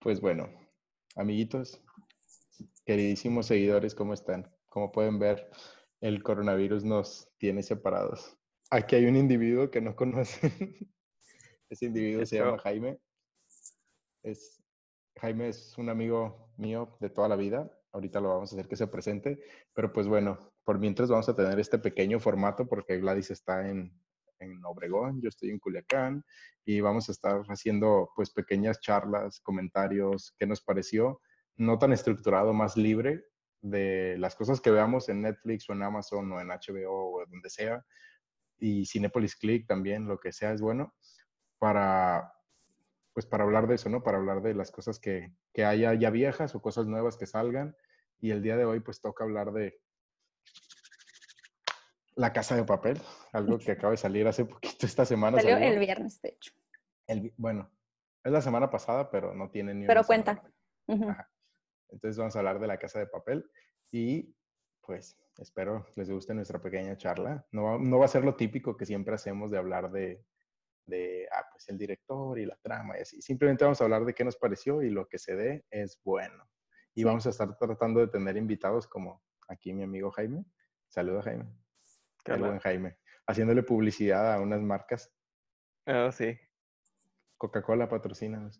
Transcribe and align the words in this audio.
Pues 0.00 0.20
bueno, 0.20 0.48
amiguitos, 1.14 1.80
queridísimos 2.84 3.46
seguidores, 3.46 3.94
¿cómo 3.94 4.14
están? 4.14 4.50
Como 4.68 4.90
pueden 4.90 5.18
ver, 5.18 5.50
el 6.00 6.22
coronavirus 6.22 6.84
nos 6.84 7.28
tiene 7.38 7.62
separados. 7.62 8.36
Aquí 8.70 8.96
hay 8.96 9.06
un 9.06 9.16
individuo 9.16 9.70
que 9.70 9.80
no 9.80 9.94
conocen. 9.96 10.52
Ese 11.68 11.86
individuo 11.86 12.24
se 12.26 12.38
llama 12.38 12.58
Jaime. 12.58 12.98
Es, 14.24 14.60
Jaime 15.20 15.50
es 15.50 15.76
un 15.76 15.90
amigo 15.90 16.50
mío 16.56 16.96
de 17.00 17.10
toda 17.10 17.28
la 17.28 17.36
vida. 17.36 17.70
Ahorita 17.92 18.20
lo 18.20 18.30
vamos 18.30 18.52
a 18.52 18.56
hacer 18.56 18.68
que 18.68 18.76
se 18.76 18.86
presente. 18.86 19.38
Pero 19.74 19.92
pues 19.92 20.08
bueno, 20.08 20.49
por 20.70 20.78
mientras 20.78 21.08
vamos 21.08 21.28
a 21.28 21.34
tener 21.34 21.58
este 21.58 21.80
pequeño 21.80 22.20
formato 22.20 22.64
porque 22.68 22.98
Gladys 22.98 23.32
está 23.32 23.68
en, 23.68 23.92
en 24.38 24.64
Obregón, 24.64 25.20
yo 25.20 25.28
estoy 25.28 25.50
en 25.50 25.58
Culiacán 25.58 26.24
y 26.64 26.80
vamos 26.80 27.08
a 27.08 27.12
estar 27.12 27.42
haciendo 27.48 28.12
pues 28.14 28.30
pequeñas 28.30 28.78
charlas, 28.78 29.40
comentarios, 29.40 30.32
qué 30.38 30.46
nos 30.46 30.60
pareció, 30.60 31.20
no 31.56 31.76
tan 31.76 31.92
estructurado, 31.92 32.52
más 32.52 32.76
libre 32.76 33.24
de 33.62 34.14
las 34.18 34.36
cosas 34.36 34.60
que 34.60 34.70
veamos 34.70 35.08
en 35.08 35.22
Netflix 35.22 35.68
o 35.68 35.72
en 35.72 35.82
Amazon 35.82 36.30
o 36.30 36.40
en 36.40 36.50
HBO 36.50 37.16
o 37.16 37.26
donde 37.26 37.50
sea 37.50 37.84
y 38.60 38.86
Cinepolis 38.86 39.34
Click 39.34 39.66
también, 39.66 40.06
lo 40.06 40.20
que 40.20 40.30
sea 40.30 40.52
es 40.52 40.60
bueno 40.60 40.94
para 41.58 42.32
pues 43.12 43.26
para 43.26 43.42
hablar 43.42 43.66
de 43.66 43.74
eso, 43.74 43.88
¿no? 43.88 44.04
Para 44.04 44.18
hablar 44.18 44.40
de 44.40 44.54
las 44.54 44.70
cosas 44.70 45.00
que, 45.00 45.34
que 45.52 45.64
haya 45.64 45.94
ya 45.94 46.10
viejas 46.10 46.54
o 46.54 46.62
cosas 46.62 46.86
nuevas 46.86 47.16
que 47.16 47.26
salgan 47.26 47.74
y 48.20 48.30
el 48.30 48.40
día 48.40 48.56
de 48.56 48.66
hoy 48.66 48.78
pues 48.78 49.00
toca 49.00 49.24
hablar 49.24 49.50
de 49.50 49.80
la 52.20 52.34
Casa 52.34 52.54
de 52.54 52.64
Papel, 52.64 53.00
algo 53.32 53.58
que 53.58 53.72
acaba 53.72 53.92
de 53.92 53.96
salir 53.96 54.28
hace 54.28 54.44
poquito 54.44 54.84
esta 54.84 55.06
semana. 55.06 55.38
Salió, 55.38 55.56
el 55.56 55.78
viernes, 55.78 56.20
de 56.20 56.28
hecho. 56.28 56.52
El, 57.06 57.32
bueno, 57.38 57.70
es 58.22 58.30
la 58.30 58.42
semana 58.42 58.70
pasada, 58.70 59.10
pero 59.10 59.34
no 59.34 59.50
tiene 59.50 59.72
ni 59.74 59.86
Pero 59.86 60.04
cuenta. 60.04 60.42
Entonces 60.86 62.18
vamos 62.18 62.36
a 62.36 62.40
hablar 62.40 62.60
de 62.60 62.66
la 62.66 62.76
Casa 62.78 62.98
de 62.98 63.06
Papel 63.06 63.50
y 63.90 64.34
pues 64.82 65.16
espero 65.38 65.86
les 65.96 66.10
guste 66.10 66.34
nuestra 66.34 66.60
pequeña 66.60 66.96
charla. 66.96 67.46
No, 67.52 67.78
no 67.78 67.98
va 67.98 68.04
a 68.04 68.08
ser 68.08 68.24
lo 68.24 68.36
típico 68.36 68.76
que 68.76 68.84
siempre 68.84 69.14
hacemos 69.14 69.50
de 69.50 69.58
hablar 69.58 69.90
de, 69.90 70.22
de, 70.86 71.26
ah, 71.32 71.46
pues 71.50 71.68
el 71.70 71.78
director 71.78 72.38
y 72.38 72.44
la 72.44 72.58
trama 72.62 72.98
y 72.98 73.00
así. 73.00 73.22
Simplemente 73.22 73.64
vamos 73.64 73.80
a 73.80 73.84
hablar 73.84 74.04
de 74.04 74.14
qué 74.14 74.24
nos 74.24 74.36
pareció 74.36 74.82
y 74.82 74.90
lo 74.90 75.08
que 75.08 75.18
se 75.18 75.34
dé 75.36 75.64
es 75.70 76.00
bueno. 76.04 76.44
Y 76.94 77.04
vamos 77.04 77.26
a 77.26 77.30
estar 77.30 77.56
tratando 77.56 78.00
de 78.00 78.08
tener 78.08 78.36
invitados 78.36 78.86
como 78.86 79.22
aquí 79.48 79.72
mi 79.72 79.84
amigo 79.84 80.10
Jaime. 80.10 80.44
Saludos, 80.88 81.24
Jaime 81.24 81.59
el 82.26 82.40
buen 82.40 82.58
Jaime. 82.58 82.96
Haciéndole 83.26 83.62
publicidad 83.62 84.34
a 84.34 84.40
unas 84.40 84.60
marcas. 84.60 85.12
Oh, 85.86 86.10
sí. 86.12 86.38
Coca-Cola 87.36 87.88
patrocina. 87.88 88.50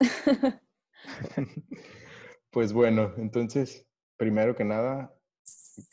pues 2.50 2.72
bueno, 2.72 3.12
entonces, 3.16 3.86
primero 4.16 4.54
que 4.54 4.64
nada, 4.64 5.14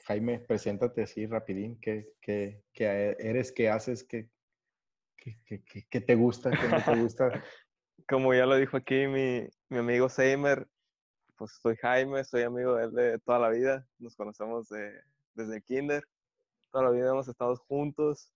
Jaime, 0.06 0.40
preséntate 0.40 1.04
así 1.04 1.26
rapidín. 1.26 1.80
¿Qué, 1.80 2.14
qué, 2.22 2.64
qué 2.74 3.16
eres? 3.20 3.52
¿Qué 3.52 3.70
haces? 3.70 4.04
¿Qué, 4.04 4.30
qué, 5.18 5.64
qué, 5.90 6.02
te 6.02 6.16
gusta? 6.16 6.52
¿Qué 6.52 6.68
no 6.68 6.84
te 6.84 7.02
gusta? 7.02 7.30
Como 8.08 8.34
ya 8.34 8.46
lo 8.46 8.56
dijo 8.56 8.78
aquí 8.78 9.08
mi, 9.08 9.48
mi 9.70 9.78
amigo 9.78 10.10
Seimer, 10.10 10.68
pues 11.36 11.60
soy 11.62 11.76
Jaime, 11.78 12.24
soy 12.24 12.44
amigo 12.44 12.76
de 12.76 12.86
él 12.86 12.92
de 12.92 13.20
toda 13.20 13.40
la 13.40 13.50
vida. 13.50 13.88
Nos 14.00 14.16
conocemos 14.16 14.70
de, 14.70 14.92
desde 15.34 15.58
el 15.58 15.64
kinder 15.64 16.04
toda 16.72 16.86
la 16.86 16.92
vida 16.92 17.10
hemos 17.10 17.28
estado 17.28 17.56
juntos. 17.68 18.34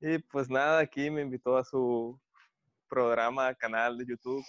Y 0.00 0.18
pues 0.18 0.48
nada, 0.48 0.80
aquí 0.80 1.10
me 1.10 1.22
invitó 1.22 1.56
a 1.56 1.64
su 1.64 2.18
programa, 2.88 3.54
canal 3.54 3.98
de 3.98 4.06
YouTube. 4.06 4.44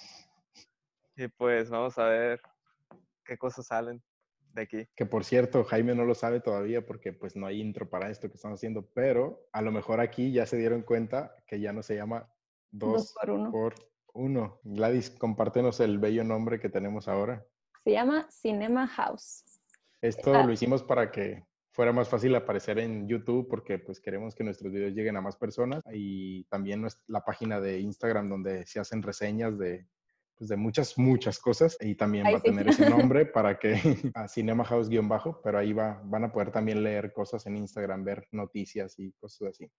Y 1.15 1.27
pues 1.27 1.69
vamos 1.69 1.97
a 1.97 2.05
ver 2.05 2.41
qué 3.25 3.37
cosas 3.37 3.67
salen 3.67 4.01
de 4.53 4.61
aquí. 4.61 4.87
Que 4.95 5.05
por 5.05 5.23
cierto, 5.25 5.63
Jaime 5.65 5.93
no 5.95 6.05
lo 6.05 6.15
sabe 6.15 6.39
todavía 6.39 6.85
porque 6.85 7.13
pues 7.13 7.35
no 7.35 7.45
hay 7.45 7.59
intro 7.59 7.89
para 7.89 8.09
esto 8.09 8.29
que 8.29 8.35
estamos 8.35 8.59
haciendo, 8.59 8.87
pero 8.93 9.47
a 9.51 9.61
lo 9.61 9.71
mejor 9.71 9.99
aquí 9.99 10.31
ya 10.31 10.45
se 10.45 10.57
dieron 10.57 10.81
cuenta 10.81 11.35
que 11.45 11.59
ya 11.59 11.73
no 11.73 11.83
se 11.83 11.95
llama 11.95 12.31
dos, 12.71 13.13
por, 13.19 13.31
uno. 13.31 13.51
por 13.51 13.75
uno. 14.13 14.59
Gladys, 14.63 15.09
compártenos 15.09 15.79
el 15.79 15.97
bello 15.97 16.23
nombre 16.23 16.59
que 16.59 16.69
tenemos 16.69 17.07
ahora. 17.07 17.45
Se 17.83 17.91
llama 17.91 18.27
Cinema 18.29 18.87
House. 18.87 19.43
Esto 20.01 20.31
lo 20.31 20.51
hicimos 20.51 20.83
para 20.83 21.11
que 21.11 21.43
fuera 21.79 21.93
más 21.93 22.09
fácil 22.09 22.35
aparecer 22.35 22.77
en 22.77 23.07
YouTube 23.07 23.47
porque 23.47 23.79
pues 23.79 24.01
queremos 24.01 24.35
que 24.35 24.43
nuestros 24.43 24.69
videos 24.69 24.93
lleguen 24.93 25.15
a 25.15 25.21
más 25.21 25.37
personas 25.37 25.81
y 25.93 26.43
también 26.49 26.85
la 27.07 27.23
página 27.23 27.61
de 27.61 27.79
Instagram 27.79 28.27
donde 28.27 28.65
se 28.65 28.81
hacen 28.81 29.01
reseñas 29.01 29.57
de, 29.57 29.87
pues, 30.35 30.49
de 30.49 30.57
muchas, 30.57 30.97
muchas 30.97 31.39
cosas 31.39 31.77
y 31.79 31.95
también 31.95 32.25
va 32.25 32.39
a 32.39 32.41
tener 32.41 32.67
ese 32.67 32.89
nombre 32.89 33.25
para 33.25 33.57
que 33.57 33.75
a 34.13 34.27
Cinema 34.27 34.65
House 34.65 34.89
guion 34.89 35.07
bajo, 35.07 35.39
pero 35.41 35.57
ahí 35.57 35.71
va, 35.71 36.01
van 36.03 36.25
a 36.25 36.33
poder 36.33 36.51
también 36.51 36.83
leer 36.83 37.13
cosas 37.13 37.45
en 37.47 37.55
Instagram, 37.55 38.03
ver 38.03 38.27
noticias 38.33 38.99
y 38.99 39.13
cosas 39.13 39.51
así. 39.51 39.71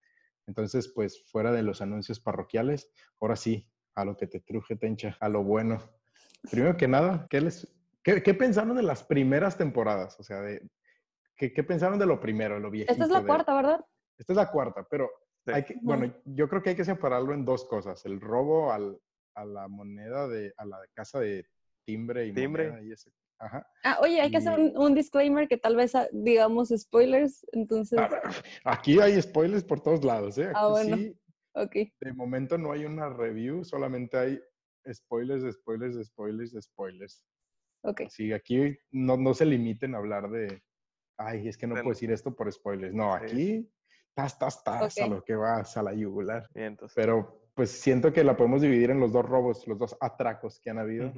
Entonces, 0.47 0.87
pues 0.87 1.23
fuera 1.29 1.51
de 1.51 1.61
los 1.61 1.83
anuncios 1.83 2.19
parroquiales, 2.19 2.89
ahora 3.19 3.35
sí, 3.35 3.69
a 3.93 4.05
lo 4.05 4.17
que 4.17 4.25
te 4.25 4.39
truje, 4.39 4.75
Tencha, 4.75 5.17
a 5.19 5.29
lo 5.29 5.43
bueno. 5.43 5.79
Primero 6.49 6.75
que 6.77 6.87
nada, 6.87 7.27
¿qué 7.29 7.41
les, 7.41 7.71
¿Qué, 8.01 8.23
¿Qué, 8.23 8.33
pensaron 8.33 8.75
de 8.75 8.81
las 8.81 9.03
primeras 9.03 9.55
temporadas? 9.55 10.19
O 10.19 10.23
sea, 10.23 10.41
de, 10.41 10.67
¿Qué, 11.49 11.63
pensaron 11.63 11.97
de 11.97 12.05
lo 12.05 12.19
primero, 12.19 12.59
lo 12.59 12.69
viejito? 12.69 12.93
Esta 12.93 13.05
es 13.05 13.09
la 13.09 13.23
cuarta, 13.23 13.55
¿verdad? 13.55 13.85
Esta 14.17 14.33
es 14.33 14.37
la 14.37 14.51
cuarta, 14.51 14.85
pero 14.87 15.09
hay 15.47 15.63
que, 15.63 15.75
bueno, 15.81 16.13
yo 16.25 16.47
creo 16.47 16.61
que 16.61 16.71
hay 16.71 16.75
que 16.75 16.85
separarlo 16.85 17.33
en 17.33 17.45
dos 17.45 17.65
cosas. 17.65 18.05
El 18.05 18.21
robo 18.21 18.71
al, 18.71 18.99
a 19.33 19.45
la 19.45 19.67
moneda 19.67 20.27
de, 20.27 20.53
a 20.57 20.65
la 20.65 20.77
casa 20.93 21.19
de 21.19 21.45
timbre 21.83 22.27
y 22.27 22.33
timbre. 22.33 22.79
y 22.83 22.91
ese. 22.91 23.11
Ajá. 23.39 23.67
Ah, 23.83 23.97
oye, 24.01 24.21
hay 24.21 24.29
que 24.29 24.37
hacer 24.37 24.59
un, 24.59 24.93
disclaimer 24.93 25.47
que 25.47 25.57
tal 25.57 25.75
vez 25.75 25.95
ah, 25.95 26.07
digamos 26.11 26.69
spoilers, 26.69 27.43
entonces... 27.53 27.99
Aquí 28.63 28.99
hay 28.99 29.19
spoilers 29.19 29.63
por 29.63 29.81
todos 29.81 30.03
lados, 30.03 30.37
¿eh? 30.37 30.51
ah, 30.53 30.67
bueno. 30.67 30.95
Sí, 30.95 31.19
ok. 31.55 31.75
De 32.01 32.13
momento 32.13 32.59
no 32.59 32.71
hay 32.71 32.85
una 32.85 33.09
review, 33.09 33.63
solamente 33.63 34.15
hay 34.15 34.39
spoilers, 34.93 35.55
spoilers, 35.55 36.05
spoilers, 36.05 36.55
spoilers. 36.61 37.23
Ok. 37.83 38.01
Sí, 38.09 38.31
aquí 38.31 38.77
no, 38.91 39.17
no 39.17 39.33
se 39.33 39.45
limiten 39.47 39.95
a 39.95 39.97
hablar 39.97 40.29
de, 40.29 40.61
ay, 41.25 41.47
es 41.47 41.57
que 41.57 41.67
no 41.67 41.75
puedo 41.75 41.89
decir 41.89 42.11
esto 42.11 42.35
por 42.35 42.51
spoilers. 42.51 42.93
No, 42.93 43.13
aquí 43.13 43.69
tas, 44.13 44.37
tas, 44.37 44.63
tas, 44.63 44.97
a 44.97 45.07
lo 45.07 45.23
que 45.23 45.35
vas, 45.35 45.77
a 45.77 45.83
la 45.83 45.93
yugular. 45.93 46.49
Pero 46.95 47.49
pues 47.53 47.71
siento 47.71 48.11
que 48.13 48.23
la 48.23 48.37
podemos 48.37 48.61
dividir 48.61 48.91
en 48.91 48.99
los 48.99 49.11
dos 49.11 49.25
robos, 49.25 49.67
los 49.67 49.77
dos 49.77 49.97
atracos 49.99 50.59
que 50.59 50.69
han 50.69 50.79
habido. 50.79 51.13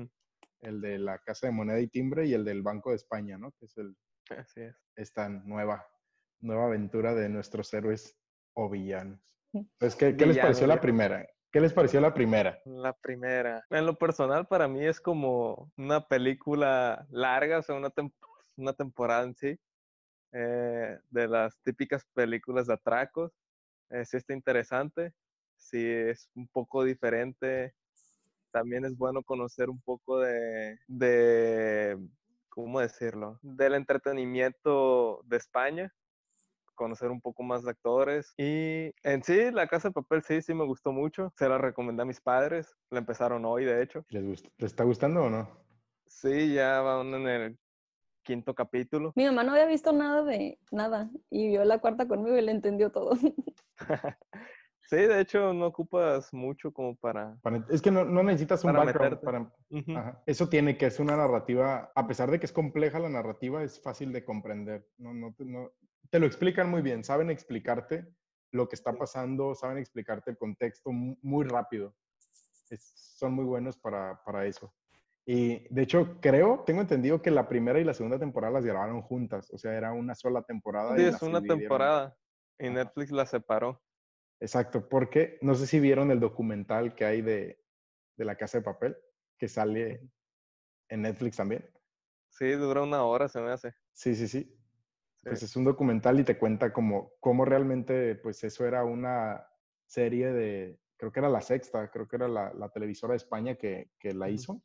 El 0.62 0.80
de 0.80 0.98
la 0.98 1.20
Casa 1.20 1.48
de 1.48 1.54
Moneda 1.54 1.80
y 1.82 1.88
Timbre 1.88 2.26
y 2.26 2.34
el 2.34 2.46
del 2.46 2.62
Banco 2.62 2.92
de 2.92 2.96
España, 2.96 3.38
¿no? 3.38 3.52
Que 3.52 3.66
es 3.66 3.78
el... 3.78 3.98
Así 4.30 4.62
es. 4.62 4.76
Esta 4.96 5.28
nueva, 5.28 5.86
nueva 6.40 6.68
aventura 6.68 7.14
de 7.14 7.28
nuestros 7.28 7.74
héroes 7.74 8.18
o 8.54 8.70
villanos. 8.70 9.20
Entonces, 9.52 9.96
¿qué, 9.98 10.16
¿qué 10.16 10.26
les 10.26 10.38
pareció 10.38 10.66
la 10.66 10.80
primera? 10.80 11.28
¿Qué 11.52 11.60
les 11.60 11.74
pareció 11.74 12.00
la 12.00 12.14
primera? 12.14 12.60
La 12.66 12.94
primera. 12.94 13.66
En 13.70 13.86
lo 13.86 13.96
personal, 13.96 14.48
para 14.48 14.68
mí 14.70 14.86
es 14.86 15.02
como 15.02 15.70
una 15.78 16.08
película 16.08 17.06
larga, 17.10 17.60
o 17.60 17.62
sea, 17.62 17.76
una, 17.76 17.92
una 18.56 18.74
temporada 18.74 19.24
en 19.26 19.36
sí. 19.36 19.60
Eh, 20.34 20.98
de 21.12 21.28
las 21.28 21.60
típicas 21.62 22.04
películas 22.14 22.66
de 22.66 22.74
atracos. 22.74 23.32
Eh, 23.92 24.04
sí 24.04 24.18
está 24.18 24.34
interesante, 24.34 25.14
sí 25.56 25.86
es 25.86 26.28
un 26.34 26.48
poco 26.48 26.84
diferente. 26.84 27.76
También 28.52 28.84
es 28.86 28.98
bueno 28.98 29.22
conocer 29.22 29.70
un 29.70 29.80
poco 29.80 30.20
de, 30.20 30.80
de 30.88 32.00
¿cómo 32.50 32.80
decirlo? 32.80 33.40
Del 33.44 33.76
entretenimiento 33.76 35.22
de 35.26 35.38
España, 35.38 35.94
conocer 36.74 37.12
un 37.12 37.22
poco 37.22 37.44
más 37.44 37.64
de 37.64 37.70
actores. 37.70 38.34
Y 38.38 38.92
en 39.04 39.24
sí, 39.24 39.52
La 39.52 39.68
Casa 39.68 39.90
de 39.90 39.94
Papel 39.94 40.24
sí, 40.24 40.42
sí 40.42 40.56
me 40.56 40.66
gustó 40.66 40.92
mucho. 40.92 41.32
Se 41.38 41.48
la 41.48 41.60
recomendé 41.60 42.02
a 42.02 42.06
mis 42.06 42.22
padres. 42.22 42.76
La 42.90 43.00
empezaron 43.00 43.46
hoy, 43.46 43.66
de 43.66 43.84
hecho. 43.84 44.04
¿Les, 44.10 44.26
gusta? 44.26 44.50
¿Les 44.58 44.72
está 44.72 44.84
gustando 44.84 45.26
o 45.26 45.30
no? 45.30 45.48
Sí, 46.08 46.54
ya 46.54 46.82
van 46.82 47.14
en 47.14 47.28
el 47.28 47.60
quinto 48.24 48.56
capítulo. 48.56 49.12
Mi 49.16 49.26
mamá 49.26 49.44
no 49.44 49.52
había 49.52 49.66
visto 49.66 49.92
nada 49.92 50.24
de 50.24 50.60
nada 50.72 51.10
y 51.30 51.50
vio 51.50 51.64
la 51.66 51.80
cuarta 51.80 52.08
conmigo 52.08 52.36
y 52.38 52.42
le 52.42 52.52
entendió 52.52 52.92
todo. 52.92 53.16
sí, 54.82 54.96
de 54.96 55.22
hecho 55.22 55.54
no 55.54 55.68
ocupas 55.68 56.34
mucho 56.34 56.72
como 56.72 56.96
para... 56.96 57.38
es 57.70 57.82
que 57.82 57.92
no, 57.92 58.06
necesitas 58.06 58.64
un 58.64 58.74
background 58.74 59.20
para... 59.20 59.54
Eso 60.26 60.50
tiene 60.50 60.78
que 60.78 60.88
es 60.88 61.00
una 61.00 61.16
narrativa, 61.16 61.92
a 61.94 62.08
pesar 62.08 62.32
de 62.32 62.40
que 62.40 62.46
es 62.46 62.54
compleja 62.54 63.00
la 63.00 63.10
narrativa, 63.10 63.64
es 63.64 63.82
fácil 63.82 64.12
de 64.14 64.24
comprender. 64.24 64.88
No, 64.98 65.14
no, 65.14 65.36
te 66.10 66.20
lo 66.20 66.26
explican 66.26 66.70
muy 66.70 66.82
bien, 66.82 67.04
saben 67.04 67.30
explicarte 67.30 68.08
lo 68.52 68.70
que 68.70 68.76
está 68.76 68.94
pasando, 68.94 69.56
saben 69.56 69.80
explicarte 69.80 70.32
el 70.32 70.38
contexto 70.38 70.92
muy 70.92 71.46
rápido. 71.46 71.96
son 72.96 73.34
muy 73.34 73.46
buenos 73.46 73.78
para, 73.78 74.24
para 74.24 74.46
eso. 74.46 74.74
Y 75.26 75.74
de 75.74 75.84
hecho, 75.84 76.18
creo, 76.20 76.64
tengo 76.66 76.82
entendido 76.82 77.22
que 77.22 77.32
la 77.32 77.48
primera 77.48 77.80
y 77.80 77.84
la 77.84 77.94
segunda 77.94 78.20
temporada 78.20 78.54
las 78.54 78.66
grabaron 78.66 79.02
juntas. 79.02 79.50
O 79.52 79.58
sea, 79.58 79.74
era 79.74 79.94
una 79.94 80.16
sola 80.16 80.44
temporada. 80.44 80.98
Sí, 80.98 81.04
es 81.04 81.22
una 81.22 81.42
temporada. 81.42 82.18
Y 82.60 82.70
Netflix 82.70 83.12
la 83.12 83.26
separó. 83.26 83.82
Exacto, 84.40 84.88
porque 84.90 85.38
no 85.42 85.56
sé 85.56 85.66
si 85.68 85.80
vieron 85.80 86.12
el 86.12 86.20
documental 86.20 86.96
que 86.96 87.06
hay 87.06 87.22
de, 87.22 87.64
de 88.18 88.26
La 88.26 88.36
Casa 88.36 88.58
de 88.58 88.66
Papel, 88.66 88.98
que 89.38 89.48
sale 89.48 90.10
en 90.90 91.04
Netflix 91.04 91.38
también. 91.38 91.70
Sí, 92.30 92.52
dura 92.52 92.82
una 92.82 93.04
hora, 93.04 93.30
se 93.30 93.40
me 93.40 93.52
hace. 93.52 93.74
Sí, 93.94 94.16
sí, 94.16 94.28
sí. 94.28 94.44
Sí. 94.44 95.30
Pues 95.30 95.44
es 95.44 95.56
un 95.56 95.64
documental 95.64 96.20
y 96.20 96.26
te 96.26 96.38
cuenta 96.38 96.74
como 96.74 97.14
cómo 97.22 97.46
realmente, 97.46 98.16
pues 98.16 98.44
eso 98.44 98.66
era 98.66 98.84
una 98.84 99.48
serie 99.86 100.34
de, 100.34 100.78
creo 100.98 101.14
que 101.14 101.22
era 101.22 101.30
la 101.30 101.40
sexta, 101.40 101.90
creo 101.90 102.10
que 102.10 102.18
era 102.18 102.28
la, 102.28 102.54
la 102.54 102.70
televisora 102.70 103.14
de 103.14 103.18
España 103.18 103.56
que, 103.56 103.92
que 103.98 104.14
la 104.14 104.30
hizo 104.30 104.62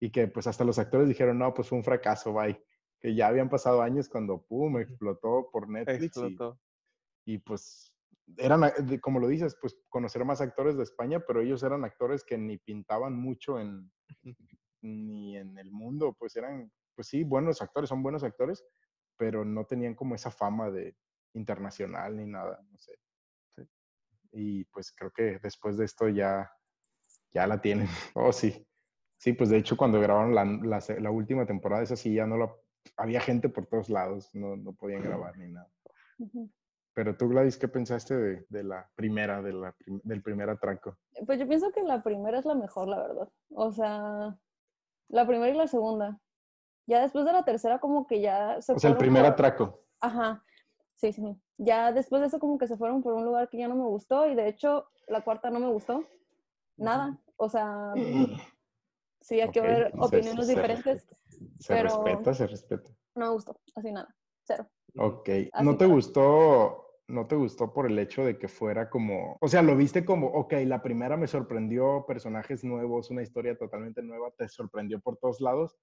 y 0.00 0.10
que 0.10 0.26
pues 0.28 0.46
hasta 0.46 0.64
los 0.64 0.78
actores 0.78 1.08
dijeron, 1.08 1.38
no, 1.38 1.52
pues 1.54 1.68
fue 1.68 1.78
un 1.78 1.84
fracaso, 1.84 2.32
bye. 2.32 2.60
Que 2.98 3.14
ya 3.14 3.28
habían 3.28 3.48
pasado 3.48 3.82
años 3.82 4.08
cuando, 4.08 4.42
pum, 4.42 4.78
explotó 4.78 5.48
por 5.52 5.68
Netflix 5.68 6.00
y, 6.02 6.06
Explotó. 6.06 6.60
y, 7.26 7.38
pues 7.38 7.94
eran, 8.36 8.62
de- 8.86 9.00
como 9.00 9.18
lo 9.20 9.28
dices, 9.28 9.56
pues 9.60 9.76
conocer 9.88 10.24
más 10.24 10.40
actores 10.40 10.76
de 10.76 10.82
España, 10.82 11.20
pero 11.26 11.40
ellos 11.40 11.62
eran 11.62 11.84
actores 11.84 12.24
que 12.24 12.36
ni 12.38 12.58
pintaban 12.58 13.14
mucho 13.14 13.58
en, 13.60 13.90
ni 14.82 15.36
en 15.36 15.58
el 15.58 15.70
mundo, 15.70 16.14
pues 16.18 16.36
eran, 16.36 16.70
pues 16.94 17.08
sí, 17.08 17.24
buenos 17.24 17.60
actores, 17.62 17.88
son 17.88 18.02
buenos 18.02 18.22
actores, 18.22 18.64
pero 19.16 19.44
no 19.44 19.64
tenían 19.66 19.94
como 19.94 20.14
esa 20.14 20.30
fama 20.30 20.70
de 20.70 20.96
internacional 21.34 22.16
ni 22.16 22.26
nada, 22.26 22.62
no 22.70 22.78
sé. 22.78 22.94
Sí. 23.48 23.62
Y 24.32 24.64
pues 24.64 24.92
creo 24.92 25.10
que 25.10 25.38
después 25.42 25.76
de 25.76 25.84
esto 25.84 26.08
ya, 26.08 26.50
ya 27.32 27.46
la 27.46 27.60
tienen. 27.60 27.86
Oh, 28.14 28.32
sí. 28.32 28.66
Sí, 29.20 29.34
pues 29.34 29.50
de 29.50 29.58
hecho 29.58 29.76
cuando 29.76 30.00
grabaron 30.00 30.34
la, 30.34 30.44
la 30.46 30.82
la 30.98 31.10
última 31.10 31.44
temporada, 31.44 31.82
esa 31.82 31.94
sí 31.94 32.14
ya 32.14 32.26
no 32.26 32.38
la... 32.38 32.50
Había 32.96 33.20
gente 33.20 33.50
por 33.50 33.66
todos 33.66 33.90
lados, 33.90 34.30
no, 34.34 34.56
no 34.56 34.72
podían 34.72 35.02
grabar 35.02 35.36
ni 35.36 35.48
nada. 35.52 35.70
Pero 36.94 37.14
tú, 37.16 37.28
Gladys, 37.28 37.58
¿qué 37.58 37.68
pensaste 37.68 38.16
de, 38.16 38.46
de 38.48 38.64
la 38.64 38.90
primera, 38.94 39.42
de 39.42 39.52
la 39.52 39.72
prim- 39.72 40.00
del 40.02 40.22
primer 40.22 40.48
atraco? 40.48 40.96
Pues 41.26 41.38
yo 41.38 41.46
pienso 41.46 41.70
que 41.70 41.82
la 41.82 42.02
primera 42.02 42.38
es 42.38 42.46
la 42.46 42.54
mejor, 42.54 42.88
la 42.88 42.96
verdad. 43.02 43.28
O 43.50 43.70
sea, 43.72 44.38
la 45.08 45.26
primera 45.26 45.50
y 45.54 45.56
la 45.58 45.66
segunda. 45.68 46.18
Ya 46.86 47.02
después 47.02 47.26
de 47.26 47.32
la 47.34 47.44
tercera 47.44 47.78
como 47.78 48.06
que 48.06 48.22
ya 48.22 48.62
se 48.62 48.72
O 48.72 48.78
sea, 48.78 48.90
el 48.90 48.96
primer 48.96 49.22
por- 49.24 49.32
atraco. 49.32 49.84
Ajá, 50.00 50.42
sí, 50.96 51.12
sí. 51.12 51.20
sí. 51.20 51.36
Ya 51.58 51.92
después 51.92 52.20
de 52.22 52.28
eso 52.28 52.38
como 52.38 52.56
que 52.56 52.66
se 52.66 52.78
fueron 52.78 53.02
por 53.02 53.12
un 53.12 53.26
lugar 53.26 53.50
que 53.50 53.58
ya 53.58 53.68
no 53.68 53.76
me 53.76 53.84
gustó 53.84 54.26
y 54.26 54.34
de 54.34 54.48
hecho 54.48 54.86
la 55.08 55.20
cuarta 55.20 55.50
no 55.50 55.60
me 55.60 55.68
gustó. 55.68 56.04
Nada. 56.78 57.18
O 57.36 57.50
sea, 57.50 57.92
sí, 59.20 59.40
hay 59.40 59.50
que 59.50 59.60
ver 59.60 59.92
opiniones 59.98 60.46
se 60.46 60.54
diferentes. 60.54 61.06
Se 61.58 61.74
Pero- 61.74 62.04
respeta, 62.04 62.34
se 62.34 62.46
respeta. 62.46 62.90
No 63.14 63.26
me 63.26 63.32
gustó, 63.32 63.60
así 63.74 63.92
nada. 63.92 64.14
Cero. 64.44 64.68
Ok. 64.96 65.28
Así 65.52 65.64
¿No 65.64 65.76
te 65.76 65.86
gustó? 65.86 66.86
¿No 67.08 67.26
te 67.26 67.34
gustó 67.34 67.72
por 67.72 67.86
el 67.86 67.98
hecho 67.98 68.24
de 68.24 68.38
que 68.38 68.46
fuera 68.46 68.88
como, 68.88 69.36
o 69.40 69.48
sea, 69.48 69.62
lo 69.62 69.76
viste 69.76 70.04
como, 70.04 70.28
ok, 70.28 70.52
la 70.64 70.80
primera 70.80 71.16
me 71.16 71.26
sorprendió, 71.26 72.04
personajes 72.06 72.62
nuevos, 72.62 73.10
una 73.10 73.22
historia 73.22 73.58
totalmente 73.58 74.00
nueva, 74.00 74.30
te 74.38 74.48
sorprendió 74.48 75.00
por 75.00 75.16
todos 75.16 75.40
lados, 75.40 75.76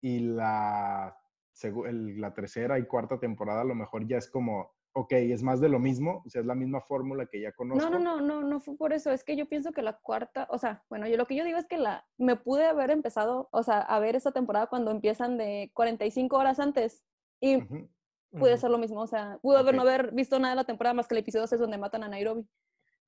y 0.00 0.18
la, 0.18 1.16
la 1.62 2.34
tercera 2.34 2.80
y 2.80 2.86
cuarta 2.86 3.20
temporada 3.20 3.60
a 3.60 3.64
lo 3.64 3.76
mejor 3.76 4.04
ya 4.08 4.18
es 4.18 4.28
como, 4.28 4.73
ok, 4.96 5.12
es 5.12 5.42
más 5.42 5.60
de 5.60 5.68
lo 5.68 5.80
mismo, 5.80 6.22
o 6.24 6.30
sea, 6.30 6.40
es 6.40 6.46
la 6.46 6.54
misma 6.54 6.80
fórmula 6.80 7.26
que 7.26 7.40
ya 7.40 7.52
conozco. 7.52 7.90
No, 7.90 7.98
no, 7.98 7.98
no, 7.98 8.20
no, 8.20 8.42
no 8.48 8.60
fue 8.60 8.76
por 8.76 8.92
eso. 8.92 9.10
Es 9.10 9.24
que 9.24 9.36
yo 9.36 9.46
pienso 9.46 9.72
que 9.72 9.82
la 9.82 9.98
cuarta, 9.98 10.46
o 10.50 10.58
sea, 10.58 10.84
bueno, 10.88 11.08
yo 11.08 11.16
lo 11.16 11.26
que 11.26 11.34
yo 11.34 11.44
digo 11.44 11.58
es 11.58 11.66
que 11.66 11.76
la, 11.78 12.06
me 12.16 12.36
pude 12.36 12.64
haber 12.64 12.90
empezado, 12.90 13.48
o 13.50 13.62
sea, 13.64 13.80
a 13.80 13.98
ver 13.98 14.14
esta 14.14 14.30
temporada 14.30 14.68
cuando 14.68 14.92
empiezan 14.92 15.36
de 15.36 15.70
45 15.74 16.36
horas 16.36 16.60
antes 16.60 17.02
y 17.40 17.56
Ujú. 17.56 17.88
pude 18.30 18.50
Ujú. 18.50 18.54
hacer 18.54 18.70
lo 18.70 18.78
mismo. 18.78 19.00
O 19.00 19.06
sea, 19.08 19.38
pude 19.42 19.58
haber 19.58 19.74
no 19.74 19.82
haber 19.82 20.12
visto 20.12 20.38
nada 20.38 20.54
de 20.54 20.56
la 20.56 20.64
temporada 20.64 20.94
más 20.94 21.08
que 21.08 21.14
el 21.14 21.20
episodio 21.22 21.48
6 21.48 21.60
donde 21.60 21.76
matan 21.76 22.04
a 22.04 22.08
Nairobi. 22.08 22.48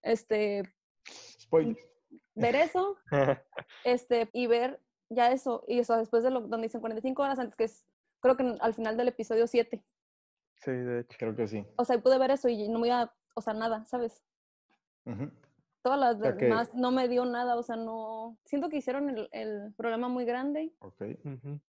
Este, 0.02 0.64
Spoiler. 1.40 1.76
ver 2.34 2.56
eso, 2.56 2.96
este, 3.84 4.28
y 4.32 4.48
ver 4.48 4.80
ya 5.08 5.30
eso, 5.30 5.64
y 5.68 5.78
eso 5.78 5.96
después 5.96 6.24
de 6.24 6.30
lo 6.30 6.40
donde 6.40 6.66
dicen 6.66 6.80
45 6.80 7.22
horas 7.22 7.38
antes, 7.38 7.56
que 7.56 7.64
es, 7.64 7.84
creo 8.20 8.36
que 8.36 8.56
al 8.60 8.74
final 8.74 8.96
del 8.96 9.06
episodio 9.08 9.46
7. 9.46 9.84
Sí, 10.56 10.70
de 10.70 11.00
hecho. 11.00 11.16
Creo 11.18 11.36
que 11.36 11.46
sí. 11.46 11.64
O 11.76 11.84
sea, 11.84 11.98
pude 11.98 12.18
ver 12.18 12.30
eso 12.30 12.48
y 12.48 12.68
no 12.68 12.78
me 12.78 12.88
iba, 12.88 13.14
o 13.34 13.40
sea, 13.40 13.54
nada, 13.54 13.84
¿sabes? 13.84 14.22
Todas 15.82 16.00
las 16.00 16.18
demás 16.18 16.74
no 16.74 16.90
me 16.90 17.06
dio 17.08 17.24
nada, 17.24 17.56
o 17.56 17.62
sea, 17.62 17.76
no. 17.76 18.36
Siento 18.44 18.68
que 18.68 18.78
hicieron 18.78 19.08
el, 19.08 19.28
el 19.30 19.72
programa 19.76 20.08
muy 20.08 20.24
grande 20.24 20.74
Ok. 20.80 21.02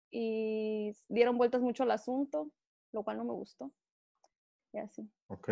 Y 0.09 0.91
dieron 1.07 1.37
vueltas 1.37 1.61
mucho 1.61 1.83
al 1.83 1.91
asunto, 1.91 2.49
lo 2.93 3.03
cual 3.03 3.17
no 3.17 3.25
me 3.25 3.33
gustó. 3.33 3.71
Y 4.73 4.79
así. 4.79 5.07
Ok. 5.27 5.49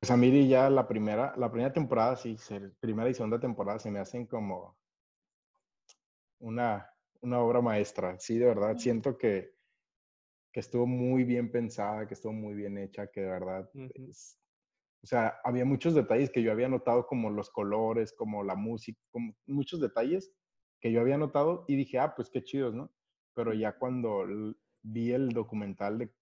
Pues 0.00 0.10
a 0.10 0.16
mí 0.16 0.48
ya 0.48 0.68
la 0.68 0.88
primera, 0.88 1.32
la 1.36 1.48
primera 1.48 1.72
temporada, 1.72 2.16
sí, 2.16 2.36
primera 2.80 3.08
y 3.08 3.14
segunda 3.14 3.38
temporada 3.38 3.78
se 3.78 3.88
me 3.88 4.00
hacen 4.00 4.26
como 4.26 4.76
una, 6.40 6.92
una 7.20 7.38
obra 7.38 7.60
maestra. 7.60 8.18
Sí, 8.18 8.36
de 8.36 8.46
verdad, 8.46 8.76
siento 8.78 9.16
que, 9.16 9.54
que 10.52 10.60
estuvo 10.60 10.86
muy 10.86 11.24
bien 11.24 11.50
pensada, 11.50 12.06
que 12.06 12.14
estuvo 12.14 12.32
muy 12.32 12.54
bien 12.54 12.78
hecha, 12.78 13.08
que 13.10 13.22
de 13.22 13.28
verdad, 13.30 13.70
Ujú. 13.74 13.90
es- 14.08 14.38
o 15.02 15.06
sea, 15.06 15.40
había 15.44 15.64
muchos 15.64 15.94
detalles 15.94 16.30
que 16.30 16.42
yo 16.42 16.52
había 16.52 16.68
notado, 16.68 17.06
como 17.06 17.30
los 17.30 17.50
colores, 17.50 18.12
como 18.12 18.44
la 18.44 18.54
música, 18.56 19.00
como 19.10 19.34
muchos 19.46 19.80
detalles 19.80 20.34
que 20.80 20.92
yo 20.92 21.00
había 21.00 21.18
notado 21.18 21.64
y 21.68 21.76
dije, 21.76 21.98
ah, 21.98 22.14
pues 22.16 22.30
qué 22.30 22.42
chidos, 22.44 22.74
¿no? 22.74 22.94
Pero 23.34 23.54
ya 23.54 23.78
cuando 23.78 24.26
vi 24.82 25.12
el 25.12 25.30
documental 25.30 25.98
de 25.98 26.14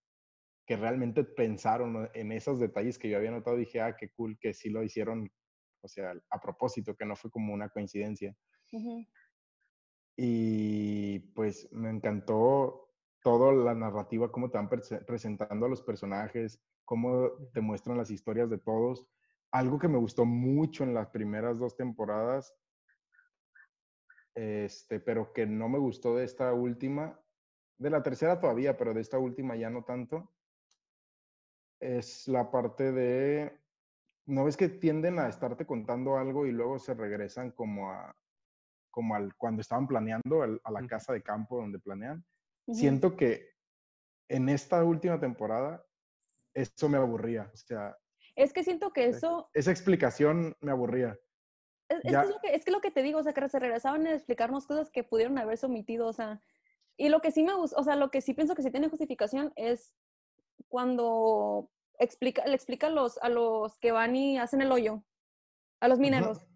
que 0.67 0.77
realmente 0.77 1.25
pensaron 1.25 2.11
en 2.15 2.33
esos 2.33 2.61
detalles 2.61 2.99
que 2.99 3.11
yo 3.11 3.19
había 3.19 3.33
notado, 3.33 3.57
dije, 3.57 3.81
ah, 3.81 3.97
qué 3.97 4.11
cool 4.13 4.39
que 4.41 4.55
sí 4.55 4.71
lo 4.71 4.83
hicieron, 4.85 5.31
o 5.83 5.89
sea, 5.89 6.15
a 6.31 6.41
propósito, 6.41 6.97
que 6.97 7.07
no 7.07 7.17
fue 7.17 7.31
como 7.31 7.55
una 7.55 7.71
coincidencia. 7.71 8.37
Ujú. 8.73 9.05
Y 10.17 11.19
pues 11.35 11.73
me 11.73 11.91
encantó 11.91 12.90
toda 13.23 13.53
la 13.53 13.75
narrativa, 13.75 14.31
cómo 14.33 14.51
te 14.51 14.59
van 14.59 14.69
prese- 14.69 15.05
presentando 15.05 15.67
a 15.67 15.69
los 15.69 15.83
personajes, 15.83 16.63
cómo 16.85 17.31
te 17.53 17.61
muestran 17.61 17.97
las 17.99 18.11
historias 18.11 18.51
de 18.51 18.59
todos. 18.59 19.07
Algo 19.51 19.79
que 19.79 19.89
me 19.89 19.99
gustó 19.99 20.25
mucho 20.25 20.85
en 20.85 20.95
las 20.95 21.09
primeras 21.09 21.59
dos 21.59 21.77
temporadas, 21.77 22.55
este, 24.35 25.01
pero 25.01 25.33
que 25.33 25.47
no 25.47 25.69
me 25.69 25.79
gustó 25.79 26.17
de 26.17 26.25
esta 26.25 26.53
última, 26.53 27.21
de 27.79 27.91
la 27.91 28.03
tercera 28.03 28.41
todavía, 28.41 28.77
pero 28.77 28.95
de 28.95 29.01
esta 29.01 29.19
última 29.19 29.57
ya 29.57 29.71
no 29.71 29.85
tanto, 29.85 30.31
es 31.81 32.29
la 32.29 32.51
parte 32.51 32.93
de, 32.93 33.59
¿no 34.27 34.45
ves 34.45 34.57
que 34.57 34.69
tienden 34.69 35.19
a 35.19 35.29
estarte 35.29 35.67
contando 35.67 36.17
algo 36.17 36.47
y 36.47 36.53
luego 36.53 36.79
se 36.79 36.95
regresan 36.95 37.53
como 37.53 37.91
a, 37.91 38.17
como 38.91 39.15
al, 39.15 39.37
cuando 39.37 39.63
estaban 39.63 39.87
planeando 39.89 40.43
al- 40.43 40.61
a 40.65 40.71
la 40.73 40.85
casa 40.85 41.13
de 41.13 41.23
campo 41.23 41.59
donde 41.59 41.79
planean? 41.81 42.25
Siento 42.69 43.17
que 43.17 43.51
en 44.29 44.49
esta 44.49 44.85
última 44.85 45.19
temporada 45.19 45.85
eso 46.55 46.89
me 46.89 46.99
aburría, 46.99 47.51
o 47.53 47.57
sea, 47.57 47.97
Es 48.37 48.53
que 48.53 48.63
siento 48.65 48.93
que 48.93 49.11
Sí. 49.11 49.17
eso. 49.17 49.51
esa 49.55 49.71
explicación 49.71 50.57
me 50.61 50.71
aburría. 50.71 51.19
Es, 51.89 51.99
es 51.99 52.03
que 52.05 52.09
es, 52.11 52.29
lo 52.29 52.41
que, 52.41 52.55
es 52.55 52.65
que 52.65 52.71
lo 52.71 52.81
que 52.81 52.91
te 52.93 53.03
digo, 53.03 53.19
o 53.19 53.23
sea, 53.23 53.33
que 53.33 53.49
se 53.49 53.59
regresaban 53.59 54.07
a 54.07 54.15
explicarnos 54.15 54.67
cosas 54.67 54.91
que 54.91 55.03
pudieron 55.03 55.37
haberse 55.39 55.67
omitido, 55.67 56.07
o 56.07 56.13
sea. 56.13 56.41
Y 56.97 57.09
lo 57.09 57.21
que 57.21 57.33
sí 57.33 57.43
me 57.43 57.55
gusta, 57.55 57.81
o 57.81 57.83
sea, 57.83 57.97
lo 57.97 58.11
que 58.11 58.21
sí 58.21 58.35
pienso 58.35 58.55
que 58.55 58.63
sí 58.63 58.71
tiene 58.71 58.89
justificación 58.89 59.53
es 59.57 59.95
cuando 60.69 61.71
explica, 61.99 62.45
le 62.47 62.55
explica 62.55 62.87
a 62.87 62.91
los, 62.91 63.19
a 63.19 63.29
los 63.29 63.79
que 63.79 63.91
van 63.93 64.15
y 64.15 64.39
hacen 64.39 64.63
el 64.63 64.71
hoyo, 64.71 65.05
a 65.81 65.89
los 65.89 65.99
mineros. 65.99 66.47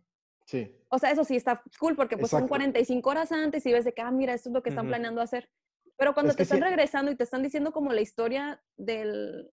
Sí, 0.46 0.76
O 0.90 0.98
sea, 0.98 1.10
eso 1.10 1.24
sí 1.24 1.34
está 1.36 1.62
cool 1.80 1.96
porque 1.96 2.16
pues 2.18 2.30
son 2.30 2.40
Exacto. 2.42 2.50
45 2.50 3.10
horas 3.10 3.32
antes 3.32 3.64
y 3.66 3.72
ves 3.72 3.84
de 3.84 3.94
que, 3.94 4.02
ah, 4.02 4.10
mira, 4.10 4.34
esto 4.34 4.50
es 4.50 4.52
lo 4.52 4.62
que 4.62 4.68
están 4.68 4.84
Ujú. 4.84 4.90
planeando 4.90 5.22
hacer. 5.22 5.50
Pero 5.96 6.12
cuando 6.14 6.30
Es 6.30 6.36
te 6.36 6.42
están 6.44 6.58
sí- 6.58 6.64
regresando 6.64 7.10
y 7.10 7.16
te 7.16 7.24
están 7.24 7.42
diciendo 7.42 7.72
como 7.72 7.92
la 7.92 8.00
historia 8.00 8.62
del... 8.76 9.50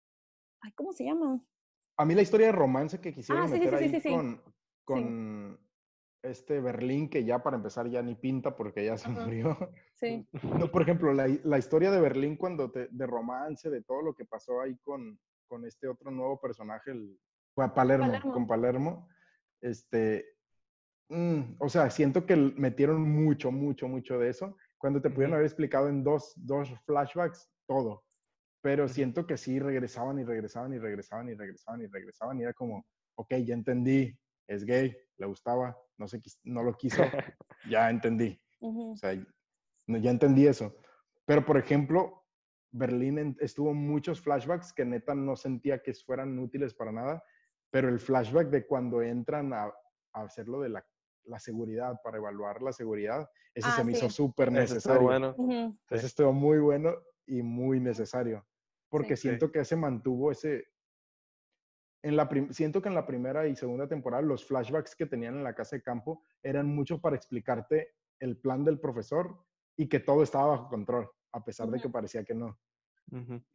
Ay, 0.62 0.72
¿cómo 0.74 0.94
se 0.94 1.06
llama? 1.06 1.42
a 1.98 2.04
mí 2.06 2.13
la 2.13 2.24
historia 2.24 2.48
de 2.48 2.51
romance 2.51 3.00
que 3.00 3.13
quisieron 3.13 3.46
Ah, 3.46 3.48
sí, 3.48 3.54
sí, 3.54 3.60
meter 3.60 3.77
sí, 3.80 3.84
ahí 3.86 3.89
sí, 3.92 4.01
sí. 4.01 4.10
con, 4.10 4.44
con 4.84 5.60
este 6.24 6.60
Berlín, 6.60 7.10
que 7.10 7.24
ya 7.24 7.42
para 7.42 7.56
empezar 7.56 7.88
ya 7.89 8.01
ni 8.01 8.15
pinta 8.15 8.54
porque 8.58 8.84
ya 8.84 8.98
se 8.98 9.08
Ajá. 9.10 9.22
murió. 9.24 9.58
Sí. 9.94 10.27
No, 10.65 10.70
por 10.72 10.82
ejemplo, 10.82 11.13
la, 11.13 11.27
la 11.44 11.58
historia 11.58 11.92
de 11.92 12.01
Berlín 12.01 12.36
cuando 12.36 12.70
te, 12.70 12.89
de 12.92 13.08
romance, 13.08 13.70
de 13.70 13.82
todo 13.82 14.01
lo 14.01 14.13
que 14.13 14.25
pasó 14.25 14.60
ahí 14.60 14.75
con, 14.84 15.18
con 15.48 15.65
este 15.65 15.88
otro 15.88 16.12
nuevo 16.12 16.38
personaje, 16.42 16.92
el 16.92 17.18
Palermo, 17.54 18.08
Palermo. 18.08 18.34
con 18.34 18.48
Palermo, 18.48 19.08
este, 19.62 20.35
mm, 21.10 21.56
o 21.60 21.70
sea, 21.70 21.90
siento 21.90 22.26
que 22.26 22.36
metieron 22.36 23.02
mucho, 23.02 23.52
mucho, 23.52 23.88
mucho 23.88 24.20
de 24.20 24.30
eso, 24.30 24.58
cuando 24.78 25.02
te 25.02 25.10
pudieron 25.10 25.32
Ujú. 25.32 25.36
haber 25.36 25.46
explicado 25.46 25.90
en 25.90 26.04
dos, 26.04 26.34
dos 26.36 26.70
flashbacks 26.86 27.50
todo, 27.68 28.04
pero 28.62 28.86
Ujú. 28.86 28.94
siento 28.94 29.26
que 29.28 29.38
sí 29.38 29.60
regresaban 29.60 30.20
y 30.20 30.24
regresaban 30.24 30.74
y 30.74 30.80
regresaban 30.80 31.30
y 31.30 31.36
regresaban 31.36 31.82
y 31.82 31.88
regresaban 31.88 32.40
y 32.40 32.44
era 32.44 32.54
como, 32.54 32.86
ok, 33.16 33.36
ya 33.46 33.54
entendí, 33.54 34.18
es 34.48 34.66
gay, 34.66 34.96
le 35.18 35.26
gustaba, 35.26 35.78
no, 35.98 36.08
se, 36.08 36.22
no 36.44 36.64
lo 36.64 36.76
quiso, 36.76 36.98
ya 37.70 37.90
entendí. 37.90 38.40
Ujú. 38.60 38.92
O 38.92 38.96
sea, 38.98 39.16
no, 39.88 39.98
ya 39.98 40.12
entendí 40.12 40.48
eso. 40.48 40.76
Pero, 41.26 41.46
por 41.46 41.58
ejemplo, 41.58 42.24
Berlín 42.72 43.38
estuvo 43.40 43.74
muchos 43.74 44.22
flashbacks 44.22 44.74
que 44.74 44.86
neta 44.86 45.16
no 45.16 45.36
sentía 45.36 45.82
que 45.82 45.94
fueran 45.94 46.38
útiles 46.40 46.74
para 46.74 46.92
nada. 46.92 47.24
pero 47.72 47.90
el 47.90 48.00
flashback 48.00 48.50
de 48.50 48.66
cuando 48.68 49.02
entran 49.02 49.52
a, 49.54 49.66
a 50.14 50.22
hacerlo 50.24 50.62
de 50.62 50.70
la, 50.70 50.86
la, 51.25 51.39
seguridad, 51.39 52.00
para 52.03 52.17
evaluar 52.17 52.62
la 52.62 52.72
seguridad, 52.72 53.29
ese 53.53 53.67
Ah, 53.70 53.75
se 53.77 53.84
me 53.84 53.91
hizo 53.94 54.10
súper 54.10 54.50
Eso 54.50 54.58
necesario. 54.58 54.77
estuvo 54.77 55.03
bueno. 55.08 55.36
Ujú. 55.38 55.77
Ese 55.89 56.05
estuvo 56.08 56.34
muy 56.34 56.60
bueno 56.60 56.94
y 57.25 57.41
muy 57.41 57.79
necesario. 57.79 58.46
Porque 58.89 59.15
Sí. 59.15 59.24
siento 59.24 59.51
que 59.51 59.65
se 59.65 59.75
mantuvo 59.75 60.32
ese. 60.32 60.65
En 62.03 62.15
la 62.15 62.29
prim- 62.29 62.51
siento 62.53 62.82
que 62.82 62.89
en 62.89 62.96
la 62.96 63.05
primera 63.08 63.48
y 63.48 63.55
segunda 63.55 63.88
temporada 63.88 64.22
los 64.22 64.46
flashbacks 64.46 64.96
que 64.96 65.08
tenían 65.08 65.36
en 65.36 65.44
la 65.44 65.55
casa 65.55 65.75
de 65.75 65.82
campo 65.82 66.22
eran 66.44 66.67
mucho 66.67 67.01
para 67.01 67.15
explicarte 67.15 67.96
el 68.20 68.38
plan 68.38 68.63
del 68.63 68.79
profesor 68.79 69.44
y 69.75 69.89
que 69.89 70.00
todo 70.00 70.22
estaba 70.22 70.48
bajo 70.48 70.70
control, 70.70 71.10
a 71.32 71.44
pesar 71.44 71.67
de 71.70 71.79
que 71.79 71.89
parecía 71.89 72.24
que 72.24 72.36
no, 72.36 72.60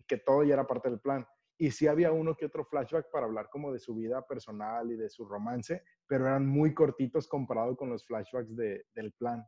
que 0.06 0.16
todo 0.18 0.42
ya 0.42 0.54
era 0.54 0.66
parte 0.66 0.90
del 0.90 1.00
plan. 1.00 1.24
Y 1.62 1.73
sí 1.73 1.87
había 1.87 2.11
uno 2.11 2.35
que 2.35 2.47
otro 2.47 2.64
flashback 2.64 3.11
para 3.11 3.26
hablar 3.26 3.50
como 3.50 3.71
de 3.71 3.79
su 3.79 3.95
vida 3.95 4.26
personal 4.26 4.90
y 4.90 4.97
de 4.97 5.11
su 5.11 5.26
romance, 5.26 5.83
pero 6.07 6.26
eran 6.26 6.47
muy 6.47 6.73
cortitos 6.73 7.29
comparado 7.29 7.76
con 7.76 7.90
los 7.90 8.07
flashbacks 8.07 8.57
de- 8.57 8.87
del 8.95 9.12
plan. 9.12 9.45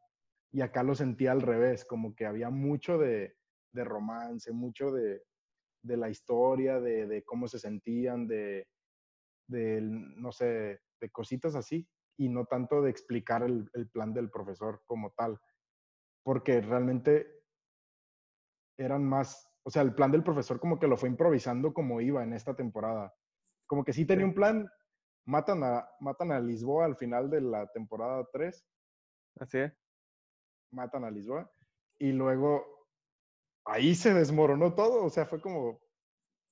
Y 0.53 0.61
acá 0.61 0.83
lo 0.83 0.95
sentía 0.95 1.33
al 1.33 1.41
revés, 1.41 1.87
como 1.87 2.15
que 2.15 2.27
había 2.27 2.51
mucho 2.51 2.99
de, 2.99 3.39
de 3.73 3.85
romance, 3.85 4.53
mucho 4.53 4.91
de, 4.93 5.23
de 5.83 5.97
la 5.97 6.11
historia, 6.11 6.81
de, 6.81 7.07
de 7.07 7.25
cómo 7.25 7.49
se 7.49 7.59
sentían, 7.59 8.27
de, 8.29 8.69
de, 9.49 9.81
no 9.81 10.33
sé, 10.33 10.83
de 11.01 11.11
cositas 11.11 11.55
así, 11.55 11.89
y 12.19 12.29
no 12.29 12.45
tanto 12.45 12.83
de 12.83 12.91
explicar 12.91 13.43
el, 13.43 13.71
el 13.73 13.89
plan 13.89 14.13
del 14.13 14.31
profesor 14.31 14.83
como 14.85 15.13
tal, 15.13 15.41
porque 16.23 16.61
realmente 16.61 17.41
eran 18.79 19.05
más, 19.05 19.52
o 19.65 19.71
sea, 19.71 19.83
el 19.83 19.95
plan 19.95 20.11
del 20.11 20.25
profesor 20.25 20.59
como 20.59 20.79
que 20.79 20.89
lo 20.89 20.97
fue 20.97 21.09
improvisando 21.09 21.73
como 21.73 22.01
iba 22.01 22.23
en 22.23 22.33
esta 22.33 22.55
temporada. 22.55 23.15
Como 23.67 23.85
que 23.85 23.93
sí 23.93 24.05
tenía 24.05 24.27
un 24.27 24.35
plan, 24.35 24.69
matan 25.25 25.63
a, 25.63 25.89
matan 26.01 26.33
a 26.33 26.41
Lisboa 26.41 26.85
al 26.85 26.97
final 26.97 27.31
de 27.31 27.41
la 27.41 27.67
temporada 27.69 28.27
3, 28.33 28.67
Así 29.41 29.59
es. 29.59 29.73
matan 30.73 31.05
a 31.05 31.11
Lisboa, 31.11 31.51
y 31.99 32.13
luego 32.13 32.65
ahí 33.65 33.95
se 33.95 34.13
desmoronó 34.13 34.75
todo, 34.75 35.05
o 35.05 35.11
sea, 35.11 35.25
fue 35.27 35.41
como, 35.41 35.81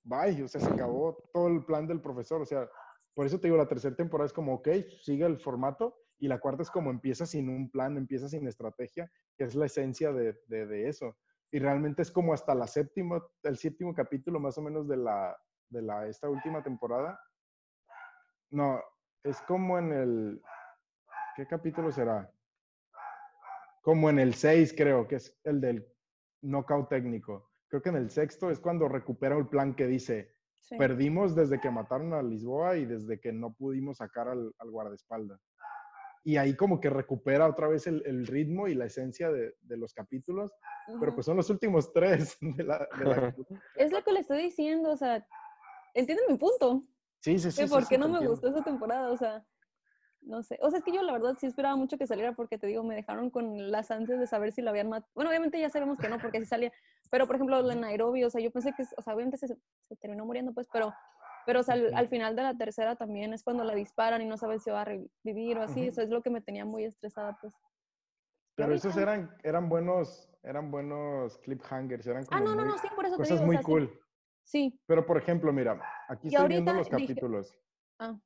bye, 0.05 0.43
o 0.43 0.49
sea, 0.49 0.61
se 0.61 0.71
acabó 0.73 1.29
todo 1.33 1.49
el 1.49 1.65
plan 1.65 1.87
del 1.87 2.01
profesor, 2.01 2.41
o 2.41 2.47
sea, 2.47 2.69
por 3.15 3.27
eso 3.27 3.39
te 3.39 3.49
digo, 3.49 3.57
la 3.57 3.69
tercera 3.69 3.95
temporada 3.95 4.27
es 4.27 4.33
como, 4.33 4.55
ok, 4.55 4.69
sigue 5.03 5.27
el 5.27 5.39
formato, 5.39 5.97
y 6.19 6.29
la 6.29 6.39
cuarta 6.39 6.63
es 6.63 6.71
como 6.71 6.91
empieza 6.91 7.27
sin 7.27 7.49
un 7.49 7.71
plan, 7.71 7.97
empieza 7.97 8.29
sin 8.29 8.47
estrategia, 8.47 9.11
que 9.37 9.45
es 9.45 9.55
la 9.55 9.67
esencia 9.67 10.13
de, 10.13 10.39
de, 10.47 10.67
de 10.67 10.89
eso. 10.89 11.17
Y 11.53 11.59
realmente 11.59 12.03
es 12.03 12.11
como 12.11 12.33
hasta 12.33 12.55
la 12.55 12.67
séptima, 12.67 13.21
el 13.43 13.57
séptimo 13.57 13.95
capítulo 13.95 14.39
más 14.39 14.57
o 14.59 14.63
menos 14.63 14.87
de 14.87 14.97
la, 14.97 15.37
de 15.69 15.83
la, 15.83 16.07
esta 16.07 16.29
última 16.29 16.63
temporada. 16.63 17.19
No, 18.51 18.81
es 19.25 19.41
como 19.43 19.79
en 19.79 19.93
el, 19.93 20.43
¿qué 21.37 21.47
capítulo 21.47 21.91
será? 21.91 22.33
Como 23.83 24.11
en 24.11 24.19
el 24.19 24.35
6, 24.35 24.75
creo, 24.77 25.09
que 25.09 25.17
es 25.17 25.41
el 25.45 25.61
del 25.61 25.87
knockout 26.43 26.89
técnico. 26.89 27.51
Creo 27.69 27.83
que 27.83 27.89
en 27.89 27.97
el 27.97 28.11
sexto 28.11 28.51
es 28.51 28.61
cuando 28.61 28.89
recupera 28.89 29.37
el 29.37 29.49
plan 29.49 29.75
que 29.75 29.87
dice, 29.87 30.35
Sí. 30.61 30.77
perdimos 30.77 31.35
desde 31.35 31.59
que 31.59 31.71
mataron 31.71 32.13
a 32.13 32.23
Lisboa 32.23 32.77
y 32.77 32.85
desde 32.85 33.19
que 33.19 33.33
no 33.33 33.55
pudimos 33.55 33.97
sacar 33.97 34.29
al, 34.29 34.53
al 34.59 34.71
guardaespaldas. 34.71 35.41
Y 36.23 36.37
ahí 36.37 36.55
como 36.55 36.81
que 36.81 36.91
recupera 36.91 37.47
otra 37.49 37.67
vez 37.69 37.87
el, 37.87 38.03
el 38.07 38.27
ritmo 38.27 38.69
y 38.69 38.75
la 38.75 38.85
esencia 38.87 39.31
de, 39.31 39.55
de 39.63 39.77
los 39.79 39.95
capítulos, 39.95 40.53
pero 41.01 41.15
pues 41.15 41.25
son 41.27 41.37
los 41.39 41.49
últimos 41.51 41.93
tres 41.93 42.37
de 42.41 42.63
la... 42.65 42.87
de 42.99 43.05
la- 43.05 43.35
Es 43.77 43.91
lo 43.93 44.03
que 44.05 44.13
le 44.13 44.21
estoy 44.21 44.43
diciendo, 44.43 44.91
o 44.91 44.97
sea, 44.97 45.27
entienden 45.95 46.27
mi 46.29 46.37
punto. 46.37 46.85
Sí, 47.21 47.39
sí, 47.39 47.51
sí. 47.51 47.67
por 47.67 47.83
sí, 47.83 47.89
qué 47.91 47.99
no 47.99 48.07
me 48.09 48.13
entiendo. 48.15 48.31
gustó 48.33 48.49
esa 48.49 48.63
temporada, 48.63 49.11
o 49.11 49.17
sea, 49.17 49.45
no 50.23 50.43
sé. 50.43 50.59
O 50.61 50.69
sea, 50.71 50.79
es 50.81 50.85
que 50.85 50.93
yo 50.93 51.03
la 51.03 51.13
verdad 51.13 51.37
sí 51.39 51.47
esperaba 51.47 51.77
mucho 51.77 51.97
que 51.97 52.07
saliera 52.07 52.33
porque 52.33 52.59
te 52.59 52.67
digo, 52.67 52.83
me 52.83 52.95
dejaron 52.95 53.31
con 53.31 53.71
las 53.71 53.91
ansias 53.91 54.21
de 54.21 54.27
saber 54.27 54.53
si 54.53 54.61
lo 54.61 54.69
habían 54.71 54.89
matado. 54.91 55.11
Bueno, 55.15 55.31
obviamente 55.31 55.59
ya 55.59 55.71
sabemos 55.71 55.99
que 55.99 56.09
no, 56.11 56.19
porque 56.19 56.39
sí 56.41 56.45
salía. 56.47 56.71
Pero, 57.11 57.27
por 57.27 57.37
ejemplo, 57.37 57.61
lo 57.63 57.69
de 57.69 57.77
Nairobi, 57.77 58.25
o 58.25 58.31
sea, 58.31 58.41
yo 58.43 58.51
pensé 58.51 58.73
que, 58.75 58.83
o 58.97 59.03
sea, 59.03 59.15
obviamente 59.15 59.39
se, 59.39 59.49
se 59.49 59.97
terminó 59.97 60.27
muriendo, 60.27 60.53
pues, 60.53 60.69
pero, 60.73 60.93
pero 61.47 61.61
o 61.61 61.63
sea, 61.63 61.75
al, 61.95 62.09
final 62.09 62.37
de 62.37 62.43
la 62.43 62.57
tercera 62.57 62.97
también 62.97 63.33
es 63.33 63.43
cuando 63.43 63.65
la 63.65 63.75
disparan 63.75 64.23
y 64.23 64.27
no 64.27 64.37
sabes 64.37 64.63
si 64.63 64.71
va 64.71 64.83
a 64.83 64.85
revivir 64.85 65.59
o 65.59 65.63
así. 65.63 65.87
Eso 65.87 66.03
es 66.03 66.09
lo 66.11 66.23
que 66.23 66.31
me 66.31 66.41
tenía 66.41 66.65
muy 66.65 66.85
estresada, 66.85 67.37
pues. 67.41 67.53
Pero 68.57 68.75
esos 68.75 68.97
eran, 68.97 69.35
eran 69.43 69.69
buenos, 69.69 70.31
eran 70.43 70.71
buenos 70.71 71.39
cliffhangers, 71.39 72.07
eran 72.07 72.25
Ah, 72.25 72.27
como 72.29 72.45
no, 72.45 72.55
no, 72.55 72.63
muy- 72.63 72.69
no, 72.73 72.79
sí, 72.79 72.89
por 72.95 73.07
eso 73.07 73.15
te 73.17 73.23
cosas 73.23 73.39
digo. 73.39 73.47
muy 73.47 73.57
o 73.57 73.59
sea, 73.59 73.63
sí- 73.67 73.73
cool. 73.73 74.01
Sí. 74.45 74.81
Pero 74.87 75.07
por 75.07 75.17
ejemplo, 75.17 75.53
mira, 75.53 75.81
aquí 76.09 76.29
Y 76.29 76.35
estoy 76.35 76.49
viendo 76.49 76.73
los 76.73 76.87
dije- 76.89 77.07
capítulos. 77.07 77.59
Ah, 77.99 78.19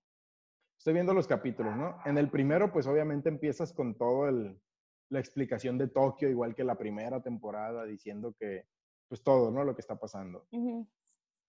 Estoy 0.77 0.95
viendo 0.95 1.15
los 1.15 1.27
capítulos, 1.27 1.75
¿no? 1.77 1.99
En 2.05 2.19
el 2.19 2.29
primero, 2.31 2.71
pues 2.73 2.87
obviamente 2.87 3.29
empiezas 3.31 3.73
con 3.73 3.95
todo 3.97 4.29
el, 4.29 4.61
la 5.09 5.19
explicación 5.21 5.79
de 5.79 5.89
Tokio, 5.89 6.29
igual 6.29 6.55
que 6.55 6.65
la 6.65 6.77
primera 6.77 7.23
temporada, 7.23 7.85
diciendo 7.85 8.35
que, 8.39 8.67
pues 9.09 9.23
todo, 9.23 9.51
¿no? 9.51 9.65
Lo 9.65 9.75
que 9.75 9.81
está 9.81 9.97
pasando. 9.99 10.47
ujú, 10.51 10.87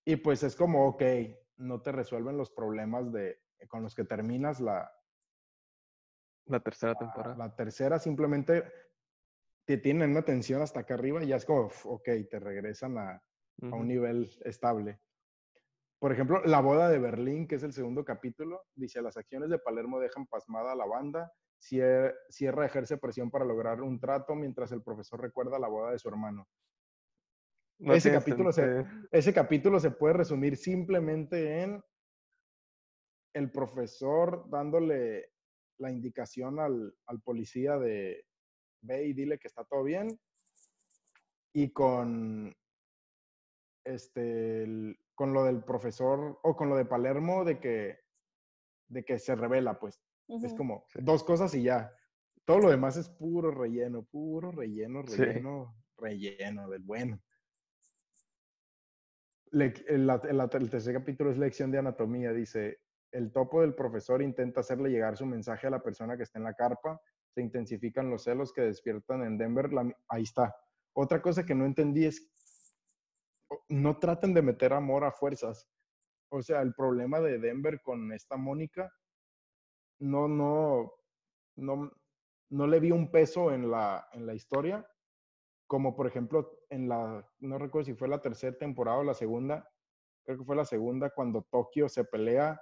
Y 0.05 0.17
pues 0.17 0.43
es 0.43 0.55
como, 0.55 0.88
ok, 0.88 1.03
no 1.57 1.81
te 1.81 1.91
resuelven 1.91 2.38
los 2.38 2.51
problemas 2.51 3.12
de, 3.12 3.41
con 3.67 3.83
los 3.83 3.95
que 3.95 4.05
terminas 4.05 4.59
la, 4.59 4.91
La 6.47 6.59
tercera 6.59 6.93
la, 6.93 7.00
temporada. 7.00 7.35
la 7.35 7.55
tercera, 7.55 8.00
simplemente 8.00 8.63
te 9.65 9.77
tienen 9.77 10.12
una 10.12 10.24
tensión 10.24 10.62
hasta 10.62 10.81
acá 10.81 10.93
arriba 10.95 11.24
y 11.24 11.27
ya 11.27 11.38
es 11.38 11.45
como, 11.45 11.65
"Uf, 11.67 11.85
ok, 11.85 12.09
te 12.29 12.39
regresan 12.39 12.97
a, 12.97 13.24
a 13.71 13.75
un 13.75 13.88
nivel 13.88 14.29
estable. 14.45 15.01
Por 16.00 16.12
ejemplo, 16.12 16.41
La 16.45 16.62
boda 16.62 16.89
de 16.89 17.00
Berlín, 17.00 17.47
que 17.47 17.55
es 17.55 17.63
el 17.63 17.74
segundo 17.74 18.05
capítulo, 18.05 18.63
dice, 18.75 19.01
las 19.01 19.17
acciones 19.17 19.50
de 19.50 19.59
Palermo 19.59 20.00
dejan 20.00 20.27
pasmada 20.27 20.74
a 20.74 20.75
la 20.75 20.85
banda, 20.85 21.33
Sierra 21.57 22.65
ejerce 22.65 22.97
presión 22.97 23.31
para 23.31 23.45
lograr 23.45 23.81
un 23.81 24.00
trato 24.00 24.35
mientras 24.35 24.71
el 24.71 24.83
profesor 24.83 25.21
recuerda 25.21 25.57
la 25.57 25.67
boda 25.67 25.91
de 25.91 26.00
su 26.00 26.09
hermano. 26.09 26.47
No 27.79 27.94
ese 27.94 28.12
capítulo 28.12 28.51
se-. 28.51 28.86
Ese 29.12 29.34
capítulo 29.34 29.79
se 29.79 29.91
puede 29.91 30.13
resumir 30.15 30.55
simplemente 30.58 31.62
en 31.62 31.84
el 33.34 33.51
profesor 33.51 34.50
dándole 34.50 35.32
la 35.79 35.91
indicación 35.91 36.60
al, 36.60 36.96
al 37.05 37.22
policía 37.22 37.77
de 37.77 38.25
ve 38.82 39.08
y 39.08 39.13
dile 39.13 39.38
que 39.39 39.48
está 39.48 39.65
todo 39.65 39.84
bien 39.84 40.17
y 41.53 41.72
con 41.72 42.55
este 43.84 44.63
el- 44.63 44.98
con 45.15 45.34
lo 45.34 45.44
del 45.46 45.63
profesor 45.63 46.39
o 46.44 46.55
con 46.55 46.70
lo 46.70 46.75
de 46.75 46.86
Palermo 46.86 47.46
de 47.46 47.60
que 47.60 48.00
de 48.89 49.03
que 49.03 49.17
se 49.20 49.36
revela 49.36 49.79
pues 49.79 50.01
es 50.27 50.53
como 50.53 50.86
dos 50.96 51.24
cosas 51.24 51.53
y 51.55 51.63
ya. 51.63 51.91
Todo 52.46 52.60
lo 52.60 52.70
demás 52.70 52.98
es 52.98 53.10
puro 53.10 53.51
relleno 53.51 54.03
puro 54.03 54.51
relleno 54.51 55.03
Sí. 55.08 55.17
relleno 55.24 55.75
relleno 55.98 56.70
del 56.70 56.84
bueno 56.84 57.22
El, 59.57 60.69
tercer 60.69 60.93
capítulo 60.93 61.31
es 61.31 61.38
lección 61.38 61.71
de 61.71 61.77
anatomía. 61.77 62.33
Dice, 62.33 62.79
el 63.12 63.31
topo 63.31 63.62
del 63.62 63.74
profesor 63.74 64.21
intenta 64.21 64.59
hacerle 64.59 64.89
llegar 64.89 65.15
su 65.15 65.25
mensaje 65.25 65.67
a 65.67 65.69
la 65.69 65.81
persona 65.81 66.17
que 66.17 66.24
está 66.24 66.39
en 66.39 66.43
la 66.43 66.53
carpa. 66.53 67.01
Se 67.33 67.41
intensifican 67.41 68.09
los 68.09 68.24
celos 68.24 68.51
que 68.51 68.63
despiertan 68.63 69.24
en 69.24 69.38
Denver. 69.38 69.69
ahí 70.09 70.24
está. 70.24 70.53
Otra 70.93 71.21
cosa 71.21 71.45
que 71.45 71.55
no 71.55 71.65
entendí 71.65 72.05
es, 72.05 72.29
no 73.69 73.97
traten 73.97 74.33
de 74.33 74.41
meter 74.41 74.74
amor 74.74 75.05
a 75.05 75.12
fuerzas. 75.12 75.69
O 76.29 76.41
sea, 76.41 76.62
el 76.62 76.74
problema 76.74 77.21
de 77.21 77.39
Denver 77.39 77.81
con 77.81 78.12
esta 78.12 78.35
Mónica, 78.35 78.91
no, 80.00 80.27
no, 80.27 80.91
no, 81.55 81.91
no 82.50 82.67
le 82.67 82.79
vi 82.81 82.91
un 82.91 83.09
peso 83.09 83.53
en 83.53 83.71
la, 83.71 84.05
en 84.12 84.25
la 84.25 84.33
historia 84.33 84.85
como 85.67 85.95
por 85.95 86.07
ejemplo 86.07 86.59
en 86.75 86.89
la, 86.89 87.25
no 87.39 87.58
recuerdo 87.58 87.86
si 87.86 87.94
fue 87.94 88.08
la 88.08 88.22
tercera 88.22 88.58
temporada 88.58 88.98
o 89.00 89.03
la 89.03 89.13
segunda, 89.13 89.70
creo 90.25 90.38
que 90.38 90.44
fue 90.44 90.55
la 90.55 90.65
segunda 90.65 91.10
cuando 91.10 91.44
Tokio 91.44 91.88
se 91.89 92.03
pelea 92.03 92.62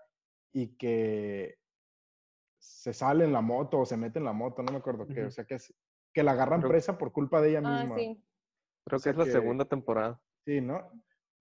y 0.54 0.78
que 0.78 1.58
se 2.60 2.94
sale 2.94 3.26
en 3.26 3.34
la 3.34 3.42
moto 3.42 3.80
o 3.80 3.86
se 3.86 3.98
mete 3.98 4.20
en 4.20 4.26
la 4.26 4.34
moto, 4.34 4.62
no 4.64 4.72
me 4.72 4.78
acuerdo 4.78 5.08
qué, 5.08 5.26
o 5.26 5.32
sea 5.32 5.46
que 5.46 5.56
es 5.56 5.74
que 6.14 6.24
la 6.24 6.32
agarran 6.34 6.60
Creo- 6.62 6.70
presa 6.72 6.98
por 6.98 7.12
culpa 7.12 7.42
de 7.42 7.50
ella 7.50 7.62
Ah, 7.66 7.80
misma. 7.82 7.96
sí. 7.98 8.24
Creo 8.86 8.98
o 8.98 9.00
sea 9.00 9.12
que 9.14 9.20
es 9.22 9.28
la 9.28 9.34
que- 9.34 9.40
segunda 9.40 9.66
temporada. 9.66 10.22
Sí, 10.46 10.62
¿no? 10.62 10.92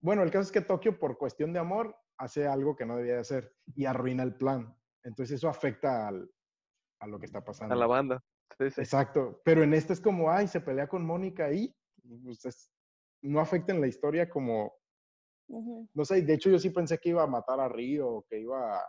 Bueno, 0.01 0.23
el 0.23 0.31
caso 0.31 0.43
es 0.43 0.53
que 0.53 0.61
Tokio 0.63 0.99
por 0.99 1.19
cuestión 1.19 1.53
de 1.53 1.59
amor 1.61 1.95
hace 2.19 2.47
algo 2.47 2.75
que 2.75 2.87
no 2.87 2.97
debía 2.97 3.15
de 3.15 3.21
hacer 3.21 3.55
y 3.75 3.85
arruina 3.85 4.23
el 4.23 4.35
plan. 4.35 4.75
Entonces 5.05 5.37
eso 5.37 5.49
afecta 5.49 6.09
al- 6.09 6.31
a 7.01 7.07
lo 7.07 7.19
que 7.19 7.27
está 7.27 7.45
pasando. 7.45 7.75
A 7.75 7.79
la 7.79 7.87
banda. 7.87 8.25
Sí, 8.59 8.71
sí. 8.71 8.81
Exacto, 8.81 9.41
pero 9.45 9.63
en 9.63 9.75
este 9.75 9.93
es 9.93 10.01
como, 10.01 10.31
ay, 10.31 10.47
se 10.49 10.61
pelea 10.61 10.87
con 10.89 11.05
Mónica 11.05 11.53
y 11.53 11.75
pues, 12.23 12.45
es- 12.45 12.71
no 13.23 13.41
afecta 13.41 13.73
en 13.73 13.81
la 13.81 13.87
historia 13.87 14.29
como, 14.29 14.73
no 15.95 16.05
sé, 16.05 16.23
de 16.23 16.35
hecho 16.35 16.51
yo 16.51 16.59
sí 16.59 16.71
pensé 16.71 16.99
que 16.99 17.11
iba 17.11 17.23
a 17.23 17.27
matar 17.27 17.61
a 17.61 17.69
Río, 17.69 18.09
o 18.09 18.23
que 18.27 18.41
iba, 18.41 18.79
a- 18.79 18.87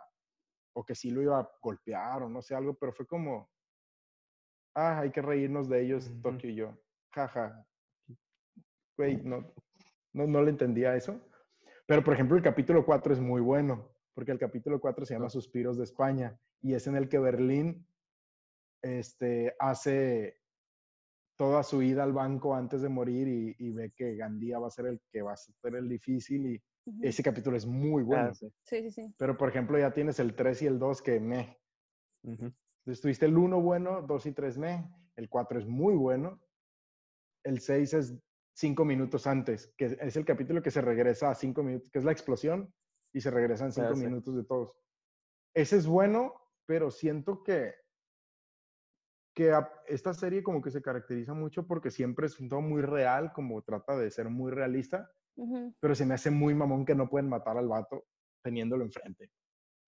o 0.76 0.84
que 0.84 0.94
sí 0.94 1.10
lo 1.10 1.22
iba 1.22 1.38
a 1.40 1.50
golpear, 1.62 2.22
o 2.22 2.28
no 2.28 2.42
sé, 2.42 2.54
algo, 2.54 2.74
pero 2.74 2.92
fue 2.92 3.06
como, 3.06 3.50
ah, 4.74 5.00
hay 5.00 5.10
que 5.12 5.22
reírnos 5.22 5.68
de 5.68 5.82
ellos, 5.82 6.08
Ujú. 6.08 6.20
Tokio 6.22 6.50
y 6.50 6.54
yo, 6.56 6.76
jaja. 7.12 7.66
Güey, 8.96 9.16
no, 9.22 9.52
no, 10.12 10.26
no 10.26 10.42
le 10.42 10.50
entendía 10.50 10.96
eso. 10.96 11.20
Pero, 11.86 12.02
por 12.02 12.14
ejemplo, 12.14 12.36
el 12.36 12.42
capítulo 12.42 12.84
4 12.84 13.12
es 13.12 13.20
muy 13.20 13.40
bueno, 13.40 13.90
porque 14.14 14.32
el 14.32 14.38
capítulo 14.38 14.80
4 14.80 15.04
se 15.04 15.14
llama 15.14 15.28
Suspiros 15.28 15.76
de 15.76 15.84
España 15.84 16.40
y 16.62 16.74
es 16.74 16.86
en 16.86 16.96
el 16.96 17.08
que 17.08 17.18
Berlín 17.18 17.86
este, 18.82 19.54
hace 19.58 20.40
toda 21.36 21.62
su 21.62 21.82
ida 21.82 22.02
al 22.02 22.12
banco 22.12 22.54
antes 22.54 22.82
de 22.82 22.88
morir 22.88 23.54
y, 23.58 23.72
ve 23.72 23.92
que 23.96 24.14
Gandía 24.16 24.58
va 24.58 24.68
a 24.68 24.70
ser 24.70 24.86
el 24.86 25.00
que 25.10 25.22
va 25.22 25.32
a 25.32 25.36
ser 25.36 25.74
el 25.74 25.88
difícil 25.88 26.46
y 26.46 26.62
ese 27.02 27.22
capítulo 27.22 27.56
es 27.56 27.66
muy 27.66 28.02
Ah, 28.02 28.06
bueno. 28.06 28.34
sí, 28.34 28.52
sí, 28.62 28.90
sí. 28.90 29.14
Pero, 29.16 29.36
por 29.36 29.48
ejemplo, 29.48 29.78
ya 29.78 29.92
tienes 29.92 30.18
el 30.20 30.34
3 30.34 30.62
y 30.62 30.66
el 30.66 30.78
2 30.78 31.02
que 31.02 31.18
me. 31.18 31.58
Entonces 32.22 33.00
tuviste 33.00 33.26
el 33.26 33.36
1 33.36 33.60
bueno, 33.60 34.02
2 34.02 34.26
y 34.26 34.32
3 34.32 34.58
me. 34.58 34.90
El 35.16 35.28
4 35.28 35.58
es 35.58 35.66
muy 35.66 35.94
bueno. 35.94 36.40
El 37.42 37.60
6 37.60 37.94
es 37.94 38.14
5 38.56 38.84
minutos 38.84 39.26
antes, 39.26 39.72
que 39.76 39.96
es 40.00 40.16
el 40.16 40.24
capítulo 40.24 40.62
que 40.62 40.70
se 40.70 40.80
regresa 40.80 41.30
a 41.30 41.34
5 41.34 41.62
minutos, 41.62 41.90
que 41.90 41.98
es 41.98 42.04
la 42.04 42.12
explosión 42.12 42.72
y 43.12 43.20
se 43.20 43.30
regresan 43.30 43.72
5 43.72 43.88
Ah, 43.90 43.94
sí. 43.96 44.04
minutos 44.04 44.36
de 44.36 44.44
todos. 44.44 44.76
Ese 45.54 45.76
es 45.76 45.86
bueno, 45.86 46.34
pero 46.66 46.90
siento 46.90 47.42
que 47.42 47.74
que 49.34 49.52
a- 49.52 49.68
esta 49.88 50.14
serie 50.14 50.42
como 50.42 50.62
que 50.62 50.70
se 50.70 50.80
caracteriza 50.80 51.34
mucho 51.34 51.66
porque 51.66 51.90
siempre 51.90 52.26
es 52.26 52.38
un 52.40 52.48
todo 52.48 52.60
muy 52.60 52.82
real, 52.82 53.32
como 53.32 53.60
trata 53.62 53.96
de 53.96 54.10
ser 54.10 54.28
muy 54.30 54.52
realista, 54.52 55.10
Ujú. 55.36 55.74
pero 55.80 55.94
se 55.94 56.06
me 56.06 56.14
hace 56.14 56.30
muy 56.30 56.54
mamón 56.54 56.84
que 56.86 56.94
no 56.94 57.08
pueden 57.10 57.28
matar 57.28 57.58
al 57.58 57.68
vato 57.68 58.06
teniéndolo 58.42 58.84
enfrente. 58.84 59.30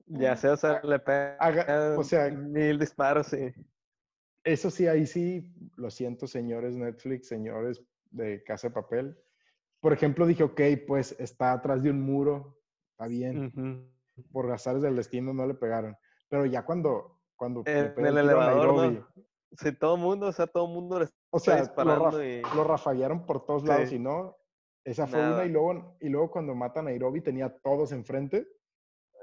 Ya 0.07 0.37
sé, 0.37 0.49
o 0.49 0.57
sea, 0.57 0.81
le 0.83 0.99
pegan 0.99 1.37
Haga- 1.41 1.97
o 1.99 2.03
sea- 2.05 2.31
mil 2.31 2.79
disparos 2.79 3.33
y 3.33 3.53
Eso 4.45 4.71
sí, 4.71 4.87
ahí 4.87 5.07
sí, 5.07 5.53
lo 5.77 5.91
siento, 5.91 6.29
señores 6.29 6.77
Netflix, 6.77 7.27
señores 7.27 7.83
de 8.13 8.45
Casa 8.45 8.69
de 8.69 8.75
Papel. 8.75 9.19
Por 9.81 9.93
ejemplo, 9.93 10.25
dije, 10.25 10.45
ok, 10.45 10.61
pues 10.87 11.17
está 11.19 11.53
atrás 11.53 11.83
de 11.83 11.91
un 11.91 12.01
muro, 12.01 12.61
está 12.93 13.09
bien, 13.09 13.47
Ujú. 13.47 14.23
por 14.31 14.49
azares 14.53 14.83
del 14.83 14.95
destino 14.95 15.35
no 15.35 15.47
le 15.49 15.55
pegaron. 15.55 15.97
Pero 16.29 16.47
ya 16.47 16.65
cuando, 16.65 17.21
cuando 17.35 17.65
le 17.67 17.87
En 17.87 17.95
pega 17.95 18.09
el 18.09 18.19
elevador, 18.19 18.93
¿no? 18.93 19.09
Sí, 19.53 19.73
todo 19.73 19.97
mundo, 19.97 20.27
o 20.27 20.33
sea, 20.33 20.47
todo 20.47 20.67
mundo 20.67 21.01
le 21.01 21.09
o 21.31 21.39
sea, 21.39 21.57
lo, 21.57 21.63
disparando 21.63 22.25
y... 22.25 22.43
lo 22.55 22.65
rafaguearon 22.65 23.27
por 23.27 23.47
todos 23.47 23.65
lados 23.65 23.89
Sí. 23.89 23.97
y 23.97 23.99
no, 23.99 24.37
esa 24.85 25.07
fue 25.07 25.21
una 25.21 25.45
y 25.45 25.49
luego, 25.49 25.97
y 26.01 26.09
luego 26.09 26.31
cuando 26.31 26.55
mata 26.55 26.81
a 26.81 26.83
Nairobi 26.83 27.21
tenía 27.21 27.47
a 27.47 27.59
todos 27.59 27.93
enfrente 27.93 28.47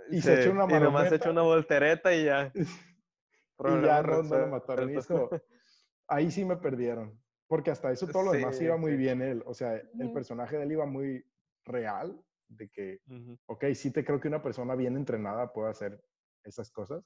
y 0.09 0.15
sí, 0.15 0.21
se 0.21 0.41
echa 0.41 0.51
una 0.51 0.65
y 0.65 0.67
nomás 0.67 0.81
se 0.81 0.89
marometa. 0.89 1.15
echa 1.15 1.29
una 1.31 1.41
voltereta 1.41 2.13
y 2.13 2.25
ya. 2.25 2.51
y 3.59 3.81
ya 3.85 4.01
no, 4.03 4.23
no 4.23 4.37
lo 4.37 4.47
mataron. 4.47 4.91
Y 4.91 4.97
ahí 6.07 6.31
sí 6.31 6.43
me 6.45 6.57
perdieron. 6.57 7.21
Porque 7.47 7.71
hasta 7.71 7.91
eso 7.91 8.07
todo 8.07 8.23
lo 8.23 8.31
demás 8.31 8.59
iba 8.61 8.77
muy 8.77 8.95
bien 8.95 9.21
él. 9.21 9.43
O 9.45 9.53
sea, 9.53 9.75
el 9.75 10.11
personaje 10.11 10.57
de 10.57 10.63
él 10.63 10.71
iba 10.71 10.85
muy 10.85 11.23
real, 11.65 12.19
de 12.47 12.69
que, 12.69 12.99
Ujú. 13.07 13.37
ok, 13.45 13.65
sí 13.73 13.91
te 13.91 14.03
creo 14.03 14.19
que 14.19 14.27
una 14.27 14.41
persona 14.41 14.75
bien 14.75 14.95
entrenada 14.97 15.53
puede 15.53 15.69
hacer 15.69 16.03
esas 16.43 16.71
cosas, 16.71 17.05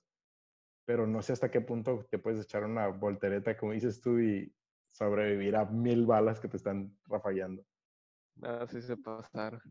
pero 0.87 1.05
no 1.05 1.21
sé 1.21 1.33
hasta 1.33 1.51
qué 1.51 1.59
punto 1.59 2.07
te 2.09 2.17
puedes 2.17 2.39
echar 2.39 2.63
una 2.63 2.87
voltereta, 2.87 3.57
como 3.57 3.73
dices 3.73 3.99
tú, 3.99 4.19
y 4.19 4.55
sobrevivir 4.89 5.57
a 5.57 5.65
mil 5.65 6.05
balas 6.05 6.39
que 6.39 6.47
te 6.47 6.55
están 6.55 6.97
rafagueando. 7.07 7.61
Ah, 8.41 8.65
sí 8.69 8.81
se 8.81 8.95
pasaron. 8.95 9.61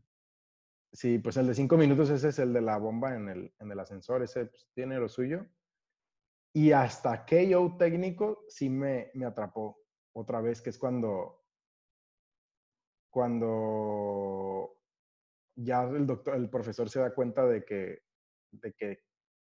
Sí, 0.92 1.18
pues 1.18 1.38
el 1.38 1.46
de 1.46 1.54
cinco 1.54 1.78
minutos, 1.78 2.10
ese 2.10 2.28
es 2.28 2.38
el 2.38 2.52
de 2.52 2.60
la 2.60 2.76
bomba 2.76 3.14
en 3.14 3.30
el, 3.30 3.54
en 3.58 3.72
el 3.72 3.80
ascensor, 3.80 4.22
ese 4.22 4.44
pues, 4.44 4.68
tiene 4.74 4.98
lo 4.98 5.08
suyo. 5.08 5.46
Y 6.52 6.72
hasta 6.72 7.24
KO 7.24 7.76
técnico 7.78 8.44
sí 8.48 8.68
me, 8.68 9.10
me 9.14 9.24
atrapó 9.24 9.78
otra 10.12 10.42
vez, 10.42 10.60
que 10.60 10.68
es 10.68 10.78
cuando, 10.78 11.46
cuando 13.08 14.76
ya 15.54 15.84
el 15.84 16.06
doctor, 16.06 16.34
el 16.34 16.50
profesor 16.50 16.90
se 16.90 17.00
da 17.00 17.14
cuenta 17.14 17.46
de 17.46 17.64
que, 17.64 18.02
de 18.50 18.74
que, 18.74 19.00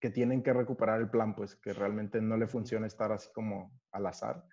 que 0.01 0.11
tienen 0.11 0.43
que 0.43 0.53
recuperar 0.53 1.01
el 1.01 1.11
plan, 1.11 1.35
pues 1.35 1.57
que 1.57 1.73
realmente 1.73 2.21
no 2.21 2.37
le 2.37 2.47
funciona 2.47 2.87
estar 2.87 3.13
así 3.13 3.29
como 3.33 3.73
al 3.93 4.07
azar. 4.07 4.45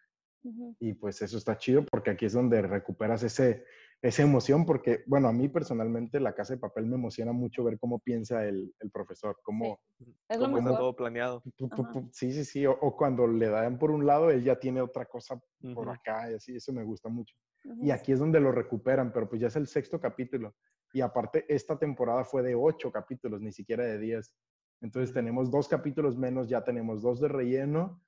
Y 0.80 0.94
pues 0.94 1.22
eso 1.22 1.38
está 1.38 1.58
chido 1.58 1.86
porque 1.90 2.12
aquí 2.12 2.26
es 2.26 2.34
donde 2.34 2.62
recuperas 2.62 3.24
ese, 3.24 3.64
esa 4.02 4.24
emoción, 4.24 4.66
porque, 4.66 5.04
bueno, 5.08 5.30
a 5.30 5.34
mí 5.34 5.48
personalmente 5.48 6.20
la 6.20 6.34
casa 6.36 6.54
de 6.54 6.60
papel 6.60 6.86
me 6.86 6.96
emociona 6.96 7.32
mucho 7.32 7.64
ver 7.64 7.80
cómo 7.80 8.00
piensa 8.00 8.46
el, 8.46 8.74
el 8.80 8.92
profesor, 8.92 9.38
cómo, 9.44 9.80
Es 10.28 10.40
lo 10.40 10.46
Cómo 10.48 10.58
está 10.58 10.76
todo 10.76 10.96
planeado. 10.96 11.42
pu- 11.42 11.70
pu- 11.70 11.70
Ajá. 11.72 11.94
pu- 11.94 12.10
sí, 12.12 12.32
sí, 12.34 12.44
sí, 12.44 12.66
o, 12.66 12.74
o 12.74 12.98
cuando 12.98 13.26
le 13.28 13.48
dan 13.48 13.80
por 13.80 13.92
un 13.92 14.06
lado, 14.06 14.32
él 14.32 14.44
ya 14.44 14.60
tiene 14.60 14.82
otra 14.82 15.06
cosa 15.06 15.40
por 15.74 15.90
acá 15.90 16.30
y 16.32 16.36
así, 16.36 16.56
eso 16.58 16.74
me 16.74 16.84
gusta 16.84 17.08
mucho. 17.08 17.34
Y 17.82 17.92
aquí 17.92 18.12
es 18.12 18.20
donde 18.20 18.42
lo 18.42 18.52
recuperan, 18.52 19.14
pero 19.14 19.30
pues 19.30 19.40
ya 19.40 19.48
es 19.48 19.56
el 19.56 19.68
sexto 19.68 20.02
capítulo. 20.02 20.56
Y 20.92 21.00
aparte, 21.00 21.46
esta 21.48 21.80
temporada 21.80 22.26
fue 22.26 22.44
de 22.44 22.54
ocho 22.56 22.92
capítulos, 22.92 23.40
ni 23.42 23.52
siquiera 23.54 23.86
de 23.86 23.98
diez. 23.98 24.36
Entonces 24.82 25.14
tenemos 25.14 25.50
dos 25.50 25.68
capítulos 25.68 26.18
menos, 26.18 26.50
ya 26.50 26.64
tenemos 26.64 27.02
dos 27.02 27.20
de 27.20 27.28
relleno. 27.30 28.02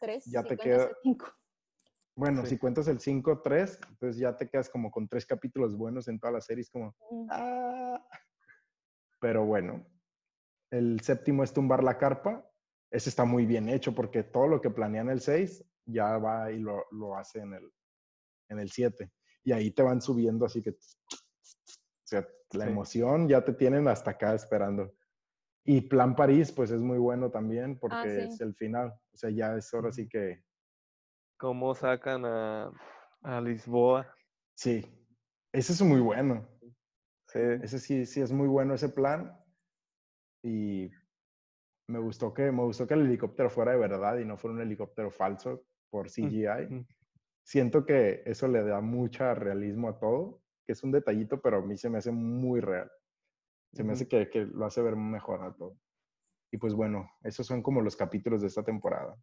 Tres, 0.00 0.24
ya 0.26 0.42
si 0.42 0.48
te 0.48 0.56
cuentas 0.56 0.64
queda- 0.78 0.88
el 0.90 0.96
cinco. 1.02 1.26
Bueno, 2.14 2.42
Sí. 2.42 2.48
si 2.50 2.58
cuentas 2.58 2.88
el 2.88 3.00
5, 3.00 3.40
3, 3.40 3.78
entonces 3.88 4.18
ya 4.20 4.36
te 4.36 4.46
quedas 4.46 4.68
como 4.68 4.90
con 4.90 5.08
tres 5.08 5.24
capítulos 5.24 5.74
buenos 5.76 6.08
en 6.08 6.18
toda 6.20 6.32
la 6.34 6.40
serie. 6.42 6.60
Es 6.60 6.68
como. 6.70 6.94
Ah. 7.30 8.06
Pero 9.18 9.46
bueno, 9.46 9.86
el 10.70 11.00
séptimo 11.00 11.42
es 11.42 11.54
tumbar 11.54 11.82
la 11.82 11.96
carpa. 11.96 12.46
Ese 12.90 13.08
está 13.08 13.24
muy 13.24 13.46
bien 13.46 13.68
hecho 13.70 13.94
porque 13.94 14.22
todo 14.24 14.46
lo 14.46 14.60
que 14.60 14.68
planean 14.68 15.08
el 15.08 15.20
6 15.22 15.64
ya 15.86 16.18
va 16.18 16.50
y 16.52 16.58
lo, 16.58 16.84
lo 16.90 17.16
hace 17.16 17.38
en 17.40 17.54
el, 17.54 17.72
en 18.50 18.58
el 18.58 18.70
7. 18.70 19.10
Y 19.44 19.52
ahí 19.52 19.70
te 19.70 19.82
van 19.82 20.02
subiendo 20.02 20.44
así 20.44 20.60
que... 20.62 20.70
O 20.70 20.76
sea, 22.04 22.28
la 22.52 22.66
Sí. 22.66 22.70
emoción 22.70 23.26
ya 23.26 23.42
te 23.42 23.54
tienen 23.54 23.88
hasta 23.88 24.10
acá 24.10 24.34
esperando. 24.34 24.92
Y 25.64 25.82
Plan 25.82 26.16
París, 26.16 26.50
pues 26.52 26.70
es 26.70 26.80
muy 26.80 26.98
bueno 26.98 27.30
también 27.30 27.78
porque 27.78 27.96
Ah, 27.96 28.04
sí. 28.04 28.20
es 28.34 28.40
el 28.40 28.54
final. 28.54 28.88
O 29.12 29.16
sea, 29.16 29.30
ya 29.30 29.54
es 29.56 29.72
ahora 29.72 29.92
sí 29.92 30.08
que... 30.08 30.44
Cómo 31.38 31.74
sacan 31.74 32.24
a, 32.24 32.70
a 33.22 33.40
Lisboa. 33.40 34.14
Sí, 34.54 34.84
ese 35.52 35.72
es 35.72 35.82
muy 35.82 36.00
bueno. 36.00 36.48
Sí. 37.28 37.38
Ese 37.62 37.78
sí, 37.78 38.06
sí 38.06 38.20
es 38.20 38.32
muy 38.32 38.48
bueno 38.48 38.74
ese 38.74 38.88
plan. 38.88 39.38
Y 40.42 40.90
me 41.88 41.98
gustó 42.00 42.34
que, 42.34 42.50
me 42.50 42.62
gustó 42.62 42.86
que 42.86 42.94
el 42.94 43.06
helicóptero 43.06 43.48
fuera 43.50 43.72
de 43.72 43.78
verdad 43.78 44.18
y 44.18 44.24
no 44.24 44.36
fuera 44.36 44.56
un 44.56 44.62
helicóptero 44.62 45.10
falso 45.10 45.64
por 45.90 46.10
CGI. 46.10 46.86
Siento 47.44 47.84
que 47.84 48.22
eso 48.24 48.48
le 48.48 48.62
da 48.64 48.80
mucho 48.80 49.34
realismo 49.34 49.88
a 49.88 49.98
todo, 49.98 50.42
que 50.66 50.72
es 50.72 50.82
un 50.82 50.92
detallito, 50.92 51.40
pero 51.40 51.58
a 51.58 51.62
mí 51.62 51.76
se 51.76 51.90
me 51.90 51.98
hace 51.98 52.10
muy 52.12 52.60
real. 52.60 52.90
Se 53.72 53.84
me 53.84 53.92
hace 53.94 54.06
que, 54.08 54.28
que 54.28 54.40
lo 54.44 54.66
hace 54.66 54.82
ver 54.82 54.96
mejor 54.96 55.42
a 55.42 55.52
todo. 55.54 55.78
Y 56.50 56.58
pues 56.58 56.74
bueno, 56.74 57.10
esos 57.22 57.46
son 57.46 57.62
como 57.62 57.80
los 57.80 57.96
capítulos 57.96 58.42
de 58.42 58.48
esta 58.48 58.62
temporada. 58.62 59.16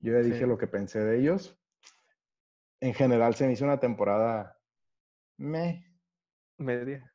Yo 0.00 0.12
ya 0.12 0.20
dije 0.20 0.40
Sí. 0.40 0.46
lo 0.46 0.58
que 0.58 0.66
pensé 0.66 0.98
de 1.00 1.18
ellos. 1.20 1.56
En 2.80 2.94
general 2.94 3.34
se 3.34 3.46
me 3.46 3.52
hizo 3.52 3.64
una 3.64 3.78
temporada 3.78 4.56
me 5.38 5.86
Media. 6.58 7.10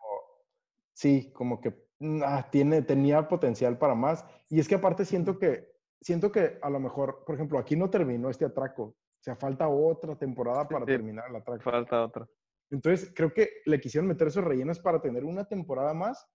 Sí, 0.93 1.31
como 1.33 1.59
que 1.61 1.69
mm, 1.99 2.21
ah, 2.25 2.47
tiene, 2.51 2.81
tenía 2.81 3.27
potencial 3.27 3.77
para 3.77 3.93
más. 3.95 4.25
Y 4.49 4.59
es 4.59 4.67
que 4.67 4.75
aparte 4.75 5.05
siento 5.05 5.37
que, 5.37 5.67
siento 6.01 6.31
que 6.31 6.57
a 6.61 6.69
lo 6.69 6.79
mejor, 6.79 7.23
por 7.25 7.35
ejemplo, 7.35 7.59
aquí 7.59 7.75
no 7.75 7.89
terminó 7.89 8.29
este 8.29 8.45
atraco. 8.45 8.83
O 8.83 8.97
sea, 9.25 9.35
falta 9.35 9.67
otra 9.67 10.15
temporada 10.17 10.67
para 10.67 10.85
Sí. 10.85 10.91
terminar 10.93 11.29
el 11.29 11.35
atraco. 11.35 11.61
Falta 11.63 12.03
otra. 12.05 12.27
Entonces, 12.71 13.11
creo 13.15 13.31
que 13.33 13.49
le 13.65 13.79
quisieron 13.79 14.07
meter 14.07 14.27
esos 14.27 14.43
rellenos 14.43 14.79
para 14.79 15.01
tener 15.01 15.23
una 15.25 15.45
temporada 15.45 15.93
más. 15.93 16.27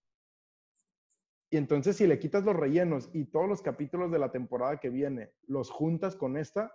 Y 1.50 1.56
entonces, 1.56 1.96
si 1.96 2.06
le 2.06 2.18
quitas 2.20 2.44
los 2.44 2.54
rellenos 2.54 3.10
y 3.12 3.24
todos 3.24 3.48
los 3.48 3.60
capítulos 3.60 4.12
de 4.12 4.20
la 4.20 4.30
temporada 4.30 4.78
que 4.78 4.88
viene, 4.88 5.32
los 5.46 5.70
juntas 5.70 6.14
con 6.14 6.36
esta, 6.36 6.72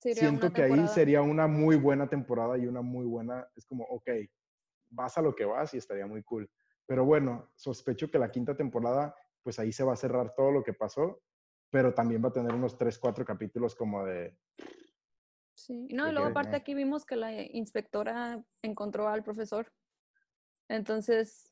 Sería 0.00 0.20
siento 0.20 0.52
que 0.52 0.62
ahí 0.62 0.70
temporada. 0.70 0.94
sería 0.94 1.22
una 1.22 1.46
muy 1.46 1.76
buena 1.76 2.08
temporada 2.08 2.56
y 2.56 2.66
una 2.66 2.82
muy 2.82 3.04
buena, 3.04 3.48
es 3.56 3.66
como, 3.66 3.84
ok, 3.84 4.08
vas 4.90 5.18
a 5.18 5.22
lo 5.22 5.34
que 5.34 5.44
vas 5.44 5.74
y 5.74 5.78
estaría 5.78 6.06
muy 6.06 6.22
cool. 6.22 6.50
Pero 6.86 7.04
bueno, 7.04 7.50
sospecho 7.56 8.10
que 8.10 8.18
la 8.18 8.30
quinta 8.30 8.56
temporada, 8.56 9.14
pues 9.42 9.58
ahí 9.58 9.72
se 9.72 9.84
va 9.84 9.92
a 9.92 9.96
cerrar 9.96 10.34
todo 10.34 10.50
lo 10.50 10.62
que 10.62 10.72
pasó, 10.72 11.20
pero 11.70 11.92
también 11.92 12.24
va 12.24 12.28
a 12.28 12.32
tener 12.32 12.54
unos 12.54 12.78
3, 12.78 12.98
4 12.98 13.24
capítulos 13.24 13.74
como 13.74 14.04
de, 14.06 14.38
Sí. 15.54 15.88
No, 15.92 16.04
de 16.04 16.10
y 16.10 16.14
luego 16.14 16.28
aparte 16.28 16.56
aquí 16.56 16.72
vimos 16.74 17.04
que 17.04 17.16
la 17.16 17.32
inspectora 17.42 18.42
encontró 18.62 19.08
al 19.08 19.24
profesor. 19.24 19.72
Entonces, 20.68 21.47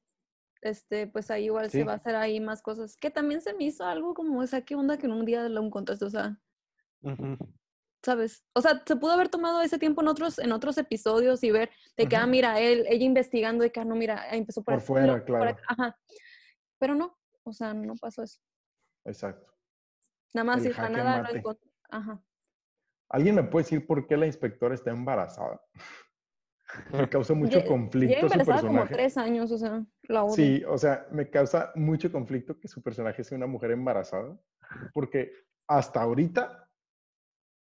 este, 0.63 1.07
pues 1.07 1.31
ahí 1.31 1.45
igual 1.45 1.71
Sí. 1.71 1.79
se 1.79 1.85
va 1.85 1.93
a 1.93 1.97
hacer 1.97 2.15
ahí 2.17 2.41
más 2.41 2.63
cosas. 2.63 2.97
Que 2.97 3.11
también 3.11 3.41
se 3.41 3.55
me 3.55 3.65
hizo 3.65 3.85
algo 3.85 4.15
como, 4.15 4.41
o 4.41 4.47
sea, 4.47 4.63
¿qué 4.63 4.75
onda 4.75 4.97
que 4.99 5.07
en 5.07 5.13
un 5.13 5.25
día 5.25 5.49
lo 5.49 5.63
encontraste? 5.63 6.05
O 6.05 6.11
sea. 6.11 6.39
¿sabes? 8.03 8.45
O 8.55 8.61
sea, 8.61 8.83
se 8.87 8.97
pudo 8.97 9.13
haber 9.13 9.29
tomado 9.29 9.61
ese 9.63 9.79
tiempo 9.79 10.01
en 10.01 10.09
otros, 10.09 10.39
en 10.39 10.53
otros 10.53 10.79
episodios 10.79 11.43
y 11.43 11.51
ver 11.51 11.71
de 11.97 12.07
que, 12.07 12.17
ah, 12.17 12.21
Ujú. 12.23 12.31
mira, 12.31 12.61
él, 12.61 12.85
ella 12.89 13.05
investigando 13.05 13.65
de 13.65 13.73
que, 13.73 13.81
ah, 13.81 13.85
no, 13.85 13.95
mira, 13.97 14.29
empezó 14.31 14.63
por, 14.63 14.75
Por 14.75 14.79
aquí, 14.79 14.87
fuera, 14.87 15.25
claro. 15.25 15.57
Ajá. 15.69 15.99
Pero 16.79 16.95
no, 16.95 17.19
o 17.43 17.53
sea, 17.53 17.75
no 17.75 17.95
pasó 17.97 18.23
eso. 18.23 18.39
exacto. 19.05 19.53
Nada 20.35 20.45
más 20.45 20.63
si 20.63 20.69
nada 20.69 21.23
lo 21.23 21.37
encontró. 21.37 21.71
Ajá. 21.89 22.23
¿Alguien 23.09 23.35
me 23.37 23.45
puede 23.45 23.65
decir 23.65 23.87
por 23.87 24.07
qué 24.07 24.17
la 24.17 24.27
inspectora 24.27 24.75
está 24.75 24.91
embarazada? 24.91 25.61
Me 26.93 27.09
causa 27.09 27.35
mucho 27.35 27.59
Lle- 27.61 27.67
conflicto 27.67 28.15
Lleva 28.17 28.29
su 28.29 28.35
embarazada 28.35 28.61
como 28.69 28.81
personaje. 28.81 28.95
tres 28.95 29.17
años, 29.17 29.53
o 29.53 29.59
sea, 29.59 29.85
la 30.03 30.25
odio. 30.25 30.35
Sí, 30.35 30.63
o 30.67 30.79
sea, 30.79 31.07
me 31.13 31.31
causa 31.31 31.73
mucho 31.75 32.11
conflicto 32.11 32.59
que 32.59 32.69
su 32.69 32.83
personaje 32.83 33.23
sea 33.25 33.37
una 33.37 33.47
mujer 33.47 33.71
embarazada, 33.71 34.37
porque 34.93 35.33
hasta 35.69 36.01
ahorita 36.03 36.69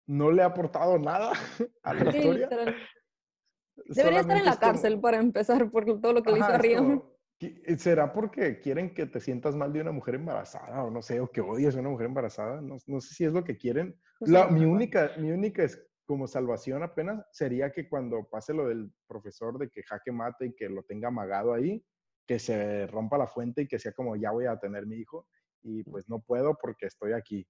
no 0.06 0.30
le 0.30 0.42
ha 0.42 0.46
aportado 0.46 0.98
nada 0.98 1.32
a 1.82 1.94
la 1.94 2.12
Sí, 2.12 2.18
historia. 2.18 2.46
literal. 2.48 2.76
Debería 3.86 4.20
estar 4.20 4.36
en 4.36 4.44
la 4.44 4.50
es 4.52 4.58
como- 4.58 4.72
cárcel 4.72 5.00
para 5.00 5.16
empezar 5.18 5.70
por 5.70 5.84
todo 5.84 6.12
lo 6.12 6.22
que 6.22 6.30
le 6.30 6.38
hizo 6.38 6.46
Ajá, 6.46 6.54
a 6.54 6.58
Río. 6.58 6.78
como, 6.78 7.14
eh, 7.40 7.76
¿Será 7.78 8.12
porque 8.12 8.60
quieren 8.60 8.94
que 8.94 9.06
te 9.06 9.18
sientas 9.20 9.56
mal 9.56 9.72
de 9.72 9.80
una 9.80 9.90
mujer 9.92 10.14
embarazada 10.14 10.84
o 10.84 10.90
no 10.90 11.02
sé, 11.02 11.18
o 11.20 11.28
que 11.30 11.40
odies 11.40 11.74
a 11.76 11.80
una 11.80 11.88
mujer 11.88 12.06
embarazada? 12.06 12.60
No, 12.60 12.76
no 12.86 13.00
sé 13.00 13.14
si 13.14 13.24
es 13.24 13.32
lo 13.32 13.42
que 13.42 13.56
quieren. 13.56 13.98
No 14.20 14.26
sé, 14.28 14.32
La- 14.32 14.46
mi, 14.46 14.64
única, 14.64 15.10
mi 15.18 15.32
única 15.32 15.64
es 15.64 15.84
como 16.04 16.26
salvación 16.26 16.82
apenas 16.82 17.24
sería 17.32 17.72
que 17.72 17.88
cuando 17.88 18.28
pase 18.28 18.52
lo 18.52 18.68
del 18.68 18.92
profesor 19.06 19.58
de 19.58 19.68
que 19.70 19.82
jaque 19.82 20.12
mate 20.12 20.46
y 20.46 20.54
que 20.54 20.68
lo 20.68 20.82
tenga 20.82 21.08
amagado 21.08 21.54
ahí, 21.54 21.84
que 22.26 22.38
se 22.38 22.86
rompa 22.86 23.18
la 23.18 23.26
fuente 23.26 23.62
y 23.62 23.68
que 23.68 23.78
sea 23.78 23.92
como 23.92 24.16
ya 24.16 24.30
voy 24.30 24.46
a 24.46 24.58
tener 24.58 24.86
mi 24.86 24.96
hijo 24.96 25.26
y 25.62 25.82
pues 25.84 26.08
no 26.08 26.20
puedo 26.20 26.56
porque 26.60 26.86
estoy 26.86 27.12
aquí. 27.12 27.46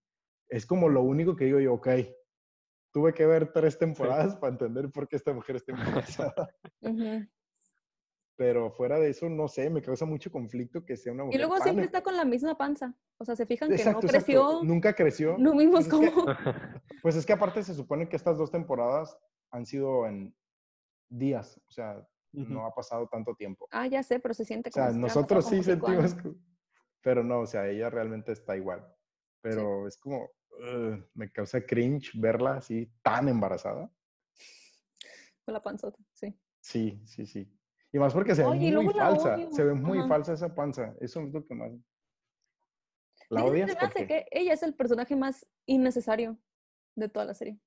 Es 0.48 0.66
como 0.66 0.88
lo 0.88 1.02
único 1.02 1.36
que 1.36 1.46
digo 1.46 1.60
yo, 1.60 1.74
ok, 1.74 1.88
tuve 2.92 3.12
que 3.12 3.26
ver 3.26 3.52
tres 3.52 3.78
temporadas 3.78 4.36
para 4.36 4.52
entender 4.52 4.90
por 4.90 5.08
qué 5.08 5.16
esta 5.16 5.32
mujer 5.32 5.56
está 5.56 5.72
embarazada. 6.32 6.48
Ujú. 6.80 7.26
Pero 8.36 8.70
fuera 8.72 8.98
de 8.98 9.10
eso, 9.10 9.28
no 9.28 9.46
sé, 9.46 9.70
me 9.70 9.80
causa 9.80 10.04
mucho 10.06 10.30
conflicto 10.32 10.84
que 10.84 10.96
sea 10.96 11.12
una 11.12 11.22
Y 11.22 11.26
mujer. 11.26 11.40
luego 11.40 11.54
tan 11.54 11.62
siempre 11.64 11.84
em- 11.84 11.86
está 11.88 12.02
con 12.02 12.16
la 12.16 12.24
misma 12.24 12.56
panza. 12.58 12.92
O 13.16 13.24
sea, 13.24 13.36
se 13.36 13.46
fijan 13.46 13.68
que 13.68 13.76
Exacto, 13.76 14.00
no 14.00 14.06
exacto, 14.06 14.24
creció. 14.26 14.64
Nunca 14.64 14.92
creció. 14.94 15.36
No 15.38 15.56
vimos 15.56 15.80
es 15.80 15.92
que- 15.92 16.10
cómo. 16.12 16.26
Pues 17.00 17.14
es 17.16 17.24
que 17.24 17.32
aparte 17.32 17.62
se 17.62 17.74
supone 17.74 18.08
que 18.08 18.16
estas 18.16 18.36
dos 18.36 18.50
temporadas 18.50 19.16
han 19.50 19.66
sido 19.66 20.06
en 20.08 20.34
días, 21.08 21.60
o 21.68 21.70
sea, 21.70 22.04
no 22.32 22.66
ha 22.66 22.74
pasado 22.74 23.06
tanto 23.06 23.36
tiempo. 23.36 23.68
Ah, 23.70 23.86
ya 23.86 24.02
sé, 24.02 24.18
pero 24.18 24.34
se 24.34 24.44
siente 24.44 24.70
O 24.70 24.72
como 24.72 24.84
sea, 24.84 24.92
si 24.92 24.98
hubieran 24.98 25.14
nosotros 25.14 25.44
sí 25.44 25.76
como 25.78 26.02
sentimos, 26.02 26.14
que- 26.14 26.34
pero 27.02 27.22
no, 27.22 27.40
o 27.40 27.46
sea, 27.46 27.68
ella 27.68 27.88
realmente 27.90 28.32
está 28.32 28.56
igual. 28.56 28.84
Pero 29.42 29.86
es 29.86 29.96
como, 29.96 30.28
me 31.14 31.30
causa 31.30 31.60
cringe 31.64 32.10
verla 32.14 32.56
así 32.56 32.90
tan 33.02 33.28
embarazada. 33.28 33.88
Con 35.44 35.52
la 35.54 35.62
panzota, 35.62 35.98
sí. 36.12 36.34
Sí, 36.60 37.00
sí, 37.06 37.26
sí. 37.26 37.48
Y 37.94 37.98
más 38.00 38.12
porque 38.12 38.34
se 38.34 38.42
ve 38.42 38.48
Oye, 38.48 38.72
muy 38.76 38.92
falsa, 38.92 39.36
odio. 39.36 39.52
se 39.52 39.62
ve 39.62 39.72
muy 39.72 39.98
Ajá. 39.98 40.08
falsa 40.08 40.32
esa 40.32 40.52
panza. 40.52 40.96
Eso 41.00 41.20
es 41.20 41.32
lo 41.32 41.46
que 41.46 41.54
más. 41.54 41.70
¿La 43.30 43.44
odias? 43.44 43.70
se 43.70 43.76
me 43.76 43.80
¿Por 43.80 43.88
hace 43.88 43.98
qué? 44.00 44.06
que 44.08 44.26
ella 44.32 44.52
es 44.52 44.64
el 44.64 44.74
personaje 44.74 45.14
más 45.14 45.46
innecesario 45.64 46.36
de 46.96 47.08
toda 47.08 47.24
la 47.26 47.34
serie. 47.34 47.60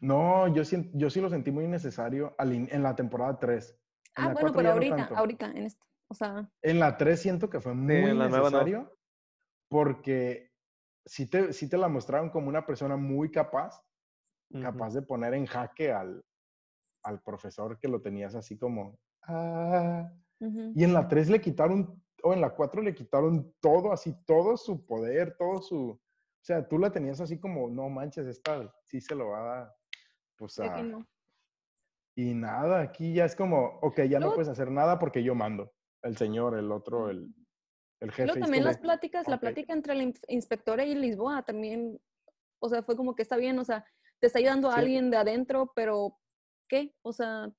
No, 0.00 0.46
yo, 0.54 0.62
sien- 0.64 0.92
yo 0.94 1.10
sí 1.10 1.20
lo 1.20 1.28
sentí 1.30 1.50
muy 1.50 1.66
necesario 1.66 2.36
al 2.38 2.54
in- 2.54 2.68
en 2.70 2.84
la 2.84 2.94
temporada 2.94 3.40
3. 3.40 3.70
En 3.72 3.78
Ah, 4.14 4.28
la 4.28 4.34
bueno, 4.34 4.52
4 4.52 4.56
pero 4.56 4.68
no 4.68 4.74
ahorita, 4.74 5.16
ahorita, 5.16 5.46
en 5.50 5.64
esto. 5.64 5.84
O 6.06 6.14
sea, 6.14 6.48
En 6.62 6.78
la 6.78 6.96
3 6.96 7.20
siento 7.20 7.50
que 7.50 7.58
fue 7.60 7.74
muy 7.74 8.02
la 8.14 8.28
nueva 8.28 8.50
no. 8.50 8.58
necesario 8.58 8.96
porque 9.68 10.52
sí 11.04 11.28
te, 11.28 11.52
sí 11.52 11.68
te 11.68 11.76
la 11.76 11.88
mostraron 11.88 12.30
como 12.30 12.46
una 12.48 12.64
persona 12.64 12.96
muy 12.96 13.32
capaz, 13.32 13.82
capaz 14.62 14.94
de 14.94 15.02
poner 15.02 15.34
en 15.34 15.46
jaque 15.46 15.90
al, 15.90 16.24
al 17.02 17.20
profesor 17.20 17.80
que 17.80 17.88
lo 17.88 18.00
tenías 18.00 18.36
así 18.36 18.56
como... 18.56 18.96
"Ah". 19.26 20.12
ujú. 20.40 20.72
Y 20.74 20.84
en 20.84 20.92
la 20.92 21.08
3 21.08 21.28
le 21.30 21.40
quitaron, 21.40 22.02
o 22.22 22.32
en 22.32 22.40
la 22.40 22.50
4 22.54 22.82
le 22.82 22.94
quitaron 22.94 23.54
todo, 23.60 23.92
así, 23.92 24.14
todo 24.26 24.56
su 24.56 24.84
poder, 24.86 25.36
todo 25.36 25.60
su... 25.62 25.90
O 25.90 26.44
sea, 26.46 26.66
tú 26.68 26.78
la 26.78 26.90
tenías 26.90 27.20
así 27.20 27.38
como, 27.40 27.68
no 27.68 27.88
manches, 27.88 28.26
esta 28.26 28.72
sí 28.84 29.00
se 29.00 29.14
lo 29.14 29.28
va 29.30 29.38
a 29.40 29.56
dar. 29.56 29.76
Pues 30.36 30.58
Y 30.58 30.62
aquí 30.62 30.80
a- 30.80 30.84
no. 30.84 31.06
Y 32.18 32.32
nada, 32.34 32.80
aquí 32.80 33.12
ya 33.14 33.24
es 33.26 33.36
como, 33.36 33.78
ok, 33.82 34.02
ya 34.08 34.18
no 34.18 34.32
puedes 34.32 34.48
hacer 34.48 34.70
nada 34.70 34.98
porque 34.98 35.22
yo 35.22 35.34
mando. 35.34 35.72
El 36.02 36.16
señor, 36.16 36.56
el 36.56 36.72
otro, 36.72 37.10
el, 37.10 37.34
el 38.00 38.10
jefe. 38.12 38.30
es 38.30 38.38
también 38.38 38.62
como, 38.62 38.72
las 38.72 38.78
pláticas, 38.78 39.28
la 39.28 39.38
plática 39.38 39.72
entre 39.74 39.94
la 39.94 40.12
inspectora 40.28 40.84
y 40.84 40.94
Lisboa 40.94 41.42
también, 41.42 42.00
o 42.58 42.68
sea, 42.68 42.82
fue 42.82 42.96
como 42.96 43.14
que 43.14 43.22
está 43.22 43.36
bien, 43.36 43.58
o 43.58 43.64
sea, 43.64 43.84
te 44.18 44.28
está 44.28 44.38
ayudando 44.38 44.68
a 44.70 44.74
Sí. 44.74 44.80
alguien 44.80 45.10
de 45.10 45.16
adentro, 45.18 45.72
pero 45.74 46.18
¿qué? 46.68 46.94
O 47.02 47.12
sea, 47.12 47.52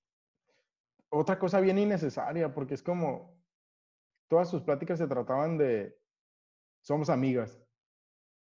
Otra 1.09 1.39
cosa 1.39 1.59
bien 1.59 1.77
innecesaria, 1.77 2.53
porque 2.53 2.73
es 2.73 2.83
como, 2.83 3.37
todas 4.27 4.49
sus 4.49 4.61
pláticas 4.61 4.99
se 4.99 5.07
trataban 5.07 5.57
de, 5.57 5.97
somos 6.81 7.09
amigas. 7.09 7.61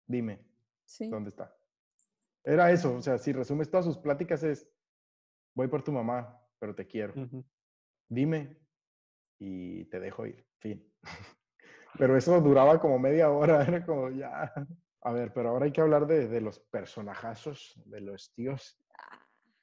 Dime, 0.06 0.44
sí. 0.84 1.08
¿dónde 1.08 1.30
está? 1.30 1.56
Era 2.42 2.72
eso, 2.72 2.94
o 2.94 3.02
sea, 3.02 3.18
si 3.18 3.32
resumes 3.32 3.70
todas 3.70 3.86
sus 3.86 3.98
pláticas 3.98 4.42
es, 4.42 4.68
voy 5.54 5.68
por 5.68 5.82
tu 5.82 5.92
mamá, 5.92 6.40
pero 6.58 6.74
te 6.74 6.86
quiero. 6.86 7.14
Dime 8.08 8.58
y 9.38 9.84
te 9.86 10.00
dejo 10.00 10.26
ir. 10.26 10.46
Fin. 10.58 10.86
Pero 11.98 12.16
eso 12.16 12.40
duraba 12.40 12.80
como 12.80 12.98
media 12.98 13.30
hora, 13.30 13.64
era 13.66 13.84
como 13.84 14.10
ya. 14.10 14.52
A 15.02 15.12
ver, 15.12 15.32
pero 15.32 15.48
ahora 15.48 15.64
hay 15.64 15.72
que 15.72 15.80
hablar 15.80 16.06
de, 16.06 16.28
de 16.28 16.40
los 16.40 16.60
personajazos, 16.60 17.74
de 17.86 18.00
los 18.00 18.32
tíos. 18.34 18.78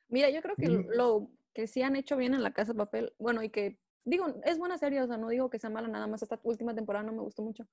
Mira, 0.10 0.30
yo 0.30 0.42
creo 0.42 0.56
que 0.56 0.68
lo 0.68 1.30
que 1.58 1.66
sí 1.66 1.82
han 1.82 1.96
hecho 1.96 2.16
bien 2.18 2.36
en 2.36 2.44
La 2.44 2.54
Casa 2.54 2.74
de 2.74 2.78
Papel, 2.78 3.14
bueno, 3.18 3.42
y 3.42 3.50
que, 3.50 3.80
digo, 4.06 4.28
es 4.44 4.60
buena 4.60 4.78
serie, 4.78 5.02
o 5.02 5.08
sea, 5.08 5.18
no 5.18 5.30
digo 5.30 5.50
que 5.50 5.58
sea 5.58 5.72
mala, 5.72 5.88
nada 5.88 6.06
más 6.06 6.22
esta 6.22 6.40
última 6.44 6.76
temporada 6.76 7.04
no 7.04 7.14
me 7.14 7.24
gustó 7.24 7.42
mucho, 7.42 7.68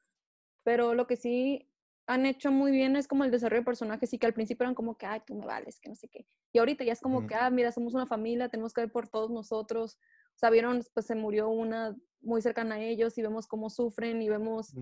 pero 0.62 0.94
lo 0.94 1.06
que 1.06 1.16
sí 1.16 1.68
han 2.06 2.24
hecho 2.24 2.50
muy 2.50 2.72
bien 2.72 2.96
es 2.96 3.06
como 3.06 3.24
el 3.24 3.30
desarrollo 3.30 3.60
de 3.60 3.66
personajes 3.66 4.10
y 4.14 4.18
que 4.18 4.24
al 4.24 4.32
principio 4.32 4.64
eran 4.64 4.74
como 4.74 4.96
que, 4.96 5.04
ay, 5.04 5.20
tú 5.26 5.34
me 5.34 5.44
vales, 5.44 5.80
que 5.80 5.90
no 5.90 5.94
sé 5.96 6.08
qué, 6.08 6.26
y 6.54 6.60
ahorita 6.60 6.82
ya 6.82 6.94
es 6.94 7.02
como 7.02 7.26
que, 7.26 7.34
ah, 7.34 7.50
mira, 7.50 7.72
somos 7.72 7.92
una 7.92 8.06
familia, 8.06 8.48
tenemos 8.48 8.72
que 8.72 8.80
ver 8.80 8.90
por 8.90 9.06
todos 9.06 9.30
nosotros, 9.30 9.98
o 10.34 10.38
sea, 10.38 10.48
vieron, 10.48 10.82
pues 10.94 11.04
se 11.04 11.14
murió 11.14 11.50
una 11.50 11.94
muy 12.22 12.40
cercana 12.40 12.76
a 12.76 12.80
ellos 12.80 13.18
y 13.18 13.22
vemos 13.22 13.46
cómo 13.46 13.68
sufren 13.68 14.22
y 14.22 14.30
vemos 14.30 14.74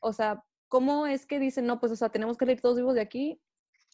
o 0.00 0.12
sea, 0.12 0.44
¿cómo 0.68 1.06
es 1.06 1.24
que 1.24 1.40
dicen, 1.40 1.64
no, 1.64 1.80
pues, 1.80 1.92
o 1.92 1.96
sea, 1.96 2.10
tenemos 2.10 2.36
que 2.36 2.44
salir 2.44 2.60
todos 2.60 2.76
vivos 2.76 2.94
de 2.94 3.00
aquí 3.00 3.40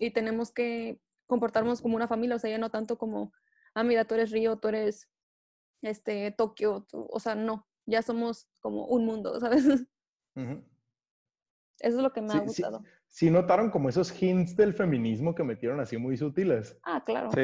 y 0.00 0.10
tenemos 0.10 0.50
que 0.50 1.00
comportarnos 1.28 1.80
como 1.80 1.94
una 1.94 2.08
familia? 2.08 2.34
O 2.34 2.38
sea, 2.40 2.50
ya 2.50 2.58
no 2.58 2.70
tanto 2.70 2.98
como, 2.98 3.32
ah, 3.76 3.84
mira, 3.84 4.04
tú 4.06 4.14
eres 4.14 4.30
Río, 4.30 4.56
tú 4.56 4.68
eres, 4.68 5.08
este, 5.82 6.30
Tokio, 6.32 6.86
tú- 6.88 7.06
o 7.10 7.20
sea, 7.20 7.34
no, 7.34 7.68
ya 7.84 8.00
somos 8.02 8.48
como 8.60 8.86
un 8.86 9.04
mundo, 9.04 9.38
¿sabes? 9.40 9.66
Eso 9.66 9.84
es 11.80 11.94
lo 11.94 12.12
que 12.12 12.22
me 12.22 12.32
ha 12.32 12.32
Sí, 12.32 12.38
sí, 12.40 12.62
gustado. 12.62 12.82
sí 13.06 13.30
notaron 13.30 13.70
como 13.70 13.88
esos 13.88 14.10
hints 14.22 14.56
del 14.56 14.72
feminismo 14.72 15.34
que 15.34 15.44
metieron 15.44 15.78
así 15.80 15.98
muy 15.98 16.16
sutiles. 16.16 16.78
Ah, 16.82 17.02
claro. 17.04 17.30
Sí, 17.32 17.40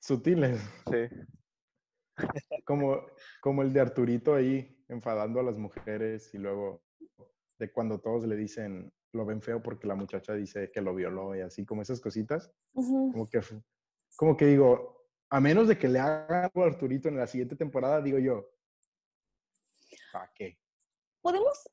Sutiles. 0.00 0.60
sí. 0.90 1.08
Como, 2.66 3.06
como 3.40 3.62
el 3.62 3.72
de 3.72 3.80
Arturito 3.80 4.34
ahí 4.34 4.84
enfadando 4.88 5.40
a 5.40 5.42
las 5.42 5.56
mujeres 5.56 6.32
y 6.34 6.38
luego 6.38 6.82
de 7.58 7.72
cuando 7.72 7.98
todos 8.00 8.26
le 8.26 8.36
dicen 8.36 8.92
lo 9.12 9.24
ven 9.24 9.40
feo 9.40 9.62
porque 9.62 9.86
la 9.88 9.94
muchacha 9.94 10.34
dice 10.34 10.70
que 10.70 10.80
lo 10.82 10.94
violó 10.94 11.34
y 11.34 11.40
así 11.40 11.64
como 11.64 11.80
esas 11.82 12.00
cositas. 12.00 12.52
Como 12.74 13.28
que, 13.28 13.40
como 14.20 14.36
que 14.36 14.44
digo, 14.44 15.06
a 15.30 15.40
menos 15.40 15.66
de 15.66 15.78
que 15.78 15.88
le 15.88 15.98
haga 15.98 16.44
algo 16.44 16.62
a 16.62 16.66
Arturito 16.66 17.08
en 17.08 17.16
la 17.16 17.26
siguiente 17.26 17.56
temporada, 17.56 18.02
digo 18.02 18.18
yo, 18.18 18.50
¿para 20.12 20.30
qué? 20.34 20.58
Podemos 21.22 21.70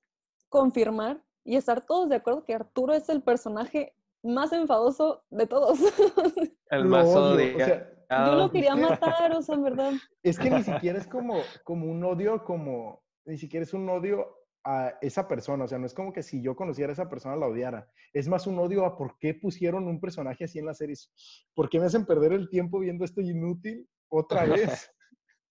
confirmar 0.47 1.21
y 1.43 1.57
estar 1.57 1.85
todos 1.85 2.07
de 2.07 2.15
acuerdo 2.15 2.45
que 2.45 2.53
Arturo 2.53 2.93
es 2.93 3.09
el 3.09 3.21
personaje 3.21 3.97
más 4.23 4.53
enfadoso 4.53 5.25
de 5.29 5.45
todos. 5.45 5.77
El 6.69 6.83
Lo 6.83 6.89
más 6.89 7.07
odio, 7.07 7.57
o 7.57 7.59
sea, 7.59 8.25
Yo 8.27 8.35
lo 8.35 8.49
quería 8.49 8.75
matar, 8.77 9.33
o 9.33 9.41
sea, 9.41 9.55
en 9.55 9.63
verdad. 9.63 9.91
Es 10.23 10.39
que 10.39 10.49
ni 10.49 10.63
siquiera 10.63 10.99
es 10.99 11.07
como, 11.07 11.41
como 11.65 11.91
un 11.91 12.01
odio, 12.05 12.45
como, 12.45 13.03
ni 13.25 13.37
siquiera 13.37 13.65
es 13.65 13.73
un 13.73 13.89
odio 13.89 14.36
a 14.69 14.97
esa 15.01 15.27
persona. 15.27 15.63
O 15.63 15.67
sea, 15.67 15.77
no 15.79 15.85
es 15.85 15.93
como 15.93 16.11
que 16.11 16.21
si 16.23 16.41
yo 16.41 16.55
conociera 16.55 16.91
a 16.91 16.93
esa 16.93 17.07
persona 17.09 17.35
la 17.37 17.47
odiara. 17.47 17.89
Es 18.11 18.27
más 18.27 18.47
un 18.47 18.59
odio 18.59 18.85
a 18.85 18.97
por 18.97 19.17
qué 19.17 19.33
pusieron 19.33 19.87
un 19.87 20.01
personaje 20.01 20.43
así 20.43 20.59
en 20.59 20.65
las 20.65 20.77
series. 20.79 21.11
¿Por 21.53 21.69
qué 21.69 21.79
me 21.79 21.85
hacen 21.85 22.05
perder 22.05 22.33
el 22.33 22.49
tiempo 22.49 22.79
viendo 22.79 23.05
esto 23.05 23.21
inútil 23.21 23.87
otra 24.09 24.45
vez? 24.45 24.89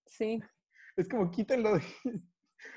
Sí. 0.08 0.40
es 0.96 1.08
como 1.08 1.30
quítenlo. 1.32 1.74
de- 1.74 1.82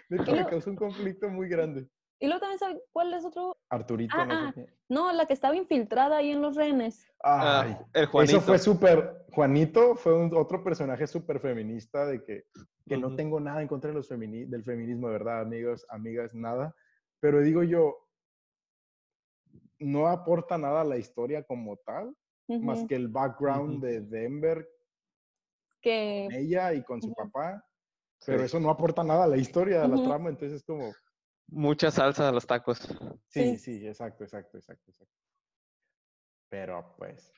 Y 0.10 0.15
me 0.15 0.45
causa 0.47 0.69
un 0.71 0.75
conflicto 0.75 1.30
muy 1.30 1.47
grande. 1.47 1.88
Y 2.19 2.27
luego 2.27 2.41
también, 2.41 2.60
¿sabe 2.60 2.84
cuál 2.91 3.13
es 3.13 3.23
otro? 3.23 3.58
Arturito, 3.69 4.13
Ah, 4.17 4.25
no 4.25 4.34
ah, 4.34 4.51
sé. 4.53 4.67
No, 4.89 5.12
la 5.13 5.25
que 5.25 5.34
estaba 5.34 5.55
infiltrada 5.55 6.17
ahí 6.17 6.32
en 6.32 6.41
los 6.41 6.55
rehenes. 6.55 7.08
Ah, 7.23 7.62
Ay, 7.62 7.77
el 7.93 8.05
Juanito. 8.08 8.38
Eso 8.38 8.45
fue 8.45 8.60
súper. 8.60 9.25
Juanito 9.32 9.95
fue 9.95 10.13
un, 10.13 10.36
otro 10.36 10.63
personaje 10.63 11.08
súper 11.08 11.39
feminista 11.39 12.05
de 12.05 12.23
que, 12.23 12.45
que 12.88 12.97
no 12.97 13.15
tengo 13.15 13.39
nada 13.39 13.62
en 13.62 13.67
contra 13.67 13.89
de 13.89 13.95
los 13.95 14.10
femini- 14.10 14.47
del 14.47 14.63
feminismo, 14.63 15.08
de 15.08 15.13
verdad, 15.13 15.41
amigos, 15.41 15.86
amigas, 15.89 16.34
nada. 16.34 16.75
Pero 17.21 17.41
digo 17.41 17.63
yo, 17.63 17.95
no 19.79 20.08
aporta 20.08 20.58
nada 20.58 20.82
a 20.82 20.86
la 20.86 20.97
historia 20.97 21.43
como 21.43 21.77
tal, 21.77 22.15
más 22.47 22.84
que 22.86 22.95
el 22.95 23.08
background 23.08 23.82
de 23.82 24.01
Denver 24.01 24.67
que 25.82 26.27
con 26.29 26.36
ella 26.36 26.73
y 26.73 26.84
con 26.84 27.01
su 27.01 27.13
papá. 27.13 27.63
Pero 28.25 28.39
Sí. 28.39 28.45
eso 28.47 28.60
no 28.60 28.69
aporta 28.69 29.03
nada 29.03 29.23
a 29.23 29.27
la 29.27 29.38
historia, 29.38 29.84
a 29.84 29.88
la 29.88 30.03
trama, 30.03 30.29
entonces 30.29 30.58
es 30.58 30.65
como, 30.65 30.91
Mucha 31.51 31.89
salsa 31.91 32.29
a 32.29 32.31
los 32.31 32.45
tacos. 32.45 32.77
sí, 33.27 33.57
Sí. 33.57 33.57
sí, 33.57 33.88
exacto, 33.88 34.23
exacto, 34.23 34.57
exacto, 34.57 34.91
exacto. 34.91 35.15
Pero 36.49 36.95
pues, 36.97 37.33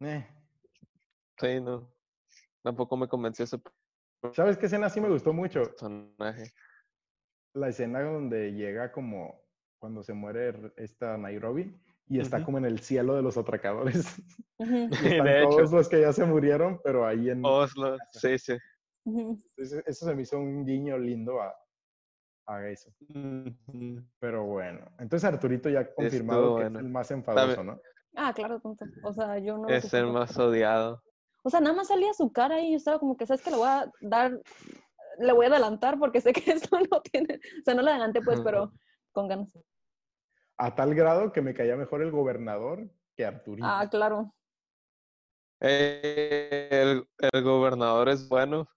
eh, 0.00 0.26
Sí, 1.38 1.60
no. 1.60 1.90
Tampoco 2.62 2.96
me 2.96 3.08
convenció 3.08 3.44
ese 3.44 3.58
¿Sabes 4.34 4.58
qué 4.58 4.66
escena 4.66 4.90
sí 4.90 5.00
me 5.00 5.08
gustó 5.08 5.32
mucho? 5.32 5.62
personaje. 5.62 6.52
La 7.54 7.68
escena 7.68 8.02
donde 8.02 8.52
llega 8.52 8.92
como 8.92 9.42
cuando 9.78 10.02
se 10.02 10.12
muere 10.12 10.72
esta 10.76 11.16
Nairobi 11.16 11.74
y 12.06 12.20
está 12.20 12.36
Ujú. 12.36 12.44
como 12.46 12.58
en 12.58 12.66
el 12.66 12.80
cielo 12.80 13.14
de 13.14 13.22
los 13.22 13.38
atracadores. 13.38 14.16
Ujú, 14.58 14.88
Y 14.90 15.06
están 15.06 15.26
de 15.26 15.40
todos 15.40 15.62
hecho, 15.62 15.76
los 15.76 15.88
que 15.88 16.00
ya 16.02 16.12
se 16.12 16.24
murieron, 16.26 16.80
pero 16.84 17.06
ahí 17.06 17.30
en... 17.30 17.42
Oslo, 17.44 17.96
sí, 18.12 18.38
sí. 18.38 18.58
Entonces, 19.06 19.82
eso 19.86 20.04
se 20.06 20.14
me 20.14 20.22
hizo 20.22 20.38
un 20.38 20.66
guiño 20.66 20.98
lindo 20.98 21.40
a, 21.40 21.54
a 22.46 22.68
eso. 22.68 22.90
Pero 24.18 24.44
bueno, 24.44 24.86
entonces 24.98 25.24
Arturito 25.24 25.68
ya 25.68 25.80
ha 25.80 25.94
confirmado 25.94 26.40
Estuvo 26.40 26.56
que 26.56 26.62
bueno. 26.64 26.78
es 26.78 26.84
el 26.84 26.90
más 26.90 27.10
enfadoso, 27.10 27.64
¿no? 27.64 27.80
Ah, 28.16 28.32
claro. 28.34 28.60
O 29.02 29.12
sea, 29.12 29.38
yo 29.38 29.58
no. 29.58 29.68
Es 29.68 29.92
el 29.94 30.06
más 30.08 30.36
odiado. 30.38 31.02
O 31.42 31.50
sea, 31.50 31.60
nada 31.60 31.74
más 31.74 31.88
salía 31.88 32.12
su 32.12 32.32
cara 32.32 32.60
y 32.60 32.72
yo 32.72 32.76
estaba 32.76 32.98
como 32.98 33.16
que, 33.16 33.26
¿sabes 33.26 33.42
que 33.42 33.50
Le 33.50 33.56
voy 33.56 33.68
a 33.68 33.90
dar, 34.00 34.40
le 35.18 35.32
voy 35.32 35.46
a 35.46 35.48
adelantar 35.48 35.98
porque 35.98 36.20
sé 36.20 36.32
que 36.32 36.50
esto 36.52 36.78
no 36.90 37.00
tiene, 37.00 37.36
o 37.36 37.64
sea, 37.64 37.74
no 37.74 37.82
le 37.82 37.90
adelanté 37.90 38.20
pues, 38.20 38.40
pero 38.40 38.72
con 39.12 39.28
ganas. 39.28 39.56
A 40.58 40.74
tal 40.74 40.94
grado 40.94 41.32
que 41.32 41.40
me 41.40 41.54
caía 41.54 41.76
mejor 41.76 42.02
el 42.02 42.10
gobernador 42.10 42.90
que 43.16 43.24
Arturito. 43.24 43.66
Ah, 43.66 43.88
claro. 43.90 44.34
Eh, 45.60 46.68
el, 46.70 47.08
el 47.32 47.42
gobernador 47.42 48.08
es 48.08 48.28
bueno. 48.28 48.68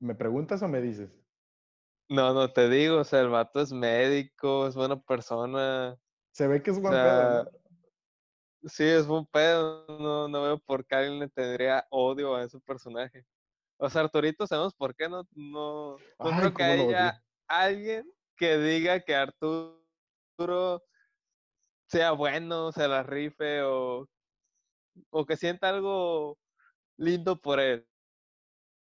¿Me 0.00 0.14
preguntas 0.14 0.62
o 0.62 0.68
me 0.68 0.80
dices? 0.80 1.17
No, 2.08 2.32
no 2.32 2.50
te 2.50 2.68
digo, 2.70 2.98
o 2.98 3.04
sea, 3.04 3.20
el 3.20 3.28
vato 3.28 3.60
es 3.60 3.72
médico, 3.72 4.66
es 4.66 4.74
buena 4.74 4.98
persona. 5.00 5.98
Se 6.32 6.46
ve 6.46 6.62
que 6.62 6.70
es 6.70 6.78
O 6.78 6.80
buen 6.80 6.94
pedo, 6.94 7.50
sí, 8.64 8.84
es 8.84 9.06
buen 9.06 9.26
pedo. 9.26 9.84
No, 9.98 10.28
no 10.28 10.42
veo 10.42 10.58
por 10.58 10.86
qué 10.86 10.94
alguien 10.94 11.18
le 11.18 11.28
tendría 11.28 11.86
odio 11.90 12.34
a 12.34 12.44
ese 12.44 12.58
personaje. 12.60 13.26
O 13.76 13.88
sea, 13.90 14.02
Arturito, 14.02 14.46
sabemos 14.46 14.74
por 14.74 14.94
qué 14.94 15.08
no, 15.08 15.26
no, 15.34 15.98
no 15.98 15.98
Ay, 16.18 16.38
creo 16.38 16.54
que 16.54 16.62
haya 16.64 17.22
alguien 17.46 18.10
que 18.36 18.56
diga 18.56 19.00
que 19.00 19.14
Arturo 19.14 20.82
sea 21.88 22.12
bueno, 22.12 22.72
se 22.72 22.88
la 22.88 23.02
rife 23.02 23.62
o, 23.62 24.08
o 25.10 25.26
que 25.26 25.36
sienta 25.36 25.68
algo 25.68 26.38
lindo 26.96 27.40
por 27.40 27.60
él. 27.60 27.86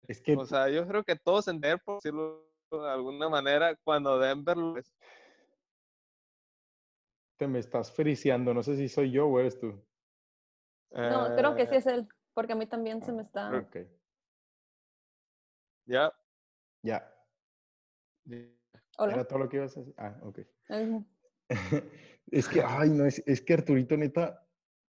Es 0.09 0.21
que 0.21 0.37
O 0.37 0.45
sea, 0.45 0.69
yo 0.69 0.87
creo 0.87 1.05
que 1.05 1.17
todos 1.17 1.49
en 1.49 1.61
Denver, 1.61 1.83
por 1.85 1.97
decirlo 1.97 2.50
de 2.79 2.91
alguna 2.91 3.29
manera, 3.29 3.75
cuando 3.77 4.19
Denver 4.19 4.57
lo 4.57 4.77
es, 4.77 4.93
te 7.37 7.49
me 7.49 7.59
estás 7.59 7.91
friseando. 7.93 8.55
No 8.55 8.63
sé 8.63 8.77
si 8.77 8.89
soy 8.89 9.11
yo 9.11 9.27
o 9.27 9.41
eres 9.41 9.59
tú. 9.59 9.83
No, 10.91 11.35
creo 11.37 11.55
que 11.55 11.67
sí 11.67 11.75
eh, 11.77 11.79
es 11.79 11.87
él, 11.87 12.09
porque 12.35 12.53
a 12.53 12.57
mí 12.57 12.67
también 12.67 13.03
se 13.03 13.13
me 13.13 13.23
está... 13.23 13.57
Ok, 13.57 13.77
Ya. 15.87 16.13
ya. 16.83 17.15
Hola. 18.99 19.15
¿Era 19.15 19.25
todo 19.25 19.39
lo 19.39 19.49
que 19.49 19.57
ibas 19.57 19.77
a 19.77 19.81
decir? 19.81 19.95
Ah, 19.97 20.21
ok. 20.23 20.39
Es 22.33 22.49
que, 22.49 22.63
ay, 22.63 22.91
no, 22.91 23.07
es, 23.07 23.21
es 23.27 23.43
que 23.43 23.55
Arturito, 23.55 23.97
neta, 23.97 24.47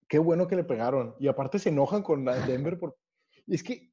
qué 0.09 0.19
bueno 0.19 0.49
que 0.49 0.57
le 0.57 0.65
pegaron. 0.65 1.15
Y 1.21 1.29
aparte 1.29 1.61
se 1.61 1.69
enojan 1.69 2.03
con 2.03 2.25
la 2.25 2.35
Denver 2.35 2.77
por... 2.81 2.99
Es 3.47 3.63
que, 3.63 3.93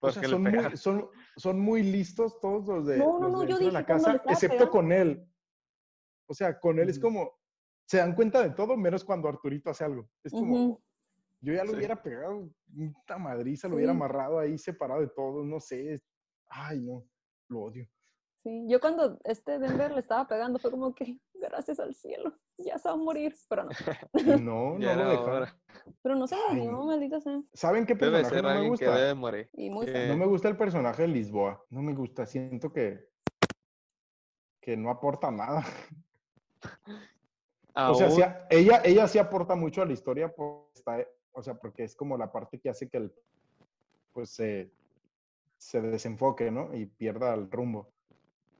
o 0.00 0.06
¿Por 0.06 0.12
sea, 0.12 0.22
son, 0.28 0.42
muy, 0.42 0.76
son, 0.76 1.08
son 1.36 1.60
muy 1.60 1.82
listos 1.82 2.38
todos 2.40 2.66
los 2.66 2.86
de, 2.86 2.98
No, 2.98 3.18
no, 3.18 3.24
los 3.28 3.32
no, 3.32 3.40
de 3.40 3.48
yo 3.48 3.58
dije 3.58 3.72
la 3.72 3.84
casa, 3.84 4.22
excepto 4.28 4.56
pegando. 4.58 4.70
con 4.70 4.92
él. 4.92 5.28
O 6.28 6.34
sea, 6.34 6.58
con 6.60 6.78
él 6.78 6.88
es 6.88 6.98
como, 7.00 7.32
se 7.86 7.96
dan 7.98 8.14
cuenta 8.14 8.42
de 8.42 8.50
todo, 8.50 8.76
menos 8.76 9.04
cuando 9.04 9.28
Arturito 9.28 9.70
hace 9.70 9.84
algo. 9.84 10.08
Es 10.22 10.32
como, 10.32 10.80
yo 11.40 11.52
ya 11.54 11.64
lo 11.64 11.70
Sí. 11.72 11.76
hubiera 11.78 12.00
pegado, 12.02 12.48
una 12.74 13.18
madriza, 13.18 13.66
lo 13.68 13.76
hubiera 13.76 13.92
amarrado 13.92 14.38
ahí 14.38 14.56
separado 14.58 15.00
de 15.00 15.08
todo, 15.08 15.44
no 15.44 15.58
sé. 15.58 16.00
Ay, 16.48 16.80
no, 16.80 17.04
lo 17.48 17.60
odio. 17.62 17.88
Sí, 18.44 18.66
yo 18.68 18.78
cuando 18.78 19.18
este 19.24 19.58
Denver 19.58 19.90
le 19.92 20.00
estaba 20.00 20.28
pegando 20.28 20.58
fue 20.60 20.70
como 20.70 20.94
que, 20.94 21.18
gracias 21.48 21.78
al 21.80 21.94
cielo, 21.94 22.32
ya 22.58 22.78
se 22.78 22.88
va 22.88 22.94
a 22.94 22.98
morir, 22.98 23.34
pero 23.48 23.64
no. 23.64 23.70
No, 24.40 24.78
Ya 24.78 24.94
no 24.96 25.04
lo 25.04 25.10
dejaron. 25.10 25.48
Pero 26.02 26.16
no 26.16 26.26
se 26.26 26.36
murió, 26.50 26.72
no. 26.72 26.84
maldita 26.86 27.20
sea. 27.20 27.40
¿Saben 27.54 27.86
qué 27.86 27.94
Debe 27.94 28.22
personaje 28.22 28.34
ser 28.34 28.44
no 28.44 28.54
me 28.54 28.62
que 28.62 28.68
gusta? 28.68 28.96
debe 28.96 29.14
morir. 29.14 29.50
Y 29.54 29.70
muy 29.70 29.86
Eh, 29.86 29.92
feo. 29.92 30.08
No 30.08 30.16
me 30.18 30.26
gusta 30.26 30.48
el 30.48 30.56
personaje 30.56 31.02
de 31.02 31.08
Lisboa. 31.08 31.64
No 31.70 31.82
me 31.82 31.94
gusta. 31.94 32.26
Siento 32.26 32.72
que, 32.72 33.08
que 34.60 34.76
no 34.76 34.90
aporta 34.90 35.30
nada. 35.30 35.64
O 37.80 37.94
sea, 37.94 38.10
sí 38.10 38.22
ella, 38.50 38.82
ella 38.84 39.06
sí 39.06 39.18
aporta 39.20 39.54
mucho 39.54 39.82
a 39.82 39.86
la 39.86 39.92
historia, 39.92 40.34
está- 40.74 41.06
o 41.30 41.42
sea, 41.44 41.54
porque 41.54 41.84
es 41.84 41.94
como 41.94 42.16
la 42.18 42.32
parte 42.32 42.58
que 42.58 42.68
hace 42.68 42.88
que 42.88 42.96
el, 42.96 43.14
pues 44.12 44.30
se, 44.30 44.72
se 45.58 45.80
desenfoque, 45.80 46.50
¿no? 46.50 46.74
Y 46.74 46.86
pierda 46.86 47.32
el 47.34 47.48
rumbo. 47.48 47.92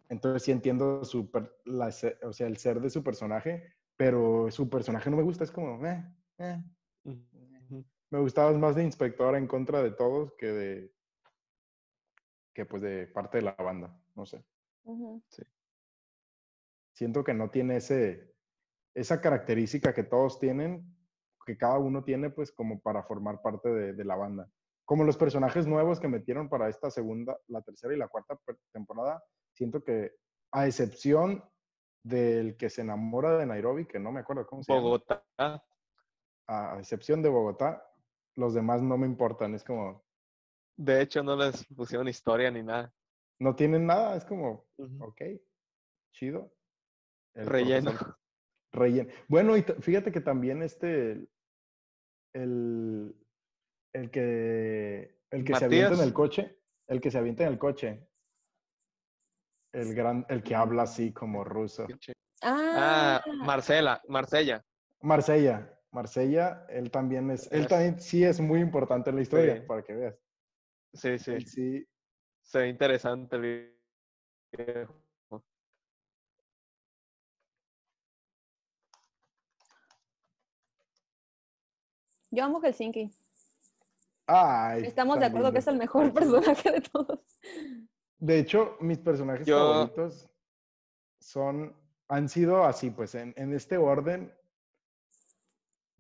Entonces 0.09 0.43
sí 0.43 0.53
entiendo 0.53 1.05
su 1.05 1.31
per- 1.31 1.55
la 1.65 1.89
o 1.89 2.33
sea, 2.33 2.47
el 2.47 2.57
ser 2.57 2.81
de 2.81 2.91
su 2.91 3.03
personaje, 3.03 3.75
pero 3.97 4.51
su 4.51 4.69
personaje 4.71 5.11
no 5.11 5.17
me 5.17 5.23
gusta. 5.23 5.45
Es 5.45 5.51
como, 5.51 5.85
eh, 5.87 6.05
eh. 6.39 6.63
Me 8.11 8.21
gustaba 8.21 8.53
más 8.53 8.75
de 8.75 8.85
inspector 8.85 9.35
en 9.37 9.47
contra 9.47 9.83
de 9.83 9.91
todos 9.91 10.33
que 10.39 10.47
de 10.47 10.95
que 12.55 12.65
pues 12.65 12.83
de 12.83 13.07
parte 13.07 13.39
de 13.39 13.43
la 13.45 13.53
banda, 13.53 13.97
no 14.15 14.25
sé. 14.27 14.45
Siento 16.95 17.23
que 17.23 17.35
no 17.35 17.51
tiene 17.51 17.77
ese 17.77 18.35
esa 18.95 19.21
característica 19.21 19.93
que 19.95 20.03
todos 20.03 20.41
tienen, 20.41 20.97
que 21.47 21.57
cada 21.57 21.79
uno 21.79 22.03
tiene 22.03 22.31
pues 22.31 22.51
como 22.51 22.81
para 22.81 23.05
formar 23.05 23.43
parte 23.43 23.69
de, 23.69 23.93
de 23.93 24.05
la 24.05 24.17
banda. 24.17 24.51
Como 24.85 25.05
los 25.05 25.17
personajes 25.17 25.67
nuevos 25.67 26.01
que 26.01 26.09
metieron 26.09 26.49
para 26.49 26.69
esta 26.69 26.91
segunda, 26.91 27.39
la 27.47 27.61
tercera 27.63 27.95
y 27.95 27.99
la 27.99 28.09
cuarta 28.09 28.41
temporada, 28.73 29.23
siento 29.59 29.83
que 29.83 30.15
a 30.53 30.67
excepción 30.67 31.45
del 32.05 32.57
que 32.57 32.71
se 32.71 32.81
enamora 32.83 33.37
de 33.37 33.45
Nairobi, 33.45 33.87
que 33.87 33.99
no 33.99 34.13
me 34.13 34.21
acuerdo 34.21 34.47
cómo 34.47 34.63
se 34.63 34.73
llama, 34.73 34.83
Bogotá. 34.85 35.27
a 36.47 36.77
excepción 36.79 37.21
de 37.23 37.29
Bogotá, 37.29 37.85
los 38.37 38.55
demás 38.55 38.81
no 38.83 38.97
me 38.97 39.07
importan, 39.07 39.55
es 39.55 39.65
como 39.65 40.05
De 40.77 41.03
hecho, 41.03 41.23
no 41.23 41.37
les 41.37 41.67
pusieron 41.67 42.07
historia 42.09 42.51
ni 42.51 42.63
nada. 42.63 42.95
no 43.41 43.55
tienen 43.55 43.85
nada, 43.87 44.17
es 44.17 44.25
como, 44.25 44.65
Ujú. 44.79 45.05
ok, 45.05 45.23
chido. 46.13 46.55
El 47.35 47.47
Relleno. 47.47 47.91
profesor 47.91 48.17
Relleno. 48.73 49.11
Bueno, 49.29 49.57
y 49.57 49.63
fíjate 49.63 50.13
que 50.13 50.21
también 50.21 50.63
este, 50.63 51.29
el, 52.33 53.15
el 53.93 54.11
que, 54.11 55.21
el 55.31 55.45
que 55.45 55.55
se 55.57 55.65
avienta 55.65 55.95
en 55.95 56.01
el 56.01 56.13
coche, 56.13 56.59
el 56.87 57.01
que 57.01 57.11
se 57.11 57.19
avienta 57.19 57.45
en 57.45 57.53
el 57.53 57.59
coche, 57.59 58.08
el 59.73 59.95
gran, 59.95 60.25
el 60.29 60.43
que 60.43 60.55
habla 60.55 60.83
así 60.83 61.13
como 61.13 61.45
ruso. 61.45 61.87
Ah, 62.43 63.21
Ah, 63.21 63.25
Marcela, 63.45 64.01
Marsella. 64.09 64.65
Marsella, 65.01 65.79
Marsella, 65.91 66.67
él 66.69 66.91
también 66.91 67.31
es, 67.31 67.51
él 67.53 67.67
también 67.67 68.01
sí 68.01 68.25
es 68.25 68.41
muy 68.41 68.61
importante 68.61 69.11
en 69.11 69.17
la 69.17 69.23
historia, 69.23 69.57
Sí. 69.57 69.67
para 69.67 69.83
que 69.83 69.95
veas. 69.95 70.17
Sí, 70.93 71.19
sí. 71.19 71.31
Él 71.33 71.47
sí, 71.47 71.89
Se 72.43 72.59
ve 72.61 72.69
interesante 72.69 73.37
el 73.37 73.43
video. 74.53 74.95
yo 82.31 82.45
amo 82.45 82.61
Helsinki. 82.61 83.11
ay, 84.27 84.85
Estamos 84.85 85.19
de 85.19 85.27
acuerdo 85.27 85.53
que 85.53 85.59
es 85.59 85.67
el 85.67 85.77
mejor 85.79 86.13
personaje 86.63 86.71
de 86.71 86.81
todos. 86.83 87.21
De 88.19 88.39
hecho, 88.39 88.77
mis 88.81 88.99
personajes 88.99 89.47
Yo- 89.47 89.59
favoritos 89.59 90.29
son, 91.21 91.75
han 92.09 92.29
sido 92.29 92.65
así, 92.65 92.91
pues 92.91 93.15
en, 93.15 93.33
en 93.37 93.53
este 93.55 93.77
orden. 93.77 94.33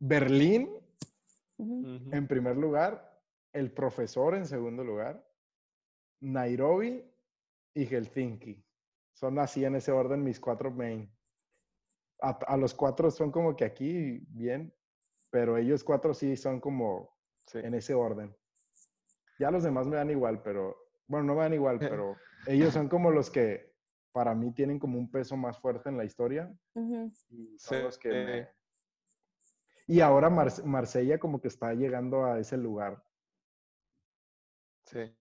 Berlín 0.00 0.74
en 1.58 2.28
primer 2.28 2.56
lugar, 2.56 3.20
el 3.52 3.72
profesor 3.72 4.36
en 4.36 4.46
segundo 4.46 4.84
lugar, 4.84 5.26
Nairobi 6.20 7.04
y 7.74 7.84
Helsinki. 7.86 8.64
Son 9.12 9.38
así 9.40 9.64
en 9.64 9.74
ese 9.74 9.90
orden 9.90 10.22
mis 10.22 10.38
cuatro 10.38 10.70
main. 10.70 11.10
A, 12.20 12.30
a 12.46 12.56
los 12.56 12.74
cuatro 12.74 13.10
son 13.10 13.32
como 13.32 13.56
que 13.56 13.64
aquí 13.64 14.20
bien, 14.28 14.72
pero 15.30 15.56
ellos 15.56 15.82
cuatro 15.82 16.14
sí 16.14 16.36
son 16.36 16.60
como 16.60 17.16
Sí. 17.46 17.58
en 17.58 17.74
ese 17.74 17.94
orden. 17.94 18.36
Ya 19.40 19.50
los 19.50 19.62
demás 19.64 19.86
me 19.86 19.96
dan 19.96 20.10
igual, 20.10 20.42
pero 20.42 20.76
bueno, 21.08 21.26
no 21.26 21.34
me 21.34 21.40
dan 21.42 21.54
igual, 21.54 21.78
pero 21.78 22.16
ellos 22.46 22.72
son 22.74 22.88
como 22.88 23.10
los 23.10 23.30
que 23.30 23.74
para 24.12 24.34
mí 24.34 24.52
tienen 24.52 24.78
como 24.78 24.98
un 24.98 25.10
peso 25.10 25.36
más 25.36 25.58
fuerte 25.58 25.88
en 25.88 25.96
la 25.96 26.04
historia 26.04 26.52
y 27.30 27.58
son 27.58 27.78
Sí, 27.78 27.82
los 27.82 27.98
que 27.98 28.10
eh. 28.10 28.24
me- 28.24 28.48
Y 29.94 30.00
ahora 30.00 30.28
Mar- 30.28 30.64
Marsella 30.64 31.18
como 31.18 31.40
que 31.40 31.48
está 31.48 31.72
llegando 31.74 32.24
a 32.24 32.38
ese 32.38 32.56
lugar 32.56 33.02
Sí. 34.84 35.14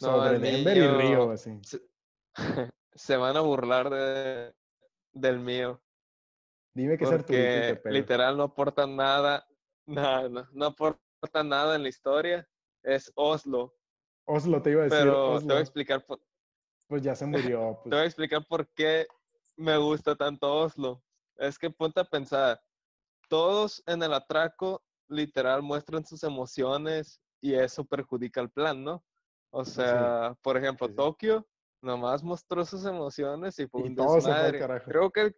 No, 0.00 0.06
sobre 0.06 0.38
Denver 0.38 0.76
y 0.76 0.86
Río, 0.86 1.30
así. 1.30 1.58
Se, 1.62 1.80
se 2.94 3.16
van 3.16 3.36
a 3.36 3.40
burlar 3.40 3.88
de, 3.90 4.54
del 5.12 5.40
mío. 5.40 5.80
Dime 6.74 6.96
que 6.98 7.04
es 7.04 7.10
Porque 7.10 7.80
pego. 7.82 7.94
literal 7.94 8.36
no 8.36 8.44
aportan 8.44 8.96
nada. 8.96 9.46
No, 9.86 10.28
no, 10.28 10.46
no 10.52 10.66
aporta 10.66 11.00
importa 11.20 11.42
nada 11.42 11.74
en 11.76 11.82
la 11.82 11.88
historia 11.88 12.48
es 12.82 13.12
Oslo. 13.14 13.74
Oslo, 14.32 14.62
te 14.62 14.70
iba 14.70 14.82
a 14.82 14.84
decir. 14.84 14.98
Pero 15.00 15.14
te 15.14 15.36
Oslo. 15.36 15.48
voy 15.48 15.56
a 15.56 15.60
explicar 15.60 16.06
por, 16.06 16.20
Pues 16.88 17.02
ya 17.02 17.14
se 17.14 17.26
murió. 17.26 17.80
te 17.84 17.90
voy 17.90 17.98
a 17.98 18.02
Pues. 18.02 18.06
explicar 18.06 18.46
por 18.46 18.68
qué 18.68 19.06
me 19.56 19.76
gusta 19.76 20.14
tanto 20.14 20.52
Oslo. 20.54 21.02
Es 21.36 21.58
que 21.58 21.70
ponte 21.70 22.00
a 22.00 22.04
pensar, 22.04 22.60
todos 23.28 23.82
en 23.86 24.02
el 24.02 24.12
atraco 24.12 24.82
literal 25.08 25.62
muestran 25.62 26.04
sus 26.04 26.22
emociones 26.22 27.20
y 27.40 27.54
eso 27.54 27.84
perjudica 27.84 28.40
el 28.40 28.50
plan, 28.50 28.84
¿no? 28.84 29.04
O 29.50 29.64
sea, 29.64 30.36
por 30.42 30.56
ejemplo, 30.56 30.86
sí, 30.86 30.92
sí. 30.92 30.96
Tokio 30.96 31.48
nomás 31.82 32.22
mostró 32.22 32.64
sus 32.64 32.84
emociones 32.84 33.58
y 33.58 33.66
fue 33.66 33.80
Y 33.80 33.84
un 33.88 33.94
desmadre. 33.96 34.60
Creo 34.84 35.10
que 35.10 35.34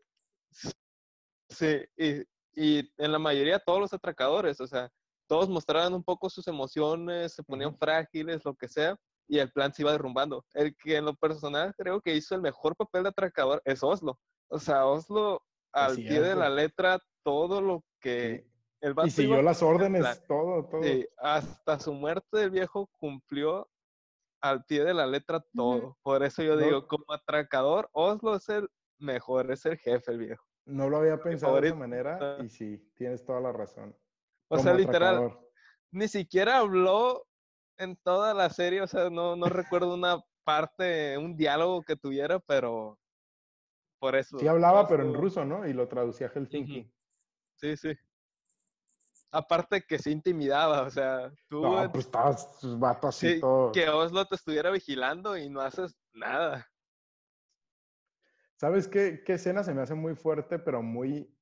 sí, 1.48 1.80
y, 1.96 2.20
y 2.54 2.92
en 2.98 3.12
la 3.12 3.18
mayoría 3.18 3.58
todos 3.58 3.80
los 3.80 3.92
atracadores, 3.94 4.60
o 4.60 4.66
sea, 4.66 4.92
todos 5.32 5.48
mostraban 5.48 5.94
un 5.94 6.04
poco 6.04 6.28
sus 6.28 6.46
emociones, 6.46 7.32
se 7.32 7.42
ponían 7.42 7.74
frágiles, 7.74 8.44
lo 8.44 8.54
que 8.54 8.68
sea, 8.68 8.98
y 9.26 9.38
el 9.38 9.50
plan 9.50 9.72
se 9.72 9.80
iba 9.80 9.90
derrumbando. 9.90 10.44
El 10.52 10.76
que 10.76 10.96
en 10.96 11.06
lo 11.06 11.14
personal 11.14 11.74
creo 11.74 12.02
que 12.02 12.14
hizo 12.14 12.34
el 12.34 12.42
mejor 12.42 12.76
papel 12.76 13.04
de 13.04 13.08
atracador 13.08 13.62
es 13.64 13.82
Oslo. 13.82 14.20
O 14.48 14.58
sea, 14.58 14.84
Oslo 14.84 15.42
al 15.72 15.96
pie 15.96 16.20
de 16.20 16.34
la 16.34 16.50
letra, 16.50 17.00
todo 17.22 17.62
lo 17.62 17.82
que 17.98 18.46
el 18.82 18.90
Y 18.90 18.92
iba 18.92 19.08
siguió 19.08 19.40
las 19.40 19.62
órdenes, 19.62 20.22
todo, 20.26 20.68
todo. 20.68 20.82
Sí, 20.82 21.08
hasta 21.16 21.78
su 21.78 21.94
muerte 21.94 22.42
el 22.42 22.50
viejo 22.50 22.90
cumplió 22.98 23.70
al 24.42 24.66
pie 24.66 24.84
de 24.84 24.92
la 24.92 25.06
letra 25.06 25.42
todo. 25.54 25.96
Por 26.02 26.22
eso 26.24 26.42
yo 26.42 26.56
No- 26.56 26.62
digo, 26.62 26.86
como 26.86 27.06
atracador, 27.08 27.88
Oslo 27.92 28.36
es 28.36 28.46
el 28.50 28.68
mejor, 28.98 29.50
es 29.50 29.64
el 29.64 29.78
jefe 29.78 30.12
el 30.12 30.18
viejo. 30.18 30.44
No 30.66 30.90
lo 30.90 30.98
había 30.98 31.22
pensado 31.22 31.58
de 31.58 31.68
esa 31.68 31.74
manera 31.74 32.36
y 32.44 32.50
sí, 32.50 32.92
tienes 32.94 33.24
toda 33.24 33.40
la 33.40 33.50
razón. 33.50 33.96
O 34.52 34.58
sea, 34.58 34.74
literal, 34.74 35.16
atracador. 35.16 35.50
ni 35.90 36.08
siquiera 36.08 36.58
habló 36.58 37.26
en 37.78 37.96
toda 37.96 38.34
la 38.34 38.50
serie, 38.50 38.82
o 38.82 38.86
sea, 38.86 39.08
no, 39.08 39.34
no 39.34 39.46
recuerdo 39.46 39.94
una 39.94 40.22
parte, 40.44 41.16
un 41.16 41.36
diálogo 41.36 41.82
que 41.82 41.96
tuviera, 41.96 42.38
pero 42.38 42.98
por 43.98 44.14
eso. 44.14 44.38
Sí 44.38 44.46
hablaba, 44.46 44.86
pero 44.86 45.04
en 45.04 45.14
ruso, 45.14 45.44
¿no? 45.44 45.66
Y 45.66 45.72
lo 45.72 45.88
traducía 45.88 46.26
a 46.26 46.30
Helsinki. 46.30 46.92
Sí, 47.54 47.76
sí. 47.76 47.96
Aparte 49.30 49.82
que 49.82 49.98
se 49.98 50.10
intimidaba, 50.10 50.82
o 50.82 50.90
sea, 50.90 51.32
tú 51.48 51.62
No, 51.62 51.90
pues 51.90 52.04
estabas 52.04 52.60
sus 52.60 52.78
vato 52.78 53.08
así 53.08 53.34
sí, 53.34 53.40
todo. 53.40 53.72
que 53.72 53.88
Oslo 53.88 54.26
te 54.26 54.34
estuviera 54.34 54.70
vigilando 54.70 55.38
y 55.38 55.48
no 55.48 55.62
haces 55.62 55.96
nada. 56.12 56.68
¿Sabes 58.56 58.86
qué, 58.86 59.22
qué 59.24 59.34
escena 59.34 59.64
se 59.64 59.72
me 59.72 59.80
hace 59.80 59.94
muy 59.94 60.14
fuerte, 60.14 60.58
pero 60.58 60.82
muy 60.82 61.34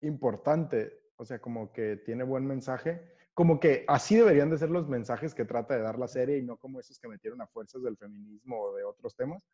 importante? 0.00 1.01
O 1.22 1.24
sea, 1.24 1.40
como 1.40 1.72
que 1.72 1.98
tiene 1.98 2.24
buen 2.24 2.44
mensaje. 2.44 3.00
Como 3.32 3.60
que 3.60 3.84
así 3.86 4.16
deberían 4.16 4.50
de 4.50 4.58
ser 4.58 4.70
los 4.70 4.88
mensajes 4.88 5.36
que 5.36 5.44
trata 5.44 5.76
de 5.76 5.82
dar 5.82 5.96
la 5.96 6.08
serie 6.08 6.36
y 6.36 6.42
no 6.42 6.56
como 6.56 6.80
esos 6.80 6.98
que 6.98 7.06
metieron 7.06 7.40
a 7.40 7.46
fuerzas 7.46 7.80
del 7.84 7.96
feminismo 7.96 8.60
o 8.60 8.74
de 8.74 8.82
otros 8.82 9.14
temas. 9.14 9.46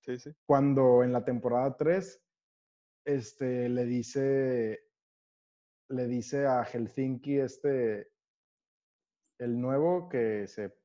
Sí, 0.00 0.18
sí. 0.18 0.32
Cuando 0.44 1.02
en 1.02 1.14
la 1.14 1.24
temporada 1.24 1.78
3 1.78 2.22
este, 3.06 3.70
le 3.70 3.86
dice 3.86 4.84
le 5.88 6.06
dice 6.08 6.46
a 6.46 6.62
Helsinki 6.62 7.38
este 7.38 8.12
el 9.38 9.58
nuevo 9.58 10.10
que 10.10 10.46
se 10.46 10.76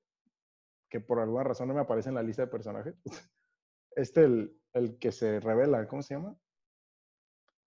que 0.89 1.01
por 1.01 1.19
alguna 1.19 1.43
razón 1.43 1.67
no 1.67 1.73
me 1.73 1.81
aparece 1.81 2.07
en 2.07 2.15
la 2.15 2.23
lista 2.23 2.43
de 2.43 2.47
personajes. 2.47 2.95
Este 3.91 4.23
el, 4.23 4.57
el 4.73 4.97
que 4.99 5.11
se 5.11 5.39
revela, 5.41 5.87
¿cómo 5.87 6.01
se 6.03 6.13
llama? 6.13 6.39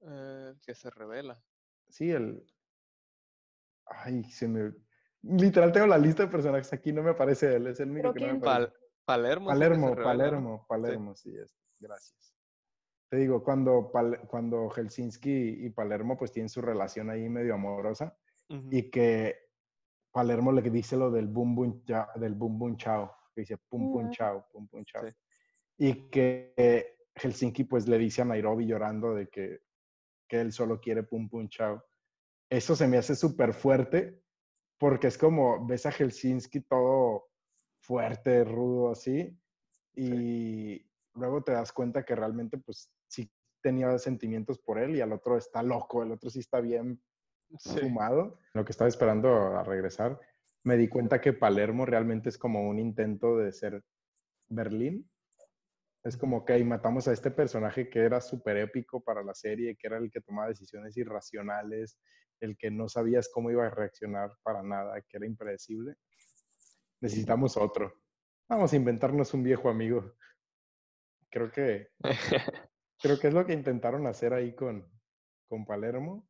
Eh, 0.01 0.53
que 0.61 0.75
se 0.75 0.89
revela. 0.91 1.41
Sí, 1.91 2.09
el 2.09 2.45
Ay, 4.03 4.23
se 4.25 4.47
me 4.47 4.73
literal 5.23 5.71
tengo 5.71 5.85
la 5.87 5.97
lista 5.97 6.23
de 6.23 6.29
personajes 6.31 6.71
aquí, 6.73 6.91
no 6.91 7.03
me 7.03 7.11
aparece 7.11 7.55
él, 7.55 7.67
es 7.67 7.79
el 7.79 7.91
único 7.91 8.11
¿Pero 8.11 8.13
que 8.13 8.19
no 8.33 8.39
me 8.39 8.39
aparece. 8.39 8.71
Pal- 8.71 8.79
Palermo. 9.05 9.47
Palermo. 9.49 9.95
Palermo, 9.95 10.65
Palermo, 10.67 11.15
sí, 11.15 11.35
es. 11.35 11.55
Gracias. 11.79 12.35
Te 13.09 13.17
digo, 13.17 13.43
cuando, 13.43 13.91
Pal- 13.91 14.25
cuando 14.27 14.69
Helsinki 14.69 15.65
y 15.65 15.69
Palermo 15.69 16.17
pues 16.17 16.31
tienen 16.31 16.49
su 16.49 16.61
relación 16.61 17.09
ahí 17.09 17.27
medio 17.29 17.53
amorosa 17.55 18.17
y 18.71 18.89
que 18.89 19.35
Palermo 20.11 20.51
le 20.51 20.61
dice 20.69 20.95
lo 20.97 21.11
del 21.11 21.27
boom 21.27 21.55
boom 21.55 21.83
cha- 21.85 22.09
del 22.15 22.33
boom 22.35 22.57
boom 22.59 22.77
chao, 22.77 23.13
que 23.35 23.41
dice 23.41 23.57
pum 23.57 23.91
pum 23.91 24.09
chao, 24.11 24.47
pum 24.51 24.67
pum 24.67 24.83
chao. 24.85 25.03
Sí. 25.07 25.15
Y 25.77 26.09
que 26.09 26.97
Helsinki 27.15 27.63
pues 27.65 27.87
le 27.87 27.97
dice 27.97 28.21
a 28.21 28.25
Nairobi 28.25 28.65
llorando 28.65 29.13
de 29.13 29.27
que, 29.29 29.59
que 30.27 30.39
él 30.41 30.51
solo 30.51 30.79
quiere 30.79 31.03
pum 31.03 31.29
pum 31.29 31.47
chao. 31.49 31.83
Eso 32.51 32.75
se 32.75 32.85
me 32.85 32.97
hace 32.97 33.15
súper 33.15 33.53
fuerte 33.53 34.21
porque 34.77 35.07
es 35.07 35.17
como 35.17 35.65
ves 35.65 35.85
a 35.85 35.91
Helsinki 35.91 36.59
todo 36.61 37.29
fuerte, 37.81 38.43
rudo 38.43 38.91
así 38.91 39.39
y 39.95 40.85
luego 41.13 41.43
te 41.43 41.53
das 41.53 41.71
cuenta 41.71 42.03
que 42.03 42.13
realmente 42.13 42.57
pues 42.57 42.91
sí 43.07 43.31
tenía 43.63 43.97
sentimientos 43.99 44.59
por 44.59 44.79
él 44.79 44.95
y 44.97 45.01
al 45.01 45.13
otro 45.13 45.37
está 45.37 45.63
loco, 45.63 46.03
el 46.03 46.11
otro 46.11 46.29
sí 46.29 46.39
está 46.39 46.59
bien 46.59 47.01
Sí. 47.57 47.79
fumado. 47.81 48.39
Lo 48.53 48.63
que 48.65 48.71
estaba 48.71 48.87
esperando 48.87 49.29
a 49.57 49.63
regresar, 49.63 50.19
me 50.63 50.77
di 50.77 50.87
cuenta 50.87 51.19
que 51.19 51.33
Palermo 51.33 51.85
realmente 51.85 52.29
es 52.29 52.37
como 52.37 52.67
un 52.67 52.79
intento 52.79 53.37
de 53.37 53.51
ser 53.51 53.83
Berlín. 54.49 55.09
Es 56.03 56.17
como, 56.17 56.37
ok, 56.37 56.51
matamos 56.65 57.07
a 57.07 57.13
este 57.13 57.29
personaje 57.29 57.89
que 57.89 57.99
era 57.99 58.19
súper 58.21 58.57
épico 58.57 59.03
para 59.03 59.23
la 59.23 59.35
serie, 59.35 59.75
que 59.75 59.87
era 59.87 59.97
el 59.97 60.09
que 60.09 60.21
tomaba 60.21 60.47
decisiones 60.47 60.97
irracionales, 60.97 61.99
el 62.39 62.57
que 62.57 62.71
no 62.71 62.89
sabías 62.89 63.29
cómo 63.31 63.51
iba 63.51 63.67
a 63.67 63.69
reaccionar 63.69 64.31
para 64.41 64.63
nada, 64.63 64.99
que 65.01 65.17
era 65.17 65.27
impredecible. 65.27 65.95
Necesitamos 67.01 67.55
otro. 67.55 67.93
Vamos 68.49 68.73
a 68.73 68.75
inventarnos 68.75 69.33
un 69.33 69.43
viejo 69.43 69.69
amigo. 69.69 70.15
Creo 71.29 71.51
que, 71.51 71.89
creo 72.99 73.19
que 73.19 73.27
es 73.27 73.33
lo 73.33 73.45
que 73.45 73.53
intentaron 73.53 74.07
hacer 74.07 74.33
ahí 74.33 74.55
con, 74.55 74.91
con 75.47 75.65
Palermo. 75.65 76.27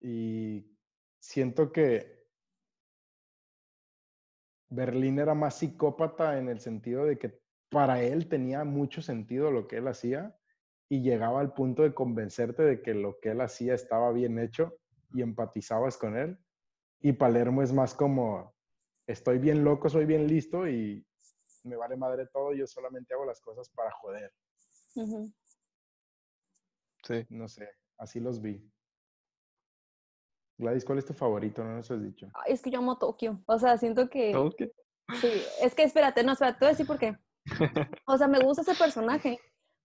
Y 0.00 0.78
siento 1.20 1.72
que 1.72 2.26
Berlín 4.70 5.18
era 5.18 5.34
más 5.34 5.58
psicópata 5.58 6.38
en 6.38 6.48
el 6.48 6.60
sentido 6.60 7.04
de 7.04 7.18
que 7.18 7.38
para 7.70 8.02
él 8.02 8.28
tenía 8.28 8.64
mucho 8.64 9.02
sentido 9.02 9.50
lo 9.50 9.66
que 9.66 9.76
él 9.78 9.88
hacía 9.88 10.36
y 10.88 11.02
llegaba 11.02 11.40
al 11.40 11.52
punto 11.52 11.82
de 11.82 11.94
convencerte 11.94 12.62
de 12.62 12.82
que 12.82 12.94
lo 12.94 13.20
que 13.20 13.30
él 13.30 13.40
hacía 13.40 13.74
estaba 13.74 14.10
bien 14.12 14.38
hecho 14.38 14.78
y 15.12 15.22
empatizabas 15.22 15.96
con 15.96 16.16
él. 16.16 16.38
Y 17.00 17.12
Palermo 17.12 17.62
es 17.62 17.72
más 17.72 17.94
como, 17.94 18.54
estoy 19.06 19.38
bien 19.38 19.64
loco, 19.64 19.88
soy 19.88 20.06
bien 20.06 20.26
listo 20.26 20.66
y 20.66 21.06
me 21.64 21.76
vale 21.76 21.96
madre 21.96 22.26
todo, 22.26 22.54
yo 22.54 22.66
solamente 22.66 23.14
hago 23.14 23.26
las 23.26 23.40
cosas 23.40 23.68
para 23.70 23.90
joder. 23.92 24.32
Sí. 27.04 27.26
No 27.28 27.48
sé, 27.48 27.68
así 27.98 28.20
los 28.20 28.40
vi. 28.40 28.70
Gladys, 30.58 30.84
¿cuál 30.84 30.98
es 30.98 31.06
tu 31.06 31.14
favorito? 31.14 31.62
No 31.62 31.76
nos 31.76 31.90
has 31.90 32.02
dicho. 32.02 32.28
Ay, 32.34 32.54
es 32.54 32.62
que 32.62 32.70
yo 32.70 32.80
amo 32.80 32.98
Tokio. 32.98 33.40
O 33.46 33.58
sea, 33.58 33.78
siento 33.78 34.10
que. 34.10 34.34
Ok. 34.34 34.62
Sí, 35.20 35.30
es 35.62 35.74
que 35.74 35.84
espérate, 35.84 36.24
no, 36.24 36.32
espérate, 36.32 36.58
te 36.58 36.64
voy 36.64 36.68
a 36.68 36.72
decir 36.72 36.86
por 36.86 36.98
qué. 36.98 37.16
O 38.06 38.16
sea, 38.16 38.28
me 38.28 38.40
gusta 38.40 38.62
ese 38.62 38.74
personaje 38.74 39.38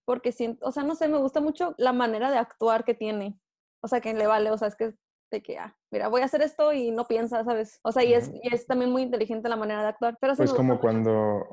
porque 0.04 0.32
siento, 0.32 0.66
o 0.66 0.72
sea, 0.72 0.82
no 0.82 0.94
sé, 0.94 1.08
me 1.08 1.18
gusta 1.18 1.40
mucho 1.40 1.74
la 1.78 1.92
manera 1.92 2.30
de 2.30 2.38
actuar 2.38 2.84
que 2.84 2.94
tiene. 2.94 3.38
O 3.80 3.88
sea, 3.88 4.00
que 4.00 4.14
le 4.14 4.26
vale, 4.26 4.50
o 4.50 4.58
sea, 4.58 4.68
es 4.68 4.76
que 4.76 4.94
de 5.30 5.42
que, 5.42 5.58
ah, 5.58 5.76
mira, 5.90 6.08
voy 6.08 6.22
a 6.22 6.26
hacer 6.26 6.42
esto 6.42 6.72
y 6.72 6.90
no 6.90 7.06
piensa, 7.06 7.44
¿sabes? 7.44 7.80
O 7.82 7.92
sea, 7.92 8.04
y 8.04 8.14
es, 8.14 8.30
y 8.42 8.54
es 8.54 8.66
también 8.66 8.90
muy 8.90 9.02
inteligente 9.02 9.48
la 9.48 9.56
manera 9.56 9.82
de 9.82 9.88
actuar. 9.88 10.16
Pero 10.20 10.34
Pues 10.36 10.52
como 10.52 10.78
cuando, 10.78 11.44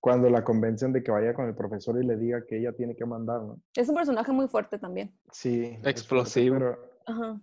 cuando 0.00 0.30
la 0.30 0.44
convencen 0.44 0.92
de 0.92 1.02
que 1.02 1.10
vaya 1.10 1.34
con 1.34 1.46
el 1.46 1.54
profesor 1.54 2.00
y 2.02 2.06
le 2.06 2.16
diga 2.16 2.44
que 2.46 2.58
ella 2.58 2.72
tiene 2.72 2.94
que 2.94 3.04
mandar, 3.04 3.42
¿no? 3.42 3.60
Es 3.74 3.88
un 3.88 3.96
personaje 3.96 4.32
muy 4.32 4.48
fuerte 4.48 4.78
también. 4.78 5.18
Sí. 5.32 5.70
fuerte, 5.72 5.90
Explosivo. 5.90 6.56
pero, 6.56 6.78
Ajá. 7.06 7.40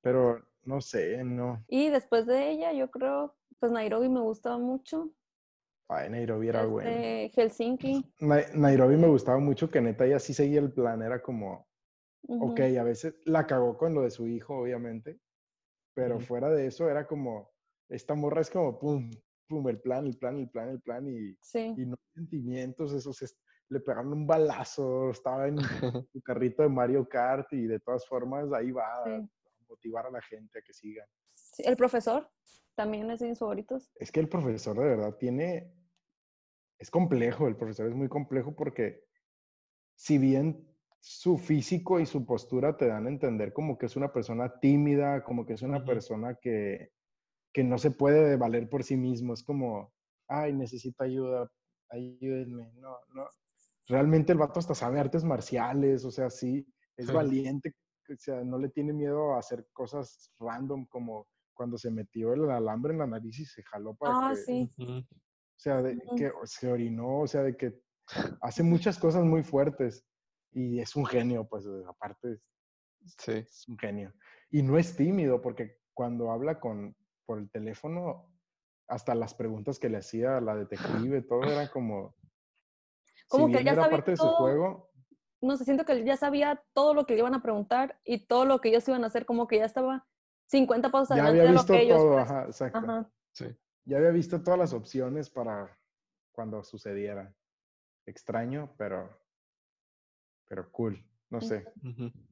pero 0.00 0.42
no 0.64 0.80
sé, 0.80 1.22
no. 1.24 1.64
Y 1.68 1.88
después 1.90 2.26
de 2.26 2.50
ella, 2.50 2.72
yo 2.72 2.90
creo, 2.90 3.36
pues 3.58 3.72
Nairobi 3.72 4.08
me 4.08 4.20
gustaba 4.20 4.58
mucho. 4.58 5.10
Ay, 5.92 6.08
Nairobi 6.08 6.46
era 6.48 6.64
bueno. 6.66 6.88
Este, 6.88 7.30
Helsinki. 7.42 8.14
Na- 8.20 8.46
Nairobi 8.54 8.96
me 8.96 9.08
gustaba 9.08 9.38
mucho 9.40 9.68
que 9.68 9.80
neta 9.80 10.06
ella 10.06 10.20
sí 10.20 10.32
seguía 10.32 10.60
el 10.60 10.72
plan, 10.72 11.02
era 11.02 11.20
como, 11.20 11.66
ujú. 12.22 12.52
ok, 12.52 12.60
a 12.78 12.84
veces 12.84 13.16
la 13.24 13.44
cagó 13.44 13.76
con 13.76 13.92
lo 13.94 14.02
de 14.02 14.12
su 14.12 14.28
hijo, 14.28 14.54
obviamente, 14.56 15.18
pero 15.92 16.16
Ujú. 16.18 16.24
fuera 16.26 16.48
de 16.48 16.66
eso 16.68 16.88
era 16.88 17.08
como, 17.08 17.50
esta 17.88 18.14
morra 18.14 18.40
es 18.40 18.50
como, 18.50 18.78
pum, 18.78 19.10
pum, 19.48 19.68
el 19.68 19.80
plan, 19.80 20.06
el 20.06 20.16
plan, 20.16 20.36
el 20.38 20.48
plan, 20.48 20.68
el 20.68 20.80
plan, 20.80 21.08
y, 21.08 21.36
Sí. 21.40 21.74
y 21.76 21.86
no 21.86 21.96
sentimientos, 22.14 22.92
esos 22.92 23.20
es- 23.22 23.36
le 23.68 23.80
pegaron 23.80 24.12
un 24.12 24.26
balazo, 24.28 25.10
estaba 25.10 25.48
en 25.48 25.56
su 26.12 26.22
carrito 26.22 26.62
de 26.62 26.68
Mario 26.68 27.08
Kart 27.08 27.52
y 27.52 27.66
de 27.66 27.80
todas 27.80 28.06
formas 28.06 28.52
ahí 28.52 28.70
va 28.70 28.84
a 29.02 29.04
Sí. 29.06 29.28
motivar 29.68 30.06
a 30.06 30.10
la 30.12 30.22
gente 30.22 30.60
a 30.60 30.62
que 30.62 30.72
siga. 30.72 31.04
Sí, 31.34 31.64
El 31.66 31.76
profesor 31.76 32.30
también 32.76 33.10
es 33.10 33.18
de 33.18 33.28
mis 33.28 33.38
favoritos. 33.40 33.90
Es 33.96 34.12
que 34.12 34.20
el 34.20 34.28
profesor 34.28 34.76
de 34.78 34.84
verdad 34.84 35.14
tiene, 35.16 35.72
es 36.80 36.90
complejo, 36.90 37.46
el 37.46 37.56
profesor 37.56 37.86
es 37.86 37.94
muy 37.94 38.08
complejo 38.08 38.56
porque 38.56 39.04
si 39.94 40.16
bien 40.16 40.66
su 40.98 41.36
físico 41.36 42.00
y 42.00 42.06
su 42.06 42.24
postura 42.24 42.76
te 42.76 42.86
dan 42.86 43.06
a 43.06 43.10
entender 43.10 43.52
como 43.52 43.76
que 43.76 43.86
es 43.86 43.96
una 43.96 44.12
persona 44.12 44.58
tímida, 44.60 45.22
como 45.22 45.44
que 45.44 45.52
es 45.52 45.62
una 45.62 45.84
persona 45.84 46.36
que, 46.40 46.92
que 47.52 47.64
no 47.64 47.76
se 47.76 47.90
puede 47.90 48.36
valer 48.36 48.68
por 48.70 48.82
sí 48.82 48.96
mismo. 48.96 49.34
Es 49.34 49.42
como, 49.42 49.92
ay, 50.26 50.54
necesito 50.54 51.04
ayuda, 51.04 51.52
ayúdenme. 51.90 52.72
No, 52.76 52.96
no. 53.14 53.26
Realmente 53.86 54.32
el 54.32 54.38
vato 54.38 54.58
hasta 54.58 54.74
sabe 54.74 55.00
artes 55.00 55.22
marciales, 55.22 56.04
o 56.06 56.10
sea, 56.10 56.30
sí, 56.30 56.66
es 56.96 57.12
valiente, 57.12 57.74
o 58.08 58.16
sea, 58.16 58.42
no 58.42 58.56
le 58.56 58.70
tiene 58.70 58.94
miedo 58.94 59.34
a 59.34 59.38
hacer 59.38 59.66
cosas 59.72 60.32
random 60.38 60.86
como 60.86 61.28
cuando 61.52 61.76
se 61.76 61.90
metió 61.90 62.32
el 62.32 62.50
alambre 62.50 62.94
en 62.94 63.00
la 63.00 63.06
nariz 63.06 63.38
y 63.38 63.44
se 63.44 63.62
jaló 63.64 63.94
para 63.94 64.30
Ah, 64.30 64.34
sí. 64.34 64.72
O 65.60 65.62
sea, 65.62 65.82
de 65.82 65.98
que 66.16 66.32
se 66.44 66.72
orinó, 66.72 67.20
o 67.20 67.26
sea, 67.26 67.42
de 67.42 67.54
que 67.54 67.78
hace 68.40 68.62
muchas 68.62 68.98
cosas 68.98 69.24
muy 69.24 69.42
fuertes 69.42 70.06
y 70.52 70.80
es 70.80 70.96
un 70.96 71.04
genio, 71.04 71.46
pues 71.46 71.66
aparte 71.86 72.38
Sí. 73.18 73.32
es 73.32 73.68
un 73.68 73.76
genio. 73.78 74.14
Y 74.50 74.62
no 74.62 74.78
es 74.78 74.96
tímido 74.96 75.42
porque 75.42 75.78
cuando 75.92 76.30
habla 76.32 76.58
con 76.60 76.96
por 77.26 77.38
el 77.38 77.50
teléfono, 77.50 78.32
hasta 78.88 79.14
las 79.14 79.34
preguntas 79.34 79.78
que 79.78 79.90
le 79.90 79.98
hacía 79.98 80.38
a 80.38 80.40
la 80.40 80.56
detective, 80.56 81.20
todo 81.22 81.42
era 81.42 81.70
como 81.70 82.16
Como 83.28 83.46
si 83.48 83.52
que 83.58 83.64
ya 83.64 83.72
era 83.72 83.82
sabía 83.82 83.96
parte 83.98 84.10
de 84.12 84.16
su 84.16 84.22
todo. 84.24 84.36
juego, 84.38 84.90
No 85.42 85.56
sé, 85.58 85.64
siento 85.66 85.84
que 85.84 85.92
él 85.92 86.04
ya 86.06 86.16
sabía 86.16 86.64
todo 86.72 86.94
lo 86.94 87.04
que 87.04 87.12
le 87.14 87.20
iban 87.20 87.34
a 87.34 87.42
preguntar 87.42 88.00
y 88.02 88.26
todo 88.26 88.46
lo 88.46 88.60
que 88.62 88.70
ellos 88.70 88.88
iban 88.88 89.04
a 89.04 89.08
hacer, 89.08 89.26
como 89.26 89.46
que 89.46 89.58
ya 89.58 89.66
estaba 89.66 90.08
50 90.46 90.90
pasos 90.90 91.14
ya 91.16 91.26
adelante 91.26 91.40
había 91.40 91.50
de 91.50 91.56
lo 91.58 91.64
que 91.66 91.82
ellos. 91.82 91.98
todo, 91.98 92.12
pues. 92.14 92.24
ajá, 92.30 92.44
exacto. 92.46 92.78
Ajá. 92.78 93.10
Sí. 93.32 93.44
Ya 93.84 93.98
había 93.98 94.10
visto 94.10 94.42
todas 94.42 94.58
las 94.58 94.72
opciones 94.72 95.30
para 95.30 95.78
cuando 96.32 96.62
sucediera. 96.62 97.34
Extraño, 98.06 98.74
pero 98.76 99.20
pero 100.50 100.70
cool, 100.72 101.00
no 101.30 101.40
sé. 101.40 101.64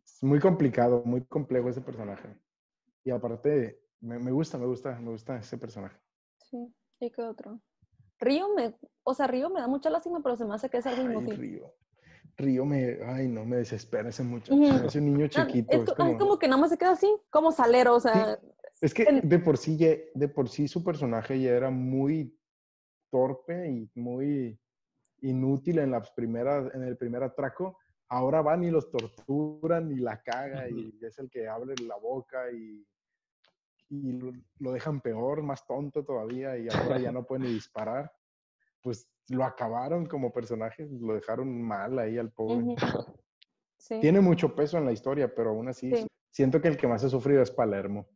Es 0.04 0.22
muy 0.24 0.40
complicado, 0.40 1.02
muy 1.04 1.24
complejo 1.24 1.68
ese 1.68 1.80
personaje. 1.80 2.36
Y 3.04 3.10
aparte, 3.12 3.80
me, 4.00 4.18
me 4.18 4.32
gusta, 4.32 4.58
me 4.58 4.66
gusta, 4.66 4.98
me 4.98 5.12
gusta 5.12 5.38
ese 5.38 5.56
personaje. 5.56 5.96
Sí. 6.50 6.74
¿Y 6.98 7.12
qué 7.12 7.22
otro? 7.22 7.60
Río 8.18 8.52
me, 8.56 8.76
o 9.04 9.14
sea, 9.14 9.28
Río 9.28 9.50
me 9.50 9.60
da 9.60 9.68
mucha 9.68 9.88
lástima, 9.88 10.20
pero 10.20 10.36
se 10.36 10.44
me 10.44 10.52
hace 10.52 10.68
que 10.68 10.78
es 10.78 10.86
algo 10.86 11.08
inútil. 11.08 11.36
Río. 11.36 11.72
Río 12.36 12.64
me, 12.64 12.98
ay, 13.06 13.28
no, 13.28 13.44
me 13.44 13.58
desespera 13.58 14.08
ese 14.08 14.24
muchacho. 14.24 14.52
Se 14.52 14.58
me 14.58 14.86
hace 14.86 14.98
un 14.98 15.04
niño 15.04 15.28
chiquito. 15.28 15.70
Es, 15.70 15.88
Es 15.88 15.94
como 15.94 16.40
que 16.40 16.48
nada 16.48 16.60
más 16.60 16.70
se 16.70 16.78
queda 16.78 16.90
así, 16.90 17.08
como 17.30 17.52
salero, 17.52 17.94
o 17.94 18.00
sea, 18.00 18.40
es 18.80 18.94
que 18.94 19.20
de 19.22 19.38
por 19.38 19.56
sí, 19.58 19.76
de 19.76 20.28
por 20.28 20.48
sí 20.48 20.68
su 20.68 20.82
personaje 20.84 21.40
ya 21.40 21.50
era 21.50 21.70
muy 21.70 22.36
torpe 23.10 23.68
y 23.70 23.90
muy 23.94 24.60
inútil 25.20 25.78
en 25.78 25.90
las 25.90 26.10
primeras, 26.12 26.72
en 26.74 26.82
el 26.82 26.96
primer 26.96 27.22
atraco. 27.22 27.78
Ahora 28.08 28.40
van 28.40 28.64
y 28.64 28.70
los 28.70 28.90
torturan 28.90 29.90
y 29.90 29.96
la 29.96 30.22
caga 30.22 30.68
y 30.70 30.98
es 31.02 31.18
el 31.18 31.28
que 31.28 31.48
abre 31.48 31.74
la 31.86 31.96
boca 31.96 32.50
y, 32.52 32.86
y 33.90 34.12
lo, 34.12 34.32
lo 34.60 34.72
dejan 34.72 35.00
peor, 35.00 35.42
más 35.42 35.66
tonto 35.66 36.04
todavía 36.04 36.56
y 36.56 36.68
ahora 36.68 36.98
ya 36.98 37.12
no 37.12 37.24
puede 37.26 37.42
ni 37.44 37.52
disparar. 37.52 38.10
Pues 38.80 39.10
lo 39.28 39.44
acabaron 39.44 40.06
como 40.06 40.32
personaje, 40.32 40.88
lo 40.90 41.14
dejaron 41.14 41.60
mal 41.62 41.98
ahí 41.98 42.16
al 42.18 42.30
pobre. 42.32 42.64
Sí. 43.80 44.00
Tiene 44.00 44.20
mucho 44.20 44.56
peso 44.56 44.76
en 44.76 44.84
la 44.84 44.90
historia, 44.90 45.32
pero 45.32 45.50
aún 45.50 45.68
así 45.68 45.94
Sí. 45.94 46.06
siento 46.32 46.60
que 46.60 46.66
el 46.66 46.76
que 46.76 46.88
más 46.88 47.04
ha 47.04 47.08
sufrido 47.08 47.42
es 47.42 47.50
Palermo. 47.52 48.08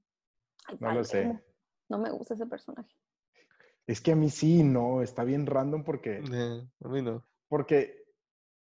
Ay, 0.67 0.77
No 0.81 0.93
lo 0.93 1.05
sé. 1.05 1.43
No 1.89 1.99
me 1.99 2.11
gusta 2.11 2.35
ese 2.35 2.47
personaje. 2.47 2.95
Es 3.87 4.01
que 4.01 4.13
a 4.13 4.17
mí 4.17 4.31
sí, 4.31 4.63
no, 4.63 5.03
está 5.03 5.25
bien 5.25 5.47
random 5.47 5.83
porque, 5.85 6.23
Eh, 6.33 6.69
a 6.85 6.89
mí 6.89 7.03
no. 7.03 7.25
porque, 7.49 8.05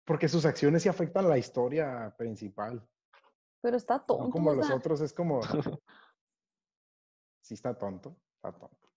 porque 0.05 0.29
sus 0.29 0.45
acciones 0.45 0.83
sí 0.83 0.89
afectan 0.89 1.29
la 1.29 1.39
historia 1.39 2.15
principal. 2.19 2.87
Pero 3.61 3.77
está 3.77 3.99
tonto. 3.99 4.25
No 4.25 4.31
como 4.31 4.51
o 4.51 4.55
los 4.55 4.67
sea, 4.67 4.77
otros, 4.77 5.01
es 5.01 5.13
como, 5.13 5.41
sí 7.43 7.55
está 7.55 7.77
tonto, 7.77 8.17
está 8.37 8.53
tonto. 8.57 8.89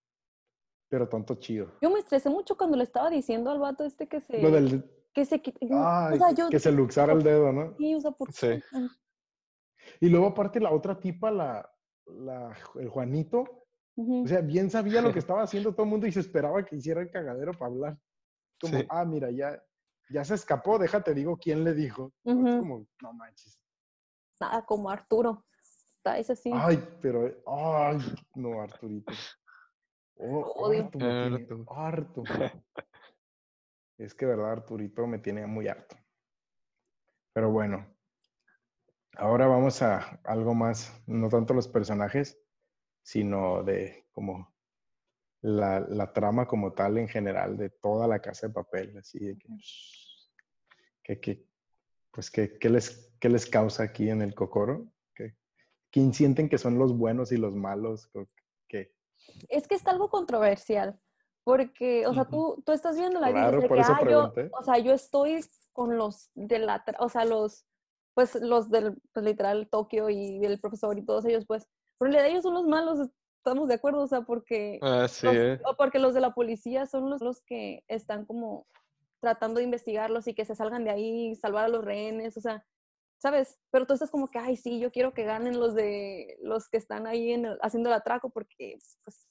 Pero 0.89 1.07
tonto 1.07 1.35
chido. 1.35 1.71
Yo 1.81 1.89
me 1.89 1.99
estresé 1.99 2.29
mucho 2.29 2.57
cuando 2.57 2.75
le 2.75 2.83
estaba 2.83 3.09
diciendo 3.09 3.49
al 3.49 3.59
vato 3.59 3.85
este 3.85 4.07
que 4.07 4.19
se. 4.19 4.41
Lo 4.41 4.51
del, 4.51 4.83
Que 5.13 5.25
se. 5.25 5.41
ay, 5.71 6.15
o 6.15 6.17
sea, 6.17 6.31
yo. 6.31 6.49
que 6.49 6.59
se 6.59 6.71
luxara 6.71 7.13
el 7.13 7.23
dedo, 7.23 7.53
¿no? 7.53 7.75
Sí, 7.77 7.95
o 7.95 8.01
sea, 8.01 8.11
¿por 8.11 8.31
Sí. 8.33 8.61
Y 10.01 10.09
luego 10.09 10.27
aparte 10.27 10.59
la 10.59 10.71
otra 10.71 10.99
tipa, 10.99 11.31
la, 11.31 11.70
la, 12.11 12.55
el 12.75 12.89
Juanito. 12.89 13.65
O 13.97 14.27
sea, 14.27 14.41
bien 14.41 14.69
sabía 14.69 15.01
lo 15.01 15.11
que 15.13 15.19
estaba 15.25 15.43
haciendo 15.43 15.73
todo 15.73 15.83
el 15.83 15.89
mundo 15.89 16.07
y 16.07 16.11
se 16.11 16.19
esperaba 16.21 16.63
que 16.65 16.75
hiciera 16.75 17.01
el 17.01 17.11
cagadero 17.11 17.51
para 17.53 17.71
hablar. 17.71 17.97
Como, 18.59 18.77
Sí. 18.79 18.85
ah, 18.89 19.05
mira, 19.05 19.31
ya, 19.31 19.61
ya 20.09 20.23
se 20.23 20.35
escapó, 20.35 20.77
déjate, 20.79 21.13
digo 21.13 21.37
quién 21.37 21.63
le 21.63 21.73
dijo. 21.73 22.11
Es 22.23 22.33
Ujú. 22.33 22.59
como, 22.59 22.87
no 23.01 23.13
manches. 23.13 23.59
Nada 24.39 24.65
como 24.65 24.89
Arturo. 24.89 25.45
Está 25.97 26.17
ese 26.17 26.35
sí. 26.35 26.51
Ay, 26.53 26.83
pero, 27.01 27.25
ay, 27.45 27.97
no, 28.35 28.61
Arturito. 28.61 29.13
Oh, 30.15 30.41
Odio. 30.67 30.83
harto 30.83 30.97
me 30.99 31.05
tiene, 31.21 31.35
Harto. 31.35 31.65
harto. 31.73 32.23
Es 33.97 34.15
que, 34.15 34.25
verdad, 34.25 34.51
Arturito 34.51 35.05
me 35.05 35.19
tiene 35.19 35.45
muy 35.45 35.67
harto. 35.67 35.95
Pero 37.33 37.51
bueno, 37.51 37.85
ahora 39.17 39.47
vamos 39.47 39.81
a 39.81 40.19
algo 40.23 40.53
más, 40.53 41.01
no 41.07 41.29
tanto 41.29 41.53
los 41.53 41.67
personajes, 41.67 42.39
sino 43.03 43.63
de 43.63 44.05
como 44.11 44.53
la, 45.41 45.79
la 45.79 46.13
trama 46.13 46.47
como 46.47 46.73
tal 46.73 46.97
en 46.97 47.07
general 47.07 47.57
de 47.57 47.69
toda 47.69 48.07
la 48.07 48.19
casa 48.19 48.47
de 48.47 48.53
papel, 48.53 48.97
así 48.97 49.19
de 49.19 49.37
que, 49.37 49.47
que, 51.03 51.19
que, 51.19 51.45
pues, 52.11 52.29
que, 52.29 52.57
¿qué 52.59 52.69
les, 52.69 53.13
qué 53.19 53.29
les 53.29 53.45
causa 53.47 53.83
aquí 53.83 54.09
en 54.09 54.21
el 54.21 54.35
Cocoro? 54.35 54.91
¿Qué, 55.15 55.35
¿Quién 55.91 56.13
sienten 56.13 56.47
que 56.49 56.57
son 56.57 56.77
los 56.77 56.95
buenos 56.95 57.31
y 57.31 57.37
los 57.37 57.55
malos? 57.55 58.09
¿O 58.13 58.27
¿Qué? 58.67 58.93
Es 59.49 59.67
que 59.67 59.75
está 59.75 59.91
algo 59.91 60.09
controversial. 60.09 60.99
Porque, 61.43 62.05
o 62.05 62.13
sea, 62.13 62.25
tú, 62.25 62.61
tú 62.63 62.71
estás 62.71 62.95
viendo 62.95 63.19
la 63.19 63.31
Claro, 63.31 63.61
de 63.61 63.67
por 63.67 63.77
que, 63.77 63.81
eso 63.81 63.93
"Ah, 63.93 64.07
yo, 64.07 64.31
o 64.51 64.63
sea, 64.63 64.77
yo 64.77 64.93
estoy 64.93 65.43
con 65.73 65.97
los 65.97 66.29
de 66.35 66.59
la, 66.59 66.85
o 66.99 67.09
sea, 67.09 67.25
los, 67.25 67.65
pues, 68.13 68.35
los 68.35 68.69
del, 68.69 68.97
pues, 69.13 69.25
literal, 69.25 69.67
Tokio 69.69 70.09
y 70.09 70.43
el 70.45 70.59
profesor 70.59 70.97
y 70.97 71.05
todos 71.05 71.25
ellos, 71.25 71.45
pues, 71.47 71.67
pero 71.97 72.09
en 72.09 72.13
realidad 72.13 72.31
ellos 72.31 72.43
son 72.43 72.53
los 72.55 72.65
malos, 72.67 73.09
estamos 73.37 73.67
de 73.67 73.75
acuerdo, 73.75 74.01
o 74.03 74.07
sea, 74.07 74.21
porque, 74.21 74.79
Ah, 74.81 75.07
sí, 75.07 75.25
los, 75.27 75.35
eh. 75.35 75.61
o 75.65 75.75
porque 75.75 75.99
los 75.99 76.13
de 76.13 76.21
la 76.21 76.33
policía 76.33 76.85
son 76.85 77.09
los, 77.09 77.21
los 77.21 77.41
que 77.41 77.83
están 77.87 78.25
como 78.25 78.67
tratando 79.19 79.59
de 79.59 79.65
investigarlos 79.65 80.27
y 80.27 80.33
que 80.33 80.45
se 80.45 80.55
salgan 80.55 80.83
de 80.83 80.89
ahí, 80.91 81.35
salvar 81.35 81.65
a 81.65 81.69
los 81.69 81.85
rehenes, 81.85 82.37
o 82.37 82.41
sea, 82.41 82.65
¿sabes? 83.19 83.59
Pero 83.71 83.85
tú 83.85 83.93
estás 83.93 84.09
como 84.09 84.27
que, 84.27 84.39
ay, 84.39 84.57
sí, 84.57 84.79
yo 84.79 84.91
quiero 84.91 85.13
que 85.13 85.23
ganen 85.25 85.59
los 85.59 85.75
de 85.75 86.37
los 86.41 86.67
que 86.69 86.77
están 86.77 87.05
ahí 87.05 87.31
en 87.31 87.45
el- 87.45 87.59
haciendo 87.61 87.89
el 87.89 87.93
atraco 87.95 88.31
porque 88.31 88.79
pues, 89.03 89.27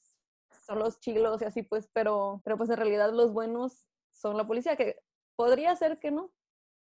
son 0.64 0.78
los 0.78 1.00
chilos 1.00 1.42
y 1.42 1.44
así, 1.44 1.62
pues, 1.64 1.88
pero, 1.92 2.40
pero 2.44 2.56
pues 2.56 2.70
en 2.70 2.76
realidad 2.76 3.12
los 3.12 3.32
buenos 3.32 3.88
son 4.12 4.36
la 4.36 4.46
policía, 4.46 4.76
que 4.76 4.96
podría 5.36 5.74
ser 5.74 5.98
que 5.98 6.12
no, 6.12 6.32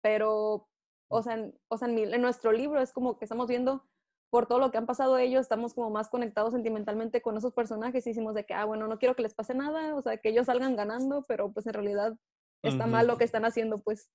pero, 0.01 0.69
o 1.09 1.23
sea, 1.23 1.35
en, 1.35 1.59
o 1.69 1.79
sea, 1.79 1.89
en, 1.89 1.95
mi- 1.95 2.03
en 2.03 2.23
nuestro 2.23 2.53
libro 2.53 2.81
es 2.81 2.93
como 2.93 3.19
que 3.19 3.25
estamos 3.25 3.47
viendo 3.49 3.85
por 4.31 4.47
todo 4.47 4.59
lo 4.59 4.71
que 4.71 4.79
han 4.79 4.87
pasado 4.87 5.19
ellos, 5.19 5.43
estamos 5.43 5.75
como 5.75 5.91
más 5.91 6.09
conectados 6.09 6.53
sentimentalmente 6.53 7.23
con 7.23 7.37
esos 7.37 7.53
personajes 7.55 8.07
y 8.07 8.11
hicimos 8.11 8.35
de 8.35 8.45
que, 8.45 8.55
ah, 8.55 8.65
bueno, 8.65 8.89
no 8.89 8.99
quiero 8.99 9.15
que 9.15 9.23
les 9.23 9.35
pase 9.35 9.55
nada, 9.55 9.95
o 9.95 10.03
sea, 10.03 10.17
que 10.19 10.31
ellos 10.31 10.47
salgan 10.47 10.75
ganando, 10.77 11.25
pero 11.29 11.53
pues 11.53 11.67
en 11.67 11.75
realidad 11.75 12.17
está 12.63 12.87
mal 12.87 13.07
lo 13.07 13.17
que 13.19 13.25
están 13.25 13.45
haciendo, 13.45 13.81
pues. 13.81 14.11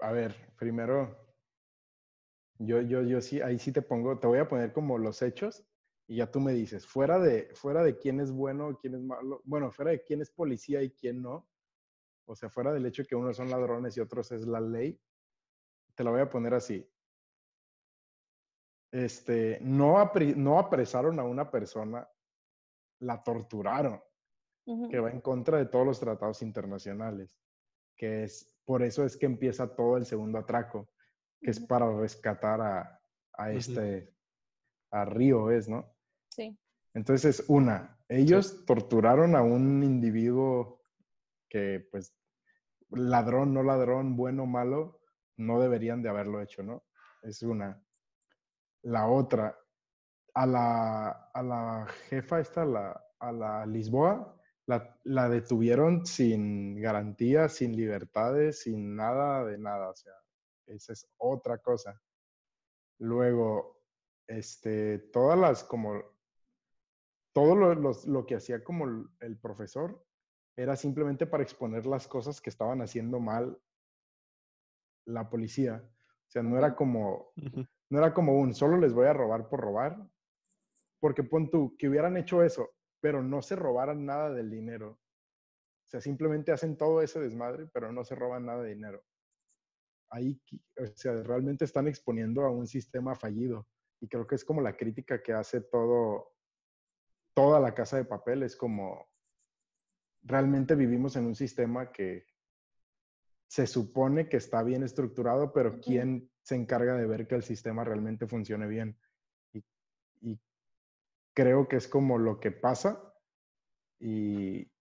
A 0.00 0.10
ver, 0.10 0.34
primero, 0.58 1.16
yo, 2.58 2.80
yo, 2.80 3.02
yo 3.02 3.20
sí, 3.20 3.40
ahí 3.40 3.58
sí 3.58 3.72
te 3.72 3.82
pongo, 3.82 4.18
te 4.18 4.26
voy 4.26 4.38
a 4.40 4.48
poner 4.48 4.72
como 4.72 4.98
los 4.98 5.22
hechos 5.22 5.64
y 6.08 6.16
ya 6.16 6.30
tú 6.30 6.40
me 6.40 6.52
dices, 6.52 6.86
fuera 6.86 7.18
de, 7.20 7.50
fuera 7.54 7.82
de 7.84 7.96
quién 7.98 8.20
es 8.20 8.32
bueno, 8.32 8.76
quién 8.80 8.94
es 8.96 9.00
malo, 9.02 9.40
bueno, 9.44 9.70
fuera 9.70 9.92
de 9.92 10.02
quién 10.02 10.20
es 10.20 10.30
policía 10.30 10.82
y 10.82 10.90
quién 10.90 11.22
no, 11.22 11.48
o 12.26 12.34
sea, 12.34 12.50
fuera 12.50 12.72
del 12.72 12.86
hecho 12.86 13.04
que 13.04 13.14
unos 13.14 13.36
son 13.36 13.50
ladrones 13.50 13.96
y 13.96 14.00
otros 14.00 14.32
es 14.32 14.46
la 14.46 14.60
ley, 14.60 15.00
te 15.94 16.04
la 16.04 16.10
voy 16.10 16.20
a 16.20 16.28
poner 16.30 16.54
así. 16.54 16.88
Este, 18.90 19.58
no, 19.62 19.96
apre- 19.96 20.34
no 20.36 20.58
apresaron 20.58 21.18
a 21.18 21.24
una 21.24 21.50
persona, 21.50 22.06
la 23.00 23.22
torturaron 23.22 24.00
que 24.90 25.00
va 25.00 25.10
en 25.10 25.20
contra 25.20 25.58
de 25.58 25.66
todos 25.66 25.84
los 25.84 25.98
tratados 25.98 26.40
internacionales, 26.42 27.36
que 27.96 28.24
es, 28.24 28.54
por 28.64 28.82
eso 28.82 29.04
es 29.04 29.16
que 29.16 29.26
empieza 29.26 29.74
todo 29.74 29.96
el 29.96 30.06
segundo 30.06 30.38
atraco, 30.38 30.88
que 31.40 31.50
es 31.50 31.58
para 31.58 31.90
rescatar 31.98 32.60
a, 32.60 33.00
a 33.32 33.50
este, 33.52 34.14
a 34.92 35.04
Río, 35.04 35.50
es, 35.50 35.68
¿no? 35.68 35.92
Sí. 36.28 36.56
Entonces, 36.94 37.44
una, 37.48 37.98
ellos 38.08 38.64
torturaron 38.66 39.34
a 39.34 39.42
un 39.42 39.82
individuo 39.82 40.82
que, 41.48 41.88
pues, 41.90 42.14
ladrón, 42.90 43.52
no 43.52 43.62
ladrón, 43.64 44.16
bueno, 44.16 44.46
malo, 44.46 45.00
no 45.36 45.60
deberían 45.60 46.02
de 46.02 46.08
haberlo 46.08 46.40
hecho, 46.42 46.62
¿no? 46.62 46.84
Es 47.22 47.42
una. 47.42 47.82
La 48.82 49.06
otra, 49.08 49.56
a 50.34 50.46
la, 50.46 51.08
a 51.32 51.42
la 51.42 51.86
jefa 52.08 52.40
esta, 52.40 52.64
la, 52.64 53.04
a 53.20 53.32
la 53.32 53.66
Lisboa, 53.66 54.36
la, 54.66 54.98
la 55.04 55.28
detuvieron 55.28 56.04
sin 56.06 56.80
garantía, 56.80 57.48
sin 57.48 57.76
libertades, 57.76 58.62
sin 58.62 58.96
nada 58.96 59.44
de 59.44 59.58
nada. 59.58 59.90
O 59.90 59.94
sea, 59.94 60.14
esa 60.66 60.92
es 60.92 61.08
otra 61.18 61.58
cosa. 61.58 62.00
Luego, 62.98 63.82
este, 64.26 64.98
todas 64.98 65.38
las 65.38 65.64
como 65.64 66.02
todo 67.32 67.54
lo, 67.54 67.74
los- 67.74 68.06
lo 68.06 68.26
que 68.26 68.36
hacía 68.36 68.62
como 68.62 68.86
el 69.20 69.38
profesor 69.38 70.04
era 70.56 70.76
simplemente 70.76 71.26
para 71.26 71.42
exponer 71.42 71.86
las 71.86 72.06
cosas 72.06 72.40
que 72.40 72.50
estaban 72.50 72.82
haciendo 72.82 73.20
mal 73.20 73.58
la 75.06 75.28
policía. 75.28 75.82
O 75.84 76.30
sea, 76.30 76.42
no 76.42 76.56
era 76.56 76.74
como, 76.74 77.32
no 77.90 77.98
era 77.98 78.14
como 78.14 78.38
un 78.38 78.54
solo 78.54 78.78
les 78.78 78.92
voy 78.92 79.06
a 79.06 79.12
robar 79.12 79.48
por 79.48 79.60
robar, 79.60 79.98
porque 81.00 81.24
pon 81.24 81.50
tú 81.50 81.76
que 81.76 81.88
hubieran 81.88 82.16
hecho 82.16 82.42
eso, 82.42 82.70
pero 83.00 83.22
no 83.22 83.42
se 83.42 83.56
robaran 83.56 84.06
nada 84.06 84.30
del 84.30 84.50
dinero. 84.50 84.90
O 84.90 85.88
sea, 85.88 86.00
simplemente 86.00 86.52
hacen 86.52 86.76
todo 86.76 87.02
ese 87.02 87.20
desmadre, 87.20 87.66
pero 87.72 87.92
no 87.92 88.04
se 88.04 88.14
roban 88.14 88.46
nada 88.46 88.62
de 88.62 88.70
dinero. 88.70 89.04
Ahí, 90.10 90.40
o 90.78 90.86
sea, 90.94 91.22
realmente 91.22 91.64
están 91.64 91.88
exponiendo 91.88 92.44
a 92.44 92.50
un 92.50 92.66
sistema 92.66 93.14
fallido. 93.14 93.66
Y 94.00 94.08
creo 94.08 94.26
que 94.26 94.36
es 94.36 94.44
como 94.44 94.60
la 94.60 94.76
crítica 94.76 95.22
que 95.22 95.32
hace 95.32 95.60
todo, 95.60 96.32
toda 97.34 97.60
la 97.60 97.74
casa 97.74 97.96
de 97.96 98.04
papel. 98.04 98.42
Es 98.42 98.56
como, 98.56 99.06
realmente 100.22 100.74
vivimos 100.74 101.16
en 101.16 101.26
un 101.26 101.34
sistema 101.34 101.92
que 101.92 102.26
se 103.52 103.66
supone 103.66 104.30
que 104.30 104.38
está 104.38 104.62
bien 104.62 104.82
estructurado, 104.82 105.52
pero. 105.52 105.78
¿quién 105.78 106.30
se 106.40 106.54
encarga 106.54 106.96
de 106.96 107.06
ver 107.06 107.26
que 107.28 107.34
el 107.34 107.42
sistema 107.42 107.84
realmente 107.84 108.26
funcione 108.26 108.66
bien? 108.66 108.98
Y, 109.52 109.62
y 110.22 110.40
creo 111.34 111.68
que 111.68 111.76
es 111.76 111.86
como 111.86 112.16
lo 112.16 112.40
que 112.40 112.50
pasa 112.50 113.14
y 114.00 114.72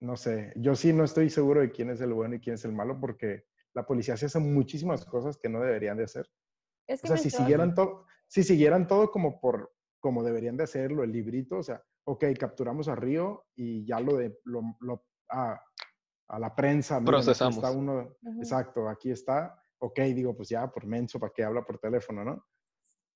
no 0.00 0.16
sé, 0.16 0.52
yo 0.56 0.74
sí 0.76 0.92
no 0.92 1.04
estoy 1.04 1.30
seguro 1.30 1.62
de 1.62 1.70
quién 1.70 1.88
es 1.88 2.02
el 2.02 2.12
bueno 2.12 2.34
y 2.34 2.40
quién 2.40 2.54
es 2.56 2.64
el 2.66 2.72
malo 2.72 3.00
porque 3.00 3.46
la 3.72 3.86
policía 3.86 4.18
se 4.18 4.26
hace 4.26 4.38
muchísimas 4.38 5.06
cosas 5.06 5.38
que 5.38 5.48
no 5.48 5.60
deberían 5.62 5.96
de 5.96 6.04
hacer. 6.04 6.30
Es 6.86 7.02
O 7.02 7.06
sea, 7.06 7.16
si 7.16 7.30
siguieran 7.30 7.74
todo, 7.74 8.04
si 8.28 8.42
siguieran 8.42 8.86
todo 8.86 9.10
como 9.10 9.40
por, 9.40 9.72
como 9.98 10.22
deberían 10.22 10.58
de 10.58 10.64
hacerlo, 10.64 11.04
el 11.04 11.12
librito, 11.12 11.56
o 11.56 11.62
sea, 11.62 11.82
ok, 12.04 12.24
capturamos 12.38 12.86
a 12.88 12.96
Río 12.96 13.46
y 13.56 13.86
ya 13.86 13.98
lo 13.98 14.16
de, 14.16 14.38
lo, 14.44 14.60
lo- 14.80 15.06
a, 15.30 15.58
a 16.30 16.38
la 16.38 16.54
prensa, 16.54 17.00
miren, 17.00 17.16
aquí 17.16 17.24
Procesamos. 17.24 17.56
está 17.56 17.70
uno, 17.72 18.16
exacto, 18.38 18.88
aquí 18.88 19.10
está, 19.10 19.60
ok, 19.78 19.98
digo, 20.14 20.36
pues 20.36 20.48
ya, 20.48 20.70
por 20.70 20.86
menso, 20.86 21.18
¿para 21.18 21.32
qué 21.34 21.42
habla 21.42 21.62
por 21.64 21.78
teléfono, 21.78 22.24
no? 22.24 22.46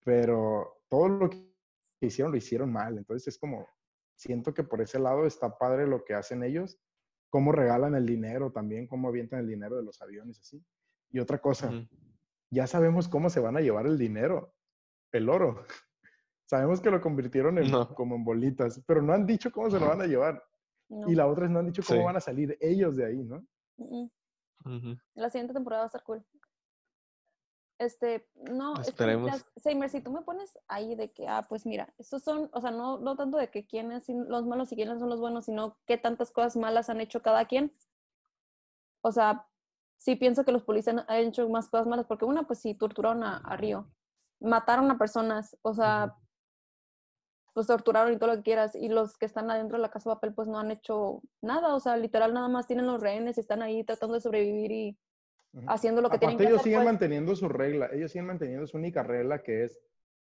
Pero 0.05 0.83
todo 0.89 1.09
lo 1.09 1.31
que 1.31 1.55
hicieron 2.01 2.33
lo 2.33 2.39
hicieron 2.39 2.73
mal, 2.73 2.99
entonces 2.99 3.29
es 3.29 3.39
como, 3.39 3.67
siento 4.17 4.53
que 4.53 4.65
por 4.65 4.81
ese 4.83 4.99
lado 4.99 5.27
está 5.27 5.57
padre 5.57 5.87
lo 5.87 6.05
que 6.05 6.15
hacen 6.15 6.43
ellos, 6.43 6.79
cómo 7.31 7.53
regalan 7.53 7.95
el 7.95 8.05
dinero 8.07 8.53
también, 8.53 8.87
cómo 8.87 9.09
avientan 9.09 9.41
el 9.41 9.47
dinero 9.49 9.77
de 9.77 9.83
los 9.85 10.01
aviones, 10.03 10.41
así. 10.41 10.65
Y 11.11 11.21
otra 11.21 11.39
cosa, 11.39 11.69
Ujú. 11.71 11.87
ya 12.51 12.67
sabemos 12.67 13.09
cómo 13.09 13.31
se 13.31 13.41
van 13.41 13.57
a 13.57 13.61
llevar 13.61 13.87
el 13.87 13.97
dinero, 13.99 14.55
el 15.13 15.29
oro. 15.29 15.65
Sabemos 16.47 16.81
que 16.81 16.91
lo 16.91 17.01
convirtieron 17.01 17.57
en, 17.59 17.71
No. 17.71 17.95
como 17.95 18.17
en 18.17 18.25
bolitas, 18.25 18.83
pero 18.87 19.01
no 19.01 19.13
han 19.15 19.25
dicho 19.25 19.51
cómo 19.51 19.71
se 19.71 19.81
lo 19.81 19.89
van 19.89 20.03
a 20.03 20.07
llevar. 20.07 20.43
No. 20.95 21.11
Y 21.11 21.15
la 21.15 21.27
otra 21.27 21.47
es 21.47 21.51
no 21.51 21.59
han 21.59 21.67
dicho 21.67 21.83
cómo 21.87 22.01
Sí. 22.01 22.05
van 22.05 22.17
a 22.17 22.21
salir 22.21 22.57
ellos 22.61 22.97
de 22.97 23.07
ahí, 23.07 23.23
¿no? 23.25 23.45
Mm. 23.77 24.05
Ujú. 24.65 24.97
La 25.15 25.29
siguiente 25.31 25.53
temporada 25.53 25.83
va 25.83 25.87
a 25.87 25.89
estar 25.89 26.03
cool. 26.05 26.25
Este, 27.79 28.29
no, 28.51 28.75
es 28.75 28.83
que, 28.85 28.91
Esperemos. 28.91 29.31
las- 29.31 29.45
Seymour, 29.57 29.89
si 29.89 30.01
tú 30.01 30.13
me 30.13 30.23
pones 30.23 30.57
ahí 30.69 30.95
de 30.95 31.11
que, 31.13 31.27
ah, 31.27 31.45
pues 31.49 31.67
mira, 31.67 31.93
estos 31.99 32.23
son, 32.23 32.49
o 32.53 32.61
sea, 32.61 32.71
no, 32.71 32.99
no 32.99 33.17
tanto 33.17 33.37
de 33.37 33.51
que 33.51 33.67
quiénes 33.67 34.05
son 34.07 34.29
los 34.29 34.47
malos 34.47 34.71
y 34.73 34.77
quiénes 34.77 35.01
son 35.01 35.09
los 35.11 35.21
buenos, 35.21 35.47
sino 35.47 35.77
qué 35.85 35.99
tantas 35.99 36.31
cosas 36.31 36.57
malas 36.57 36.89
han 36.89 37.01
hecho 37.01 37.21
cada 37.21 37.45
quien. 37.47 37.75
O 39.03 39.11
sea, 39.11 39.49
sí 39.99 40.15
pienso 40.15 40.45
que 40.45 40.53
los 40.53 40.63
policías 40.63 41.05
han 41.09 41.17
hecho 41.19 41.49
más 41.49 41.69
cosas 41.69 41.89
malas, 41.89 42.07
porque 42.07 42.25
una, 42.25 42.47
pues 42.47 42.61
sí, 42.61 42.75
torturaron 42.75 43.25
a, 43.25 43.39
a 43.39 43.57
Río, 43.57 43.91
mataron 44.41 44.89
a 44.93 44.97
personas, 44.97 45.57
o 45.63 45.75
sea, 45.75 46.17
pues 47.55 47.67
torturaron 47.69 48.13
y 48.13 48.19
todo 48.19 48.31
lo 48.31 48.37
que 48.37 48.43
quieras, 48.43 48.75
y 48.75 48.89
los 48.89 49.17
que 49.17 49.27
están 49.27 49.51
adentro 49.51 49.79
de 49.79 49.83
la 49.83 49.89
casa 49.91 50.11
de 50.11 50.17
papel, 50.17 50.35
pues 50.35 50.49
no 50.49 50.59
han 50.59 50.71
hecho 50.73 51.23
nada, 51.41 51.75
o 51.75 51.81
sea, 51.81 51.97
literal 51.97 52.35
nada 52.35 52.49
más 52.49 52.67
tienen 52.67 52.87
los 52.87 53.01
rehenes 53.01 53.39
y 53.39 53.41
están 53.41 53.63
ahí 53.63 53.85
tratando 53.85 54.15
de 54.17 54.21
sobrevivir 54.21 54.73
y 54.73 54.99
haciendo 55.69 56.03
lo 56.03 56.11
que 56.11 56.19
tienen 56.19 56.37
que 56.37 56.43
ellos 56.45 56.57
hacer. 56.57 56.65
siguen 56.65 56.81
pues. 56.81 56.87
manteniendo 56.93 57.37
su 57.37 57.49
regla, 57.49 57.89
ellos 57.93 58.11
siguen 58.11 58.27
manteniendo 58.27 58.67
su 58.67 58.77
única 58.77 59.03
regla 59.05 59.43
que 59.43 59.65
es 59.65 59.81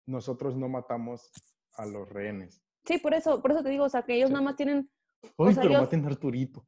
nosotros 0.06 0.56
no 0.56 0.70
matamos 0.70 1.30
a 1.74 1.86
los 1.86 2.08
rehenes. 2.10 2.62
Sí, 2.86 2.98
por 2.98 3.14
eso, 3.14 3.42
por 3.42 3.52
eso 3.52 3.62
te 3.62 3.70
digo, 3.70 3.84
o 3.84 3.90
sea, 3.90 4.04
que 4.04 4.16
ellos 4.16 4.30
Sí. 4.30 4.34
nada 4.34 4.46
más 4.46 4.56
tienen, 4.56 4.90
Uy, 5.38 5.54
sea, 5.54 5.64
pero 5.64 5.74
ellos- 5.74 5.82
maten 5.84 6.06
a 6.06 6.08
Arturito. 6.08 6.66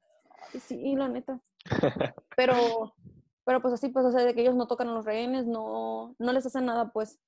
sí, 0.59 0.93
la 0.95 1.07
neta. 1.07 1.39
Pero, 2.35 2.93
pero 3.45 3.61
pues 3.61 3.73
así, 3.73 3.89
pues, 3.89 4.05
o 4.05 4.11
sea, 4.11 4.23
de 4.23 4.33
que 4.33 4.41
ellos 4.41 4.55
no 4.55 4.67
tocan 4.67 4.87
a 4.89 4.93
los 4.93 5.05
rehenes, 5.05 5.45
no, 5.45 6.15
no 6.19 6.31
les 6.33 6.45
hacen 6.45 6.65
nada, 6.65 6.91
pues. 6.91 7.19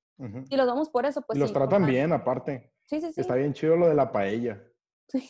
Y 0.50 0.56
los 0.56 0.68
vamos 0.68 0.90
por 0.90 1.06
eso, 1.06 1.22
pues. 1.22 1.38
y 1.38 1.40
los 1.40 1.50
sí, 1.50 1.54
tratan 1.54 1.86
bien, 1.86 2.14
aparte. 2.14 2.74
Sí, 2.84 3.02
sí, 3.02 3.12
sí. 3.14 3.22
Está 3.22 3.36
bien 3.36 3.54
chido 3.54 3.76
lo 3.76 3.88
de 3.88 3.96
la 3.96 4.12
paella. 4.12 4.64
Sí. 5.08 5.30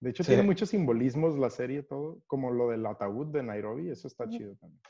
De 0.00 0.10
hecho, 0.10 0.22
Sí. 0.22 0.28
tiene 0.28 0.42
muchos 0.44 0.70
simbolismos 0.70 1.36
la 1.38 1.50
serie, 1.50 1.82
todo, 1.82 2.22
como 2.26 2.50
lo 2.50 2.68
del 2.70 2.86
ataúd 2.86 3.26
de 3.26 3.42
Nairobi, 3.42 3.90
eso 3.90 4.06
está 4.08 4.28
chido 4.28 4.54
también. 4.56 4.80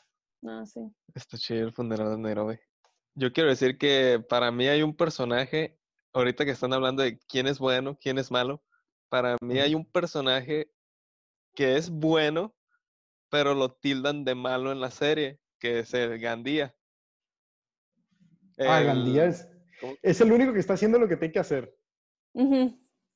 Ah, 0.45 0.65
sí. 0.65 0.81
Está 1.15 1.37
chido 1.37 1.67
el 1.67 1.73
funeral 1.73 2.11
de 2.11 2.19
Nairobi. 2.19 2.59
Yo 3.15 3.33
quiero 3.33 3.51
decir 3.51 3.77
que 3.77 4.25
para 4.29 4.51
mí 4.53 4.69
hay 4.69 4.83
un 4.83 4.97
personaje, 4.97 5.79
ahorita 6.13 6.45
que 6.45 6.53
están 6.53 6.73
hablando 6.73 7.03
de 7.03 7.19
quién 7.19 7.47
es 7.47 7.59
bueno, 7.59 7.99
quién 8.01 8.19
es 8.19 8.31
malo, 8.31 8.63
para 9.09 9.37
mí 9.43 9.59
hay 9.59 9.75
un 9.75 9.85
personaje 9.85 10.73
que 11.55 11.77
es 11.77 11.91
bueno, 11.91 12.55
pero 13.29 13.55
lo 13.55 13.73
tildan 13.73 14.25
de 14.25 14.35
malo 14.37 14.71
en 14.71 14.81
la 14.81 14.91
serie, 14.93 15.41
que 15.59 15.81
es 15.81 15.93
el 15.95 16.19
Gandía. 16.21 16.77
Ah, 18.69 18.81
Gandía 18.83 19.25
es, 19.27 19.49
el 20.21 20.33
único 20.33 20.53
que 20.53 20.59
está 20.61 20.75
haciendo 20.75 20.99
lo 20.99 21.09
que 21.09 21.17
tiene 21.17 21.33
que 21.33 21.39
hacer. 21.39 21.77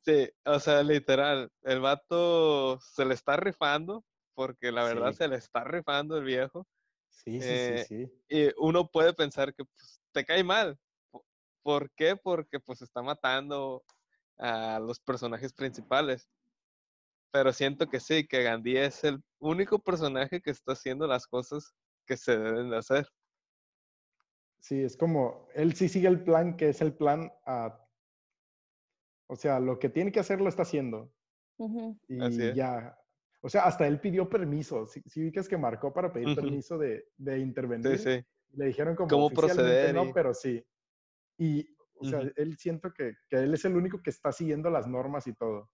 Sí, 0.04 0.30
o 0.44 0.58
sea, 0.60 0.82
literal, 0.82 1.50
el 1.62 1.80
vato 1.80 2.78
se 2.80 3.04
le 3.04 3.14
está 3.14 3.36
rifando, 3.36 4.04
porque 4.34 4.70
la 4.72 4.84
verdad 4.84 5.10
Sí. 5.12 5.18
se 5.18 5.28
le 5.28 5.36
está 5.36 5.64
rifando 5.64 6.16
el 6.18 6.24
viejo. 6.24 6.66
Sí, 7.08 7.40
sí, 7.40 7.48
Eh, 7.48 7.84
sí, 7.88 8.06
sí. 8.06 8.12
y 8.28 8.50
uno 8.58 8.88
puede 8.88 9.14
pensar 9.14 9.54
que 9.54 9.64
pues, 9.64 10.00
te 10.12 10.24
cae 10.24 10.42
mal. 10.44 10.78
Po- 11.10 11.24
¿Por 11.62 11.90
qué? 11.92 12.16
Porque 12.16 12.60
pues 12.60 12.82
está 12.82 13.00
matando 13.02 13.82
a 14.38 14.78
los 14.80 15.00
personajes 15.00 15.52
principales. 15.52 16.28
Pero 17.32 17.52
siento 17.52 17.88
que 17.88 17.98
sí, 18.00 18.26
que 18.26 18.42
Gandhi 18.42 18.76
es 18.76 19.04
el 19.04 19.20
único 19.38 19.78
personaje 19.78 20.40
que 20.40 20.50
está 20.50 20.72
haciendo 20.72 21.06
las 21.06 21.26
cosas 21.26 21.74
que 22.06 22.16
se 22.16 22.36
deben 22.36 22.70
de 22.70 22.76
hacer. 22.76 23.08
Sí, 24.64 24.82
es 24.82 24.96
como, 24.96 25.46
él 25.54 25.74
sí 25.74 25.90
sigue 25.90 26.08
el 26.08 26.24
plan, 26.24 26.56
que 26.56 26.70
es 26.70 26.80
el 26.80 26.94
plan 26.94 27.30
a... 27.44 27.86
O 29.26 29.36
sea, 29.36 29.60
lo 29.60 29.78
que 29.78 29.90
tiene 29.90 30.10
que 30.10 30.20
hacer 30.20 30.40
lo 30.40 30.48
está 30.48 30.62
haciendo. 30.62 31.12
Ujú. 31.58 32.00
Y 32.08 32.18
Así 32.18 32.42
es. 32.42 32.54
ya. 32.54 32.98
O 33.42 33.50
sea, 33.50 33.64
hasta 33.66 33.86
él 33.86 34.00
pidió 34.00 34.26
permiso. 34.26 34.86
Si, 34.86 35.02
si 35.02 35.20
ubicas 35.20 35.50
que 35.50 35.58
marcó 35.58 35.92
para 35.92 36.10
pedir 36.10 36.28
Ujú. 36.28 36.36
permiso 36.36 36.78
de, 36.78 37.10
de 37.18 37.34
Sí, 37.36 37.42
intervenir. 37.42 37.98
sí. 37.98 38.24
Le 38.56 38.64
dijeron 38.64 38.96
como 38.96 39.10
Cómo 39.10 39.26
oficialmente 39.26 39.52
proceder 39.82 39.94
no, 39.94 40.04
y- 40.06 40.12
pero 40.14 40.32
sí. 40.32 40.66
Y, 41.36 41.76
o 41.96 42.04
sea, 42.06 42.20
Ujú. 42.20 42.30
él 42.34 42.56
siento 42.56 42.90
que, 42.94 43.16
que 43.28 43.36
él 43.36 43.52
es 43.52 43.66
el 43.66 43.76
único 43.76 44.00
que 44.02 44.08
está 44.08 44.32
siguiendo 44.32 44.70
las 44.70 44.86
normas 44.86 45.26
y 45.26 45.34
todo. 45.34 45.70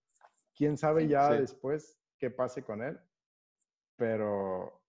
Quién 0.53 0.77
sabe 0.77 1.03
Sí. 1.03 1.07
ya 1.11 1.31
Sí. 1.31 1.37
después 1.39 1.97
qué 2.17 2.29
pase 2.29 2.61
con 2.65 2.83
él. 2.83 2.99
Pero, 3.95 4.81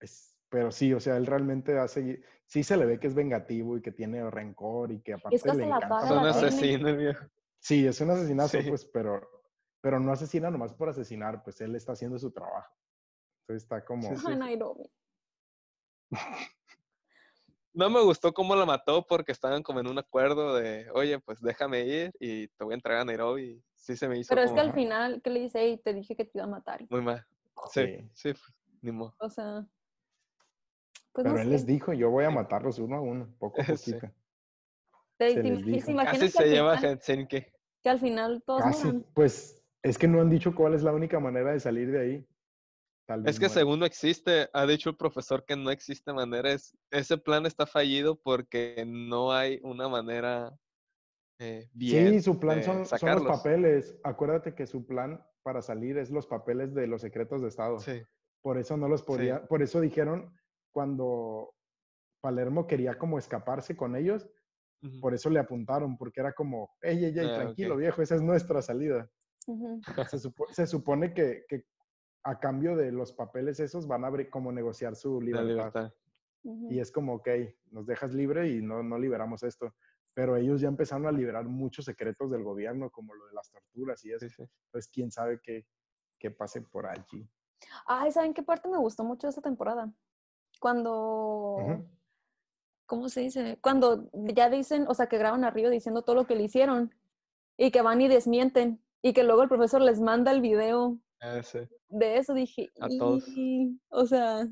es, 0.00 0.31
pero 0.52 0.70
sí, 0.70 0.92
o 0.92 1.00
sea, 1.00 1.16
él 1.16 1.24
realmente 1.24 1.78
hace, 1.78 2.22
sí 2.44 2.62
se 2.62 2.76
le 2.76 2.84
ve 2.84 3.00
que 3.00 3.06
es 3.06 3.14
vengativo 3.14 3.78
y 3.78 3.80
que 3.80 3.90
tiene 3.90 4.28
rencor 4.30 4.92
y 4.92 5.00
que 5.00 5.14
aparte 5.14 5.30
que 5.40 5.48
hasta 5.50 5.54
le 5.54 5.66
la 5.66 5.76
encanta 5.78 6.28
asesinos, 6.28 6.90
el 6.90 6.96
viejo. 6.98 7.24
Sí, 7.58 7.86
es 7.86 7.98
un 8.02 8.10
asesinato, 8.10 8.60
Sí. 8.60 8.68
pues, 8.68 8.84
pero, 8.84 9.26
pero 9.80 9.98
no 9.98 10.12
asesina 10.12 10.50
nomás 10.50 10.74
por 10.74 10.90
asesinar, 10.90 11.42
pues 11.42 11.58
él 11.62 11.74
está 11.74 11.92
haciendo 11.92 12.18
su 12.18 12.32
trabajo. 12.32 12.70
Entonces 13.40 13.62
está 13.62 13.82
como... 13.82 14.02
Sí, 14.02 14.16
sí. 14.16 14.36
Nairobi. 14.36 14.92
No 17.74 17.88
me 17.88 18.02
gustó 18.02 18.34
cómo 18.34 18.54
la 18.54 18.66
mató 18.66 19.06
porque 19.06 19.32
estaban 19.32 19.62
como 19.62 19.80
en 19.80 19.86
un 19.86 19.98
acuerdo 19.98 20.54
de, 20.56 20.90
oye, 20.92 21.18
pues 21.20 21.40
déjame 21.40 21.80
ir 21.86 22.12
y 22.20 22.48
te 22.48 22.64
voy 22.64 22.72
a 22.72 22.74
entregar 22.74 23.00
a 23.00 23.04
Nairobi. 23.06 23.44
Y 23.44 23.64
sí 23.74 23.96
se 23.96 24.08
me 24.08 24.18
hizo 24.18 24.28
Pero 24.28 24.42
es 24.46 24.52
que 24.52 24.60
al 24.60 24.74
final, 24.74 25.22
¿qué 25.22 25.30
le 25.30 25.40
dice? 25.40 25.60
Ey, 25.62 25.78
te 25.78 25.94
dije 25.94 26.14
que 26.14 26.26
te 26.26 26.32
iba 26.34 26.44
a 26.44 26.48
matar. 26.48 26.84
muy 26.90 27.00
mal. 27.00 27.26
Sí, 27.72 27.86
Sí. 27.86 28.10
sí, 28.12 28.32
pues, 28.32 28.42
ni 28.82 28.92
modo. 28.92 29.14
O 29.18 29.30
sea, 29.30 29.66
pues 31.12 31.24
Pero 31.24 31.34
no 31.36 31.40
él 31.40 31.46
sé. 31.48 31.50
les 31.52 31.66
dijo, 31.66 31.92
yo 31.92 32.10
voy 32.10 32.24
a 32.24 32.30
matarlos 32.30 32.78
uno 32.78 32.96
a 32.96 33.00
uno, 33.00 33.28
poco 33.38 33.60
a 33.60 33.64
Sí. 33.76 33.92
poquito. 33.92 34.12
Te, 35.18 35.30
se 35.34 35.42
te 35.42 35.42
les 35.42 35.58
imagi- 35.60 35.64
dijo. 35.64 35.86
¿se 35.86 35.92
imaginan 35.92 36.04
Casi 36.20 36.20
que 36.20 36.30
se 36.30 37.52
que 37.82 37.88
al 37.90 38.00
final 38.00 38.42
todos 38.46 38.62
Casi, 38.62 38.84
mueran? 38.84 39.06
pues, 39.14 39.62
es 39.82 39.98
que 39.98 40.06
no 40.08 40.20
han 40.20 40.30
dicho 40.30 40.54
cuál 40.54 40.74
es 40.74 40.82
la 40.82 40.92
única 40.92 41.18
manera 41.20 41.52
de 41.52 41.60
salir 41.60 41.90
de 41.90 42.00
ahí. 42.00 42.26
Tal 43.06 43.22
vez 43.22 43.34
Es 43.34 43.40
que 43.40 43.48
según 43.48 43.80
no 43.80 43.86
existe, 43.86 44.48
ha 44.52 44.64
dicho 44.66 44.88
el 44.90 44.96
profesor 44.96 45.44
que 45.44 45.56
no 45.56 45.70
existe 45.70 46.12
manera, 46.12 46.52
es, 46.52 46.76
ese 46.90 47.18
plan 47.18 47.44
está 47.46 47.66
fallido 47.66 48.14
porque 48.14 48.84
no 48.86 49.32
hay 49.32 49.58
una 49.64 49.88
manera 49.88 50.56
eh, 51.40 51.68
bien. 51.72 52.12
Sí, 52.14 52.22
su 52.22 52.38
plan 52.38 52.62
son, 52.62 52.86
son 52.86 53.14
los 53.16 53.24
papeles. 53.24 53.96
Acuérdate 54.04 54.54
que 54.54 54.66
su 54.68 54.86
plan 54.86 55.20
para 55.42 55.60
salir 55.60 55.98
es 55.98 56.10
los 56.10 56.28
papeles 56.28 56.72
de 56.72 56.86
los 56.86 57.00
secretos 57.00 57.42
de 57.42 57.48
Estado. 57.48 57.80
Sí, 57.80 58.02
Por 58.42 58.58
eso 58.58 58.76
no 58.76 58.88
los 58.88 59.02
podía, 59.02 59.44
por 59.48 59.60
eso 59.62 59.80
dijeron 59.80 60.32
cuando 60.72 61.54
Palermo 62.20 62.66
quería 62.66 62.98
como 62.98 63.18
escaparse 63.18 63.76
con 63.76 63.94
ellos, 63.96 64.28
por 65.00 65.14
eso 65.14 65.30
le 65.30 65.38
apuntaron, 65.38 65.96
porque 65.96 66.20
era 66.20 66.32
como, 66.32 66.70
ey, 66.80 67.04
ey, 67.04 67.16
ey, 67.16 67.26
Ah, 67.26 67.32
tranquilo, 67.34 67.76
viejo, 67.76 68.02
esa 68.02 68.16
es 68.16 68.22
nuestra 68.22 68.60
salida. 68.62 69.08
Se, 70.08 70.18
supo- 70.18 70.48
se 70.52 70.66
supone 70.66 71.14
que, 71.14 71.44
que 71.48 71.66
a 72.24 72.40
cambio 72.40 72.74
de 72.76 72.90
los 72.90 73.12
papeles 73.12 73.60
esos 73.60 73.86
van 73.86 74.04
a 74.04 74.08
abrir, 74.08 74.28
como 74.30 74.50
negociar 74.50 74.96
su 74.96 75.20
La 75.20 75.42
libertad. 75.42 75.94
Y 76.68 76.80
es 76.80 76.90
como, 76.90 77.14
ok, 77.14 77.28
nos 77.70 77.86
dejas 77.86 78.12
libre 78.12 78.48
y 78.48 78.60
no, 78.60 78.82
no 78.82 78.98
liberamos 78.98 79.42
esto. 79.44 79.72
Pero 80.14 80.36
ellos 80.36 80.60
ya 80.60 80.68
empezaron 80.68 81.06
a 81.06 81.12
liberar 81.12 81.44
muchos 81.44 81.84
secretos 81.84 82.30
del 82.30 82.42
gobierno, 82.42 82.90
como 82.90 83.14
lo 83.14 83.26
de 83.26 83.34
las 83.34 83.50
torturas 83.50 84.04
y 84.04 84.12
eso. 84.12 84.28
Sí, 84.28 84.34
sí. 84.34 84.42
Pues 84.70 84.88
quién 84.88 85.10
sabe 85.12 85.40
qué, 85.42 85.66
qué 86.18 86.30
pase 86.30 86.60
por 86.62 86.86
allí. 86.86 87.28
Ay, 87.86 88.10
¿saben 88.10 88.34
qué 88.34 88.42
parte 88.42 88.68
me 88.68 88.78
gustó 88.78 89.04
mucho 89.04 89.26
de 89.26 89.30
esta 89.30 89.42
temporada? 89.42 89.92
Cuando. 90.62 91.56
¿cómo 92.86 93.08
se 93.08 93.22
dice? 93.22 93.58
Cuando 93.60 94.08
ya 94.12 94.48
dicen, 94.48 94.84
o 94.86 94.94
sea, 94.94 95.06
que 95.08 95.18
graban 95.18 95.44
a 95.44 95.50
Río 95.50 95.70
diciendo 95.70 96.02
todo 96.02 96.14
lo 96.14 96.26
que 96.26 96.36
le 96.36 96.44
hicieron 96.44 96.94
y 97.56 97.70
que 97.72 97.82
van 97.82 98.00
y 98.00 98.06
desmienten 98.06 98.80
y 99.02 99.12
que 99.12 99.24
luego 99.24 99.42
el 99.42 99.48
profesor 99.48 99.80
les 99.80 100.00
manda 100.00 100.30
el 100.30 100.40
video 100.40 100.98
Ah, 101.20 101.40
de 101.88 102.16
eso, 102.16 102.34
dije, 102.34 102.70
A 102.80 102.88
todos. 102.98 103.24
"Y", 103.28 103.80
o 103.88 104.04
sea, 104.06 104.46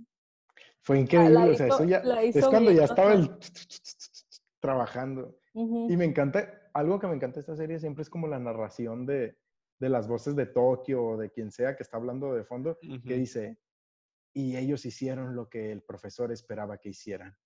Fue 0.80 0.98
increíble. 1.00 1.30
la 1.34 1.44
o 1.46 1.54
sea, 1.54 1.66
eso 1.66 1.84
ya, 1.84 2.02
la 2.02 2.22
es 2.22 2.46
cuando 2.46 2.70
ya 2.72 2.84
estaba 2.84 3.12
el 3.12 3.30
trabajando. 4.60 5.36
Y 5.54 5.96
me 5.96 6.04
encanta, 6.06 6.48
algo 6.74 6.98
que 6.98 7.06
me 7.08 7.14
encanta 7.14 7.34
de 7.36 7.40
esta 7.40 7.56
serie 7.56 7.78
siempre 7.78 8.02
es 8.02 8.10
como 8.10 8.26
la 8.26 8.38
narración 8.38 9.04
de, 9.06 9.36
de 9.78 9.88
las 9.88 10.08
voces 10.08 10.34
de 10.34 10.46
Tokio 10.46 11.04
o 11.04 11.16
de 11.16 11.30
quien 11.30 11.50
sea 11.50 11.76
que 11.76 11.82
está 11.82 11.96
hablando 11.98 12.32
de 12.34 12.44
fondo, 12.44 12.78
que 13.06 13.14
dice, 13.14 13.58
y 14.32 14.56
ellos 14.56 14.84
hicieron 14.86 15.34
lo 15.34 15.48
que 15.48 15.72
el 15.72 15.82
profesor 15.82 16.30
esperaba 16.32 16.78
que 16.78 16.90
hicieran. 16.90 17.36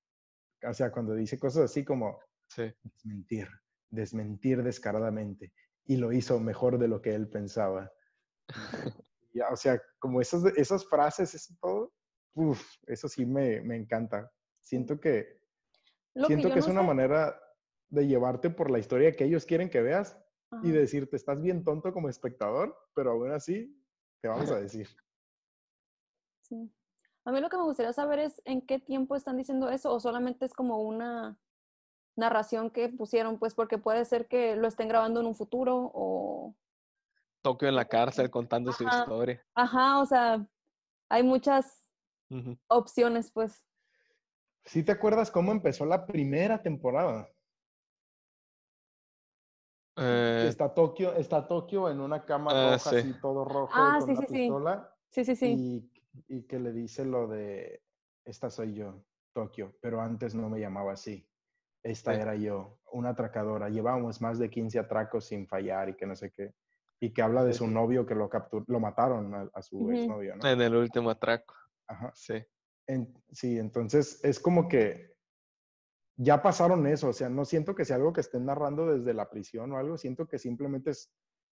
O 0.69 0.73
sea, 0.75 0.91
cuando 0.91 1.15
dice 1.15 1.39
cosas 1.39 1.65
así 1.65 1.85
como 1.85 2.19
Sí. 2.49 2.73
desmentir, 2.83 3.49
desmentir 3.91 4.63
descaradamente, 4.63 5.53
y 5.87 5.97
lo 5.97 6.13
hizo 6.13 6.39
mejor 6.41 6.79
de 6.79 6.89
lo 6.89 7.01
que 7.01 7.15
él 7.15 7.29
pensaba. 7.29 7.91
Ya, 9.37 9.49
o 9.49 9.57
sea, 9.57 9.83
como 9.99 10.21
esas, 10.21 10.45
esas 10.57 10.87
frases, 10.89 11.35
eso 11.35 11.53
todo, 11.61 11.93
uf, 12.35 12.65
eso 12.87 13.09
sí 13.09 13.27
me, 13.27 13.61
me 13.63 13.75
encanta. 13.75 14.31
Siento 14.61 15.01
que, 15.01 15.41
Lo 16.15 16.29
siento 16.29 16.53
que 16.53 16.61
es 16.61 16.67
no 16.69 16.73
una 16.75 16.83
sé- 16.83 16.87
manera 16.87 17.41
de 17.89 18.07
llevarte 18.07 18.51
por 18.51 18.71
la 18.71 18.79
historia 18.79 19.11
que 19.17 19.25
ellos 19.25 19.45
quieren 19.45 19.69
que 19.69 19.83
veas 19.83 20.17
y 20.63 20.71
ajá. 20.71 20.79
decirte, 20.79 21.17
estás 21.17 21.43
bien 21.43 21.65
tonto 21.65 21.93
como 21.93 22.09
espectador, 22.09 22.77
pero 22.95 23.11
aún 23.11 23.33
así 23.33 23.77
te 24.21 24.29
vamos 24.29 24.53
a 24.53 24.61
decir. 24.61 24.87
Sí. 26.49 26.71
A 27.25 27.33
mí 27.33 27.41
lo 27.41 27.49
que 27.49 27.57
me 27.57 27.63
gustaría 27.65 27.93
saber 27.93 28.19
es 28.19 28.43
en 28.45 28.61
qué 28.61 28.79
tiempo 28.79 29.17
están 29.17 29.37
diciendo 29.39 29.71
eso 29.71 29.93
o 29.93 30.01
solamente 30.01 30.45
es 30.45 30.53
como 30.53 30.83
una 30.83 31.39
narración 32.17 32.71
que 32.71 32.91
pusieron, 32.91 33.39
pues 33.39 33.55
porque 33.55 33.79
puede 33.79 34.05
ser 34.05 34.29
que 34.29 34.57
lo 34.57 34.69
estén 34.69 34.89
grabando 34.89 35.21
en 35.21 35.27
un 35.27 35.35
futuro 35.35 35.91
o... 35.95 36.55
Tokio 37.43 37.69
en 37.69 37.75
la 37.75 37.87
cárcel 37.87 38.31
contando 38.31 38.73
su 38.73 38.85
historia. 38.85 39.45
Ajá, 39.55 40.01
o 40.01 40.07
sea, 40.07 40.47
hay 41.09 41.23
muchas 41.23 41.87
opciones, 42.69 43.31
pues. 43.31 43.63
¿Sí 44.65 44.83
te 44.83 44.93
acuerdas 44.93 45.31
cómo 45.31 45.53
empezó 45.53 45.85
la 45.85 46.07
primera 46.07 46.63
temporada? 46.63 47.29
Eh, 49.97 50.47
Está 50.49 50.73
Tokio, 50.75 51.15
está 51.15 51.47
Tokio 51.47 51.89
en 51.89 52.01
una 52.01 52.25
cama 52.25 52.51
Ah, 52.53 52.73
roja, 52.73 52.91
sí. 52.91 52.97
así 52.97 53.21
todo 53.21 53.45
rojo, 53.45 53.73
Ah, 53.75 53.97
con 54.01 54.07
sí, 54.09 54.13
una 54.13 54.21
sí, 54.23 54.27
sí. 54.27 54.33
pistola, 54.35 54.97
Sí, 55.11 55.25
sí, 55.25 55.37
sí. 55.37 55.47
y, 55.53 55.94
y 56.29 56.43
que 56.47 56.59
le 56.59 56.73
dice 56.73 57.05
lo 57.05 57.27
de, 57.29 57.83
esta 58.25 58.51
soy 58.51 58.75
yo, 58.75 59.05
Tokio, 59.33 59.77
pero 59.81 60.01
antes 60.01 60.35
no 60.35 60.49
me 60.49 60.61
llamaba 60.61 60.93
así. 60.93 61.29
Esta 61.83 62.15
Sí. 62.15 62.21
era 62.21 62.35
yo, 62.37 62.79
una 62.93 63.11
atracadora. 63.11 63.69
Llevábamos 63.69 64.21
más 64.23 64.39
de 64.39 64.49
15 64.49 64.79
atracos 64.79 65.27
sin 65.27 65.47
fallar 65.47 65.89
y 65.91 65.95
que 65.97 66.07
no 66.07 66.17
sé 66.17 66.31
qué. 66.31 66.55
Y 67.01 67.13
que 67.13 67.21
habla 67.23 67.45
de 67.45 67.53
su 67.53 67.67
novio 67.67 68.07
que 68.07 68.15
lo 68.15 68.31
capturó, 68.31 68.65
lo 68.69 68.81
mataron 68.81 69.35
a, 69.35 69.51
a 69.53 69.61
su 69.63 69.79
Ujú. 69.79 69.93
exnovio, 69.93 70.37
¿no? 70.37 70.49
en 70.49 70.61
el 70.63 70.75
último 70.75 71.11
atraco. 71.11 71.55
Ajá. 71.87 72.11
Sí. 72.15 72.43
En- 72.87 73.13
sí, 73.33 73.59
entonces 73.59 74.21
es 74.25 74.39
como 74.41 74.69
que 74.69 75.15
ya 76.17 76.41
pasaron 76.43 76.87
eso, 76.87 77.09
o 77.09 77.13
sea, 77.13 77.29
no 77.29 77.45
siento 77.45 77.75
que 77.75 77.85
sea 77.85 77.97
algo 77.97 78.13
que 78.13 78.21
estén 78.21 78.45
narrando 78.47 78.87
desde 78.87 79.13
la 79.13 79.29
prisión 79.29 79.73
o 79.73 79.79
algo, 79.79 79.99
siento 79.99 80.27
que 80.29 80.39
simplemente 80.39 80.91
es, 80.91 81.13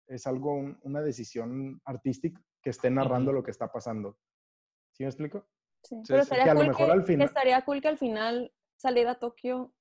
es 0.07 0.25
algo, 0.27 0.53
un- 0.55 0.79
una 0.83 1.01
decisión 1.01 1.81
artística 1.83 2.41
que 2.63 2.69
estén 2.69 2.95
narrando 2.95 3.31
lo 3.33 3.43
que 3.43 3.51
está 3.51 3.71
pasando. 3.71 4.17
¿Sí 4.95 5.03
me 5.03 5.09
explico? 5.09 5.45
Sí, 5.83 6.01
Pero 6.07 6.19
sí. 6.19 6.23
estaría 6.23 6.45
Que 6.45 6.53
cool 6.57 6.67
mejor 6.67 6.85
que, 6.87 6.91
al 6.91 6.99
que 7.01 7.05
final- 7.05 7.27
estaría 7.27 7.61
cool 7.65 7.81
que 7.81 7.87
al 7.89 7.97
final 7.97 8.53
saliera 8.77 9.11
a 9.11 9.19
Tokio 9.19 9.73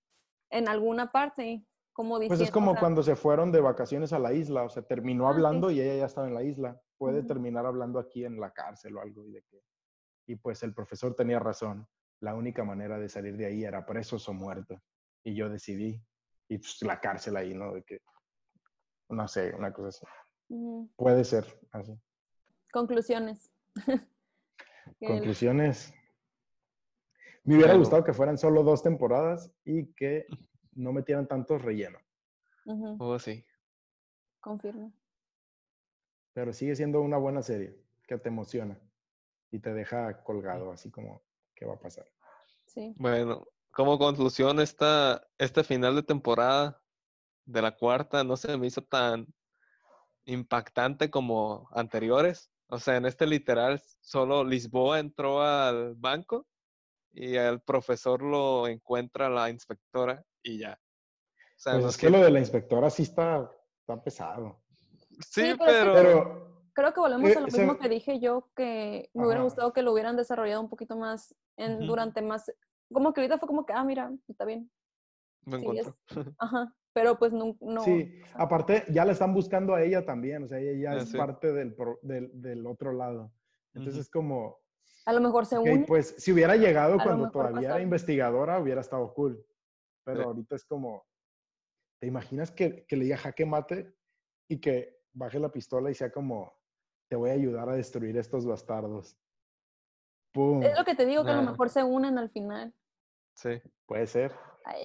en 0.51 0.69
alguna 0.69 1.11
parte, 1.13 1.65
como 1.93 2.19
diciendo. 2.19 2.37
Pues 2.39 2.41
es 2.49 2.51
o 2.51 2.53
como 2.53 2.73
sea, 2.73 2.81
cuando 2.81 3.03
se 3.03 3.17
fueron 3.17 3.53
de 3.53 3.61
vacaciones 3.61 4.13
a 4.13 4.19
la 4.19 4.33
isla, 4.33 4.65
o 4.65 4.69
sea, 4.69 4.83
terminó 4.83 5.27
Ah, 5.29 5.31
sí. 5.31 5.37
hablando 5.37 5.71
y 5.71 5.81
ella 5.81 5.97
ya 5.97 6.07
estaba 6.07 6.27
en 6.27 6.35
la 6.35 6.43
isla. 6.43 6.81
Puede 6.99 7.23
terminar 7.23 7.67
hablando 7.67 7.99
aquí 7.99 8.25
en 8.25 8.41
la 8.41 8.53
cárcel 8.53 8.97
o 8.97 9.01
algo 9.01 9.25
y 9.27 9.33
de 9.33 9.43
que 9.43 9.61
y 10.27 10.37
pues 10.37 10.63
el 10.63 10.73
profesor 10.75 11.15
tenía 11.15 11.39
razón. 11.39 11.87
La 12.21 12.35
única 12.35 12.65
manera 12.65 12.99
de 12.99 13.09
salir 13.11 13.37
de 13.37 13.47
ahí 13.47 13.65
era 13.65 13.85
presos 13.85 14.27
o 14.29 14.33
muertos. 14.33 14.81
Y 15.23 15.35
yo 15.35 15.49
decidí 15.51 16.01
y 16.49 16.59
pues 16.59 16.81
la 16.83 16.99
cárcel 17.01 17.37
ahí, 17.37 17.53
¿no? 17.55 17.73
De 17.75 17.83
que 17.85 18.01
no 19.11 19.29
sé, 19.29 19.55
una 19.55 19.73
cosa 19.73 19.89
así. 19.89 20.07
Puede 20.97 21.25
ser 21.25 21.45
así. 21.73 21.99
Conclusiones. 22.73 23.51
Conclusiones. 25.01 25.95
Me 27.45 27.57
hubiera 27.57 27.75
gustado 27.75 28.05
que 28.05 28.15
fueran 28.15 28.39
solo 28.39 28.63
dos 28.63 28.83
temporadas 28.83 29.53
y 29.65 29.93
que 29.95 30.27
no 30.73 30.93
metieran 30.93 31.29
tantos 31.29 31.63
relleno. 31.63 31.99
Oh, 32.99 33.19
sí. 33.19 33.45
Confirmo. 34.41 34.93
Pero 36.33 36.53
sigue 36.53 36.75
siendo 36.75 37.01
una 37.01 37.19
buena 37.19 37.43
serie 37.43 37.79
que 38.07 38.19
te 38.19 38.29
emociona 38.29 38.79
y 39.51 39.59
te 39.59 39.73
deja 39.73 40.23
colgado, 40.25 40.73
así 40.73 40.91
como, 40.91 41.23
¿qué 41.55 41.65
va 41.65 41.75
a 41.75 41.79
pasar? 41.79 42.07
Sí. 42.67 42.95
Bueno, 42.97 43.47
como 43.71 43.99
conclusión, 43.99 44.59
esta, 44.61 45.27
este 45.39 45.65
final 45.65 45.95
de 45.97 46.03
temporada 46.03 46.83
de 47.45 47.63
la 47.63 47.77
cuarta 47.77 48.25
no 48.25 48.37
se 48.37 48.57
me 48.57 48.67
hizo 48.67 48.83
tan 48.83 49.27
impactante 50.25 51.11
como 51.11 51.69
anteriores. 51.73 52.51
O 52.69 52.79
sea, 52.79 52.97
en 52.97 53.07
este 53.07 53.27
literal, 53.27 53.81
solo 54.01 54.43
Lisboa 54.45 54.99
entró 54.99 55.43
al 55.43 55.95
banco 55.95 56.47
y 57.13 57.37
el 57.37 57.61
profesor 57.61 58.23
lo 58.23 58.67
encuentra 58.67 59.29
la 59.29 59.51
inspectora 59.51 60.25
y 60.43 60.59
ya. 60.59 60.81
O 60.81 61.39
sea, 61.57 61.75
Pues 61.75 61.85
no 61.85 61.91
es 61.91 61.97
que 61.99 62.11
lo 62.11 62.21
de 62.21 62.31
la 62.31 62.41
inspectora 62.41 62.91
sí 62.91 63.03
está, 63.03 63.51
está 63.81 64.03
pesado. 64.03 64.63
Sí, 65.21 65.53
Sí, 65.53 65.55
pero 65.59 65.71
es 65.99 66.45
Creo 66.73 66.93
que 66.93 66.99
volvemos 67.01 67.31
Eh, 67.31 67.39
a 67.39 67.41
lo 67.41 67.49
se- 67.49 67.59
mismo 67.59 67.79
que 67.79 67.89
dije 67.89 68.19
yo, 68.19 68.51
que 68.57 69.09
me 69.15 69.27
hubiera 69.27 69.43
gustado 69.43 69.73
que 69.73 69.83
lo 69.83 69.93
hubieran 69.93 70.17
desarrollado 70.17 70.61
un 70.61 70.69
poquito 70.69 70.97
más 70.97 71.37
en, 71.57 71.87
durante 71.87 72.21
más. 72.21 72.53
Como 72.93 73.13
que 73.13 73.21
ahorita 73.21 73.39
fue 73.39 73.47
como 73.47 73.65
que, 73.65 73.73
ah, 73.73 73.85
mira, 73.85 74.11
está 74.27 74.45
bien. 74.45 74.73
Me 75.45 75.59
Sí, 75.61 75.67
encontró. 75.67 75.97
Ajá. 76.39 76.75
Pero 76.95 77.19
pues 77.19 77.33
no. 77.33 77.57
no 77.61 77.83
sí, 77.83 78.21
o 78.23 78.27
sea, 78.29 78.37
aparte 78.37 78.85
ya 78.89 79.05
la 79.05 79.13
están 79.13 79.35
buscando 79.35 79.75
a 79.75 79.83
ella 79.83 80.07
también, 80.07 80.45
o 80.45 80.49
sea, 80.49 80.59
ella 80.61 80.81
ya 80.81 80.91
Ah, 80.93 81.03
es 81.03 81.11
sí. 81.11 81.19
parte 81.19 81.53
del, 81.53 81.75
pro- 81.75 81.99
del, 82.03 82.31
del 82.41 82.67
otro 82.67 82.93
lado. 82.93 83.33
Entonces 83.75 83.95
Ujú. 83.95 84.01
es 84.03 84.11
como, 84.11 84.59
a 85.05 85.13
lo 85.13 85.21
mejor 85.21 85.45
se 85.45 85.59
ok, 85.59 85.67
une. 85.67 85.85
pues 85.87 86.15
si 86.19 86.33
hubiera 86.33 86.57
llegado 86.57 86.95
A 87.01 87.03
cuando 87.05 87.31
todavía 87.31 87.61
era 87.63 87.71
pasa- 87.75 87.83
investigadora, 87.83 88.59
hubiera 88.61 88.81
estado 88.81 89.13
cool. 89.13 89.45
Pero 90.05 90.21
Sí. 90.21 90.25
ahorita 90.27 90.55
es 90.57 90.65
como, 90.65 91.05
¿te 92.01 92.07
imaginas 92.07 92.51
que, 92.53 92.87
que 92.87 92.97
le 92.97 93.05
diga 93.05 93.17
jaque 93.17 93.45
mate 93.45 93.93
y 94.49 94.61
que 94.61 94.97
baje 95.13 95.39
la 95.41 95.51
pistola 95.51 95.91
y 95.91 95.95
sea 95.95 96.13
como, 96.13 96.53
te 97.09 97.17
voy 97.17 97.31
a 97.31 97.35
ayudar 97.35 97.69
a 97.69 97.75
destruir 97.75 98.17
estos 98.17 98.47
bastardos? 98.47 99.19
¡Pum! 100.33 100.63
Es 100.63 100.79
lo 100.79 100.85
que 100.85 100.95
te 100.95 101.07
digo, 101.07 101.25
que 101.25 101.31
a 101.31 101.37
lo 101.37 101.43
Nah. 101.43 101.51
mejor 101.51 101.71
se 101.71 101.83
unen 101.83 102.19
al 102.19 102.29
final. 102.31 102.73
Sí. 103.35 103.61
Puede 103.87 104.07
ser. 104.07 104.33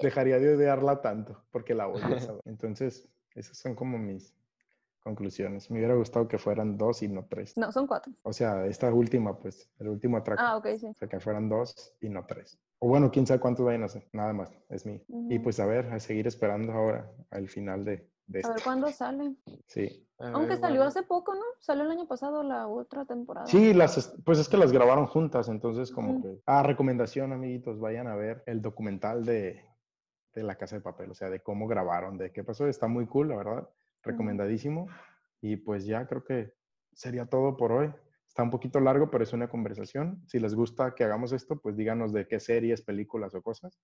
Dejaría 0.02 0.38
de 0.38 0.54
odiarla 0.56 1.00
tanto 1.00 1.42
porque 1.50 1.74
la 1.74 1.88
odio. 1.88 2.20
¿sabes? 2.20 2.40
Entonces, 2.44 3.08
esas 3.34 3.56
son 3.56 3.74
como 3.74 3.98
mis 3.98 4.34
conclusiones. 5.02 5.70
Me 5.70 5.78
hubiera 5.78 5.94
gustado 5.94 6.28
que 6.28 6.38
fueran 6.38 6.76
dos 6.76 7.02
y 7.02 7.08
no 7.08 7.24
tres. 7.28 7.56
No, 7.56 7.72
son 7.72 7.86
cuatro. 7.86 8.12
O 8.22 8.32
sea, 8.32 8.66
esta 8.66 8.92
última, 8.92 9.38
pues, 9.38 9.70
el 9.78 9.88
último 9.88 10.16
atraco. 10.18 10.42
Ah, 10.44 10.56
ok, 10.56 10.66
sí. 10.78 10.86
O 10.86 10.94
sea, 10.94 11.08
que 11.08 11.20
fueran 11.20 11.48
dos 11.48 11.94
y 12.00 12.08
no 12.08 12.26
tres. 12.26 12.58
O 12.78 12.88
bueno, 12.88 13.10
quién 13.10 13.26
sabe 13.26 13.40
cuántos 13.40 13.64
vayan 13.64 13.82
a 13.84 13.88
ser. 13.88 14.06
Nada 14.12 14.32
más, 14.32 14.50
es 14.68 14.84
mío. 14.86 15.00
Y 15.08 15.36
Ujú. 15.36 15.44
pues 15.44 15.60
a 15.60 15.66
ver, 15.66 15.86
a 15.92 15.98
seguir 16.00 16.26
esperando 16.26 16.72
ahora 16.72 17.10
al 17.30 17.48
final 17.48 17.84
de, 17.84 18.08
de 18.26 18.38
A 18.38 18.40
esto. 18.40 18.52
ver 18.54 18.62
cuándo 18.62 18.90
sale. 18.92 19.34
Sí. 19.66 20.06
A 20.18 20.28
Aunque 20.32 20.50
ver, 20.50 20.60
salió 20.60 20.76
bueno. 20.80 20.88
hace 20.88 21.02
poco, 21.02 21.34
¿no? 21.34 21.40
Salió 21.60 21.84
el 21.84 21.90
año 21.90 22.06
pasado 22.06 22.42
la 22.42 22.68
otra 22.68 23.06
temporada. 23.06 23.46
Sí, 23.46 23.72
las, 23.72 23.96
es- 23.96 24.14
pues 24.24 24.38
es 24.38 24.48
que 24.50 24.56
las 24.58 24.70
grabaron 24.72 25.06
juntas, 25.06 25.48
entonces 25.48 25.90
como 25.90 26.12
Ujú. 26.12 26.22
que... 26.22 26.42
Ah, 26.46 26.62
recomendación, 26.62 27.32
amiguitos, 27.32 27.80
vayan 27.80 28.06
a 28.06 28.16
ver 28.16 28.42
el 28.46 28.60
documental 28.62 29.24
de, 29.24 29.64
de 30.34 30.42
La 30.42 30.56
Casa 30.56 30.76
de 30.76 30.82
Papel, 30.82 31.10
o 31.10 31.14
sea, 31.14 31.30
de 31.30 31.40
cómo 31.40 31.66
grabaron, 31.66 32.18
de 32.18 32.32
qué 32.32 32.44
pasó. 32.44 32.66
Está 32.66 32.86
muy 32.86 33.06
cool, 33.06 33.28
la 33.28 33.36
verdad. 33.36 33.68
Recomendadísimo. 34.02 34.88
Y 35.40 35.56
pues 35.56 35.84
ya 35.86 36.06
creo 36.06 36.24
que 36.24 36.54
sería 36.92 37.26
todo 37.26 37.56
por 37.56 37.72
hoy. 37.72 37.92
Está 38.26 38.42
un 38.42 38.50
poquito 38.50 38.78
largo, 38.78 39.10
pero 39.10 39.24
es 39.24 39.32
una 39.32 39.48
conversación. 39.48 40.22
Si 40.26 40.38
les 40.38 40.54
gusta 40.54 40.94
que 40.94 41.04
hagamos 41.04 41.32
esto, 41.32 41.60
pues 41.60 41.76
díganos 41.76 42.12
de 42.12 42.28
qué 42.28 42.38
series, 42.38 42.82
películas 42.82 43.34
o 43.34 43.42
cosas. 43.42 43.80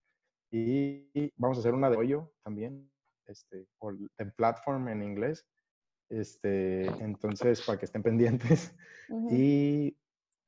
Y 0.51 1.33
vamos 1.37 1.59
a 1.59 1.61
hacer 1.61 1.75
una 1.75 1.91
de 1.91 1.97
hoyo 1.97 2.33
también, 2.45 2.89
este, 3.27 3.67
o 3.79 3.91
en 3.91 4.31
platform 4.37 4.89
en 4.89 5.03
inglés. 5.03 5.45
Este, 6.09 6.87
entonces, 7.03 7.63
para 7.63 7.79
que 7.79 7.87
estén 7.87 8.03
pendientes. 8.03 8.75
Y 9.31 9.97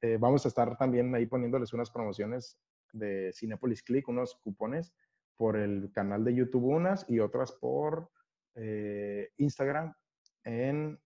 eh, 0.01 0.17
vamos 0.19 0.45
a 0.45 0.49
estar 0.49 0.77
también 0.77 1.15
ahí 1.15 1.27
poniéndoles 1.27 1.73
unas 1.73 1.91
promociones 1.91 2.57
de 2.93 3.33
Cinepolis 3.33 3.83
Click, 3.83 4.09
unos 4.09 4.37
cupones 4.37 4.93
por 5.39 5.57
el 5.57 5.91
canal 5.93 6.25
de 6.25 6.35
YouTube 6.35 6.65
unas 6.65 7.09
y 7.09 7.21
otras 7.21 7.53
por 7.53 8.11
eh, 8.57 9.31
Instagram 9.39 9.95
en 10.45 10.99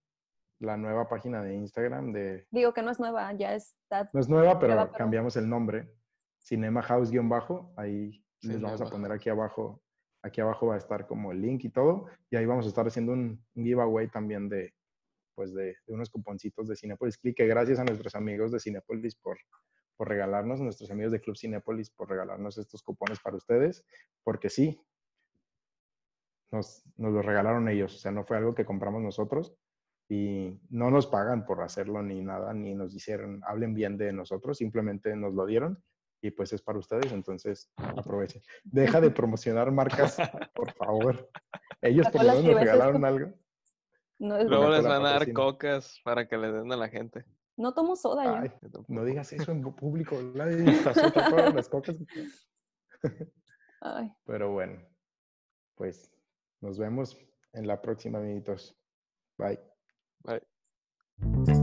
la 0.59 0.77
nueva 0.77 1.09
página 1.09 1.43
de 1.43 1.55
Instagram 1.55 2.13
de... 2.13 2.47
Digo 2.51 2.73
que 2.73 2.83
no 2.83 2.91
es 2.91 2.99
nueva, 2.99 3.33
ya 3.35 3.55
está... 3.55 4.09
No 4.13 4.21
es 4.21 4.29
nueva, 4.29 4.59
pero 4.59 4.91
cambiamos 4.93 5.37
el 5.37 5.49
nombre. 5.49 5.93
Cinema 6.39 6.83
House-bajo, 6.83 7.73
ahí 7.77 8.25
les 8.41 8.61
vamos 8.61 8.81
a 8.81 8.87
poner 8.87 9.13
aquí 9.13 9.29
abajo. 9.29 9.83
Aquí 10.23 10.41
abajo 10.41 10.69
va 10.69 10.75
a 10.75 10.79
estar 10.79 11.07
como 11.07 11.33
el 11.33 11.43
link 11.43 11.65
y 11.65 11.69
todo. 11.69 12.07
Y 12.31 12.37
ahí 12.37 12.47
vamos 12.47 12.65
a 12.65 12.69
estar 12.69 12.87
haciendo 12.87 13.13
un, 13.13 13.45
giveaway 13.55 14.09
también 14.09 14.49
de, 14.49 14.73
pues 15.35 15.53
de, 15.53 15.77
unos 15.87 16.11
cuponcitos 16.11 16.69
de 16.69 16.77
Cinepolis 16.77 17.19
Click, 17.19 17.37
que 17.37 17.47
gracias 17.47 17.79
a 17.79 17.85
nuestros 17.85 18.15
amigos 18.15 18.53
de 18.53 18.61
Cinepolis 18.61 19.17
por, 19.17 19.37
por 19.97 20.09
regalarnos, 20.09 20.61
nuestros 20.61 20.91
amigos 20.91 21.13
de 21.13 21.21
Club 21.21 21.37
Cinepolis 21.37 21.91
por 21.91 22.09
regalarnos 22.09 22.59
estos 22.59 22.83
cupones 22.83 23.21
para 23.21 23.37
ustedes, 23.37 23.85
porque 24.23 24.51
sí, 24.51 24.81
nos, 26.51 26.85
nos 26.97 27.13
los 27.13 27.25
regalaron 27.25 27.69
ellos, 27.69 27.95
o 27.95 27.99
sea, 27.99 28.11
no 28.11 28.25
fue 28.25 28.37
algo 28.37 28.55
que 28.55 28.65
compramos 28.65 29.03
nosotros, 29.03 29.57
y 30.09 30.61
no 30.69 30.91
nos 30.91 31.07
pagan 31.07 31.47
por 31.47 31.63
hacerlo 31.63 32.03
ni 32.03 32.21
nada, 32.21 32.53
ni 32.53 32.75
nos 32.75 32.95
hicieron, 32.95 33.41
hablen 33.47 33.75
bien 33.75 33.97
de 33.97 34.13
nosotros, 34.13 34.59
simplemente 34.59 35.17
nos 35.17 35.33
lo 35.33 35.47
dieron 35.47 35.83
y 36.21 36.31
pues 36.31 36.53
es 36.53 36.63
para 36.63 36.79
ustedes, 36.79 37.13
entonces 37.13 37.73
aprovechen. 37.77 38.43
Deja 38.63 39.01
de 39.01 39.11
promocionar 39.11 39.73
marcas, 39.73 40.17
por 40.55 40.73
favor. 40.73 41.31
Ellos 41.81 42.07
por 42.11 42.23
lo 42.23 42.29
menos 42.29 42.45
nos 42.45 42.55
regalaron 42.55 43.05
algo. 43.05 43.33
Luego 44.19 44.71
les 44.71 44.85
van 44.85 45.05
a 45.05 45.11
dar 45.11 45.33
cocas 45.33 46.01
para 46.05 46.29
que 46.29 46.37
le 46.37 46.53
den 46.53 46.71
a 46.73 46.77
la 46.77 46.89
gente. 46.89 47.25
No 47.57 47.75
tomo 47.75 47.97
soda 47.97 48.25
yo. 48.45 48.85
No 48.89 49.05
digas 49.05 49.33
eso 49.33 49.53
en 49.53 49.63
público. 49.77 50.17
las 51.55 51.69
cocas. 51.69 51.97
Pero 54.25 54.53
bueno, 54.53 54.81
pues 55.75 56.13
nos 56.61 56.79
vemos 56.79 57.19
en 57.53 57.67
la 57.67 57.81
próxima, 57.81 58.19
amiguitos. 58.19 58.77
Bye. 59.39 59.61
Bye. 60.25 61.62